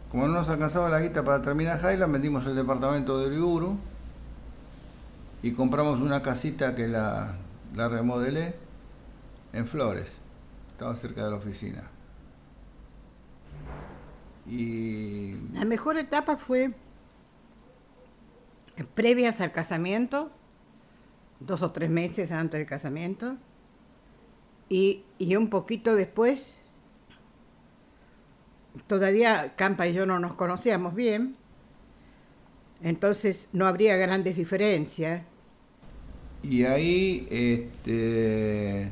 Como 0.09 0.29
no 0.29 0.35
nos 0.35 0.49
alcanzaba 0.49 0.89
la 0.89 1.01
guita 1.01 1.25
para 1.25 1.43
terminar 1.43 1.81
Highland, 1.81 2.13
vendimos 2.13 2.47
el 2.47 2.55
departamento 2.55 3.19
de 3.19 3.27
Uriburu 3.27 3.77
y 5.43 5.51
compramos 5.53 6.01
una 6.01 6.23
casita 6.23 6.75
que 6.75 6.87
la 6.87 7.35
remodelé 7.75 8.55
en 9.53 9.67
Flores. 9.67 10.13
Estaba 10.69 10.95
cerca 10.95 11.25
de 11.25 11.31
la 11.31 11.37
oficina. 11.37 11.94
Y 14.47 15.35
La 15.53 15.65
mejor 15.65 15.97
etapa 15.97 16.37
fue 16.37 16.75
previas 18.95 19.41
al 19.41 19.53
casamiento, 19.53 20.31
dos 21.41 21.63
o 21.63 21.71
tres 21.71 21.91
meses 21.91 22.33
antes 22.33 22.59
del 22.59 22.69
casamiento, 22.69 23.37
y, 24.69 25.05
y 25.19 25.37
un 25.37 25.49
poquito 25.49 25.95
después, 25.95 26.59
todavía 28.87 29.55
Campa 29.57 29.87
y 29.87 29.95
yo 29.95 30.07
no 30.07 30.19
nos 30.19 30.35
conocíamos 30.35 30.95
bien, 30.95 31.37
entonces 32.83 33.49
no 33.53 33.67
habría 33.67 33.97
grandes 33.97 34.37
diferencias. 34.37 35.23
Y 36.43 36.65
ahí 36.65 37.27
este, 37.31 38.91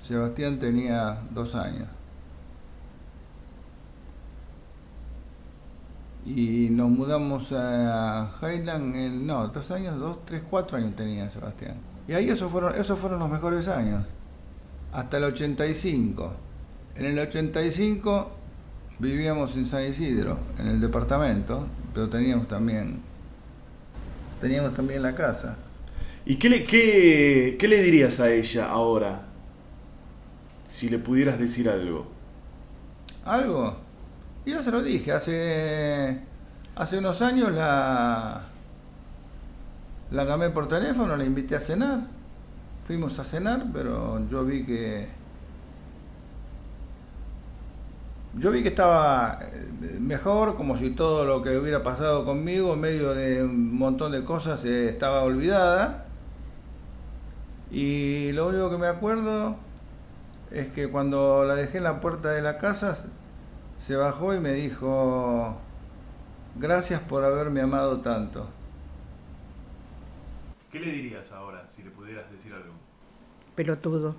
Sebastián 0.00 0.58
tenía 0.58 1.22
dos 1.30 1.54
años. 1.54 1.88
Y 6.24 6.68
nos 6.70 6.90
mudamos 6.90 7.50
a 7.52 8.30
Highland, 8.42 8.94
en, 8.94 9.26
no, 9.26 9.48
dos 9.48 9.70
años, 9.70 9.98
dos, 9.98 10.24
tres, 10.24 10.42
cuatro 10.48 10.76
años 10.76 10.94
tenía 10.94 11.30
Sebastián. 11.30 11.76
Y 12.06 12.12
ahí 12.12 12.28
esos 12.28 12.50
fueron, 12.50 12.74
esos 12.74 12.98
fueron 12.98 13.18
los 13.18 13.30
mejores 13.30 13.68
años, 13.68 14.04
hasta 14.92 15.16
el 15.16 15.24
85. 15.24 16.32
En 16.96 17.06
el 17.06 17.18
85 17.18 18.30
vivíamos 18.98 19.56
en 19.56 19.64
San 19.64 19.84
Isidro, 19.84 20.38
en 20.58 20.68
el 20.68 20.80
departamento, 20.80 21.66
pero 21.94 22.08
teníamos 22.08 22.48
también, 22.48 23.00
teníamos 24.40 24.74
también 24.74 25.02
la 25.02 25.14
casa. 25.14 25.56
¿Y 26.26 26.36
qué 26.36 26.50
le, 26.50 26.64
qué, 26.64 27.56
qué 27.58 27.66
le 27.66 27.82
dirías 27.82 28.20
a 28.20 28.30
ella 28.30 28.68
ahora? 28.68 29.22
Si 30.68 30.88
le 30.88 30.98
pudieras 30.98 31.38
decir 31.38 31.68
algo. 31.68 32.06
¿Algo? 33.24 33.76
Y 34.44 34.52
yo 34.52 34.62
se 34.62 34.70
lo 34.70 34.82
dije, 34.82 35.12
hace, 35.12 36.18
hace 36.74 36.98
unos 36.98 37.20
años 37.20 37.52
la, 37.52 38.40
la 40.10 40.24
llamé 40.24 40.50
por 40.50 40.66
teléfono, 40.66 41.16
la 41.16 41.24
invité 41.24 41.56
a 41.56 41.60
cenar. 41.60 42.00
Fuimos 42.86 43.18
a 43.18 43.24
cenar, 43.24 43.66
pero 43.72 44.26
yo 44.28 44.44
vi 44.44 44.64
que... 44.64 45.08
Yo 48.38 48.50
vi 48.52 48.62
que 48.62 48.68
estaba 48.68 49.40
eh, 49.42 49.98
mejor, 50.00 50.56
como 50.56 50.76
si 50.76 50.90
todo 50.90 51.24
lo 51.24 51.42
que 51.42 51.58
hubiera 51.58 51.82
pasado 51.82 52.24
conmigo 52.24 52.74
en 52.74 52.80
medio 52.80 53.12
de 53.12 53.42
un 53.42 53.76
montón 53.76 54.12
de 54.12 54.24
cosas 54.24 54.64
eh, 54.64 54.88
estaba 54.88 55.22
olvidada. 55.22 56.06
Y 57.70 58.32
lo 58.32 58.48
único 58.48 58.70
que 58.70 58.78
me 58.78 58.86
acuerdo 58.86 59.56
es 60.50 60.68
que 60.68 60.88
cuando 60.88 61.44
la 61.44 61.54
dejé 61.56 61.78
en 61.78 61.84
la 61.84 62.00
puerta 62.00 62.30
de 62.30 62.42
la 62.42 62.58
casa, 62.58 62.96
se 63.80 63.96
bajó 63.96 64.34
y 64.34 64.40
me 64.40 64.52
dijo, 64.52 65.56
gracias 66.56 67.00
por 67.00 67.24
haberme 67.24 67.62
amado 67.62 68.00
tanto. 68.00 68.46
¿Qué 70.70 70.78
le 70.80 70.92
dirías 70.92 71.32
ahora 71.32 71.66
si 71.74 71.82
le 71.82 71.90
pudieras 71.90 72.30
decir 72.30 72.52
algo? 72.52 72.74
Pelotudo. 73.54 74.16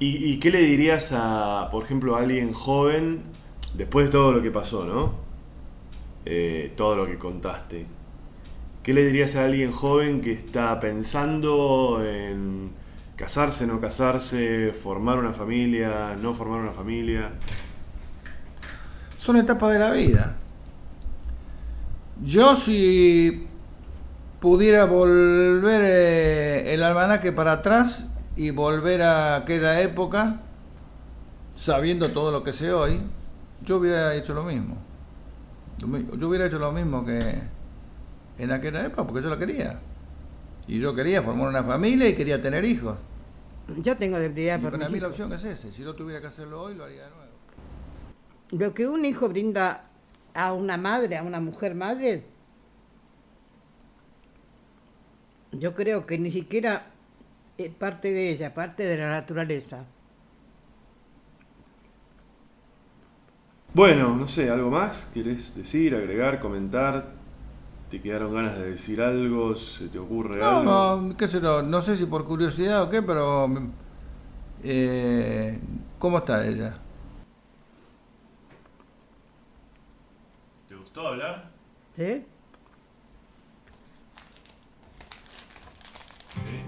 ¿Y, 0.00 0.32
y 0.32 0.40
qué 0.40 0.50
le 0.50 0.62
dirías 0.62 1.12
a, 1.12 1.68
por 1.70 1.84
ejemplo, 1.84 2.16
a 2.16 2.20
alguien 2.20 2.52
joven, 2.52 3.22
después 3.74 4.06
de 4.06 4.12
todo 4.12 4.32
lo 4.32 4.42
que 4.42 4.50
pasó, 4.50 4.84
¿no? 4.84 5.12
Eh, 6.24 6.72
todo 6.76 6.96
lo 6.96 7.06
que 7.06 7.18
contaste. 7.18 7.86
¿Qué 8.82 8.92
le 8.92 9.06
dirías 9.06 9.36
a 9.36 9.44
alguien 9.44 9.70
joven 9.70 10.22
que 10.22 10.32
está 10.32 10.80
pensando 10.80 12.04
en 12.04 12.72
casarse, 13.18 13.66
no 13.66 13.80
casarse, 13.80 14.72
formar 14.72 15.18
una 15.18 15.32
familia, 15.32 16.16
no 16.22 16.34
formar 16.34 16.60
una 16.60 16.70
familia? 16.70 17.32
Son 19.18 19.36
etapas 19.36 19.72
de 19.72 19.78
la 19.80 19.90
vida. 19.90 20.36
Yo 22.24 22.54
si 22.54 23.48
pudiera 24.40 24.84
volver 24.84 25.82
eh, 25.84 26.74
el 26.74 26.82
almanaque 26.84 27.32
para 27.32 27.52
atrás 27.54 28.08
y 28.36 28.50
volver 28.50 29.02
a 29.02 29.36
aquella 29.36 29.80
época, 29.80 30.40
sabiendo 31.56 32.10
todo 32.10 32.30
lo 32.30 32.44
que 32.44 32.52
sé 32.52 32.72
hoy, 32.72 33.02
yo 33.64 33.78
hubiera 33.78 34.14
hecho 34.14 34.32
lo 34.32 34.44
mismo. 34.44 34.76
Yo 35.78 36.28
hubiera 36.28 36.46
hecho 36.46 36.60
lo 36.60 36.70
mismo 36.70 37.04
que 37.04 37.40
en 38.38 38.52
aquella 38.52 38.86
época, 38.86 39.04
porque 39.04 39.22
yo 39.22 39.28
la 39.28 39.38
quería. 39.38 39.80
Y 40.68 40.78
yo 40.78 40.94
quería 40.94 41.22
formar 41.22 41.48
una 41.48 41.64
familia 41.64 42.08
y 42.08 42.14
quería 42.14 42.40
tener 42.40 42.64
hijos. 42.64 42.96
Yo 43.76 43.96
tengo 43.96 44.18
debilidad 44.18 44.58
Y 44.58 44.62
por 44.62 44.72
para 44.72 44.88
mí 44.88 44.98
la 44.98 45.08
opción 45.08 45.32
es 45.32 45.44
ese. 45.44 45.72
Si 45.72 45.82
yo 45.82 45.94
tuviera 45.94 46.20
que 46.20 46.28
hacerlo 46.28 46.62
hoy, 46.62 46.74
lo 46.74 46.84
haría 46.84 47.04
de 47.04 47.10
nuevo. 47.10 47.32
Lo 48.50 48.74
que 48.74 48.88
un 48.88 49.04
hijo 49.04 49.28
brinda 49.28 49.84
a 50.34 50.52
una 50.54 50.78
madre, 50.78 51.18
a 51.18 51.22
una 51.22 51.40
mujer 51.40 51.74
madre, 51.74 52.24
yo 55.52 55.74
creo 55.74 56.06
que 56.06 56.18
ni 56.18 56.30
siquiera 56.30 56.86
es 57.58 57.70
parte 57.74 58.12
de 58.12 58.30
ella, 58.30 58.54
parte 58.54 58.84
de 58.84 58.96
la 58.96 59.10
naturaleza. 59.10 59.84
Bueno, 63.74 64.16
no 64.16 64.26
sé, 64.26 64.48
¿algo 64.48 64.70
más? 64.70 65.10
¿Querés 65.12 65.54
decir, 65.54 65.94
agregar, 65.94 66.40
comentar? 66.40 67.17
¿Te 67.90 68.02
quedaron 68.02 68.34
ganas 68.34 68.58
de 68.58 68.70
decir 68.70 69.00
algo? 69.00 69.56
¿Se 69.56 69.88
te 69.88 69.98
ocurre 69.98 70.44
algo? 70.44 70.62
No, 70.62 70.96
no 71.00 71.16
qué 71.16 71.26
sé 71.26 71.40
yo, 71.40 71.62
no 71.62 71.80
sé 71.80 71.96
si 71.96 72.04
por 72.04 72.24
curiosidad 72.24 72.82
o 72.82 72.90
qué, 72.90 73.02
pero... 73.02 73.48
Eh, 74.62 75.58
¿Cómo 75.98 76.18
está 76.18 76.46
ella? 76.46 76.74
¿Te 80.68 80.74
gustó 80.74 81.08
hablar? 81.08 81.50
¿Eh? 81.96 82.26
¿Sí? 86.34 86.67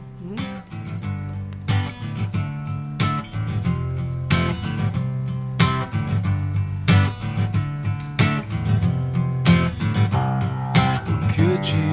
could 11.51 11.67
you. 11.67 11.90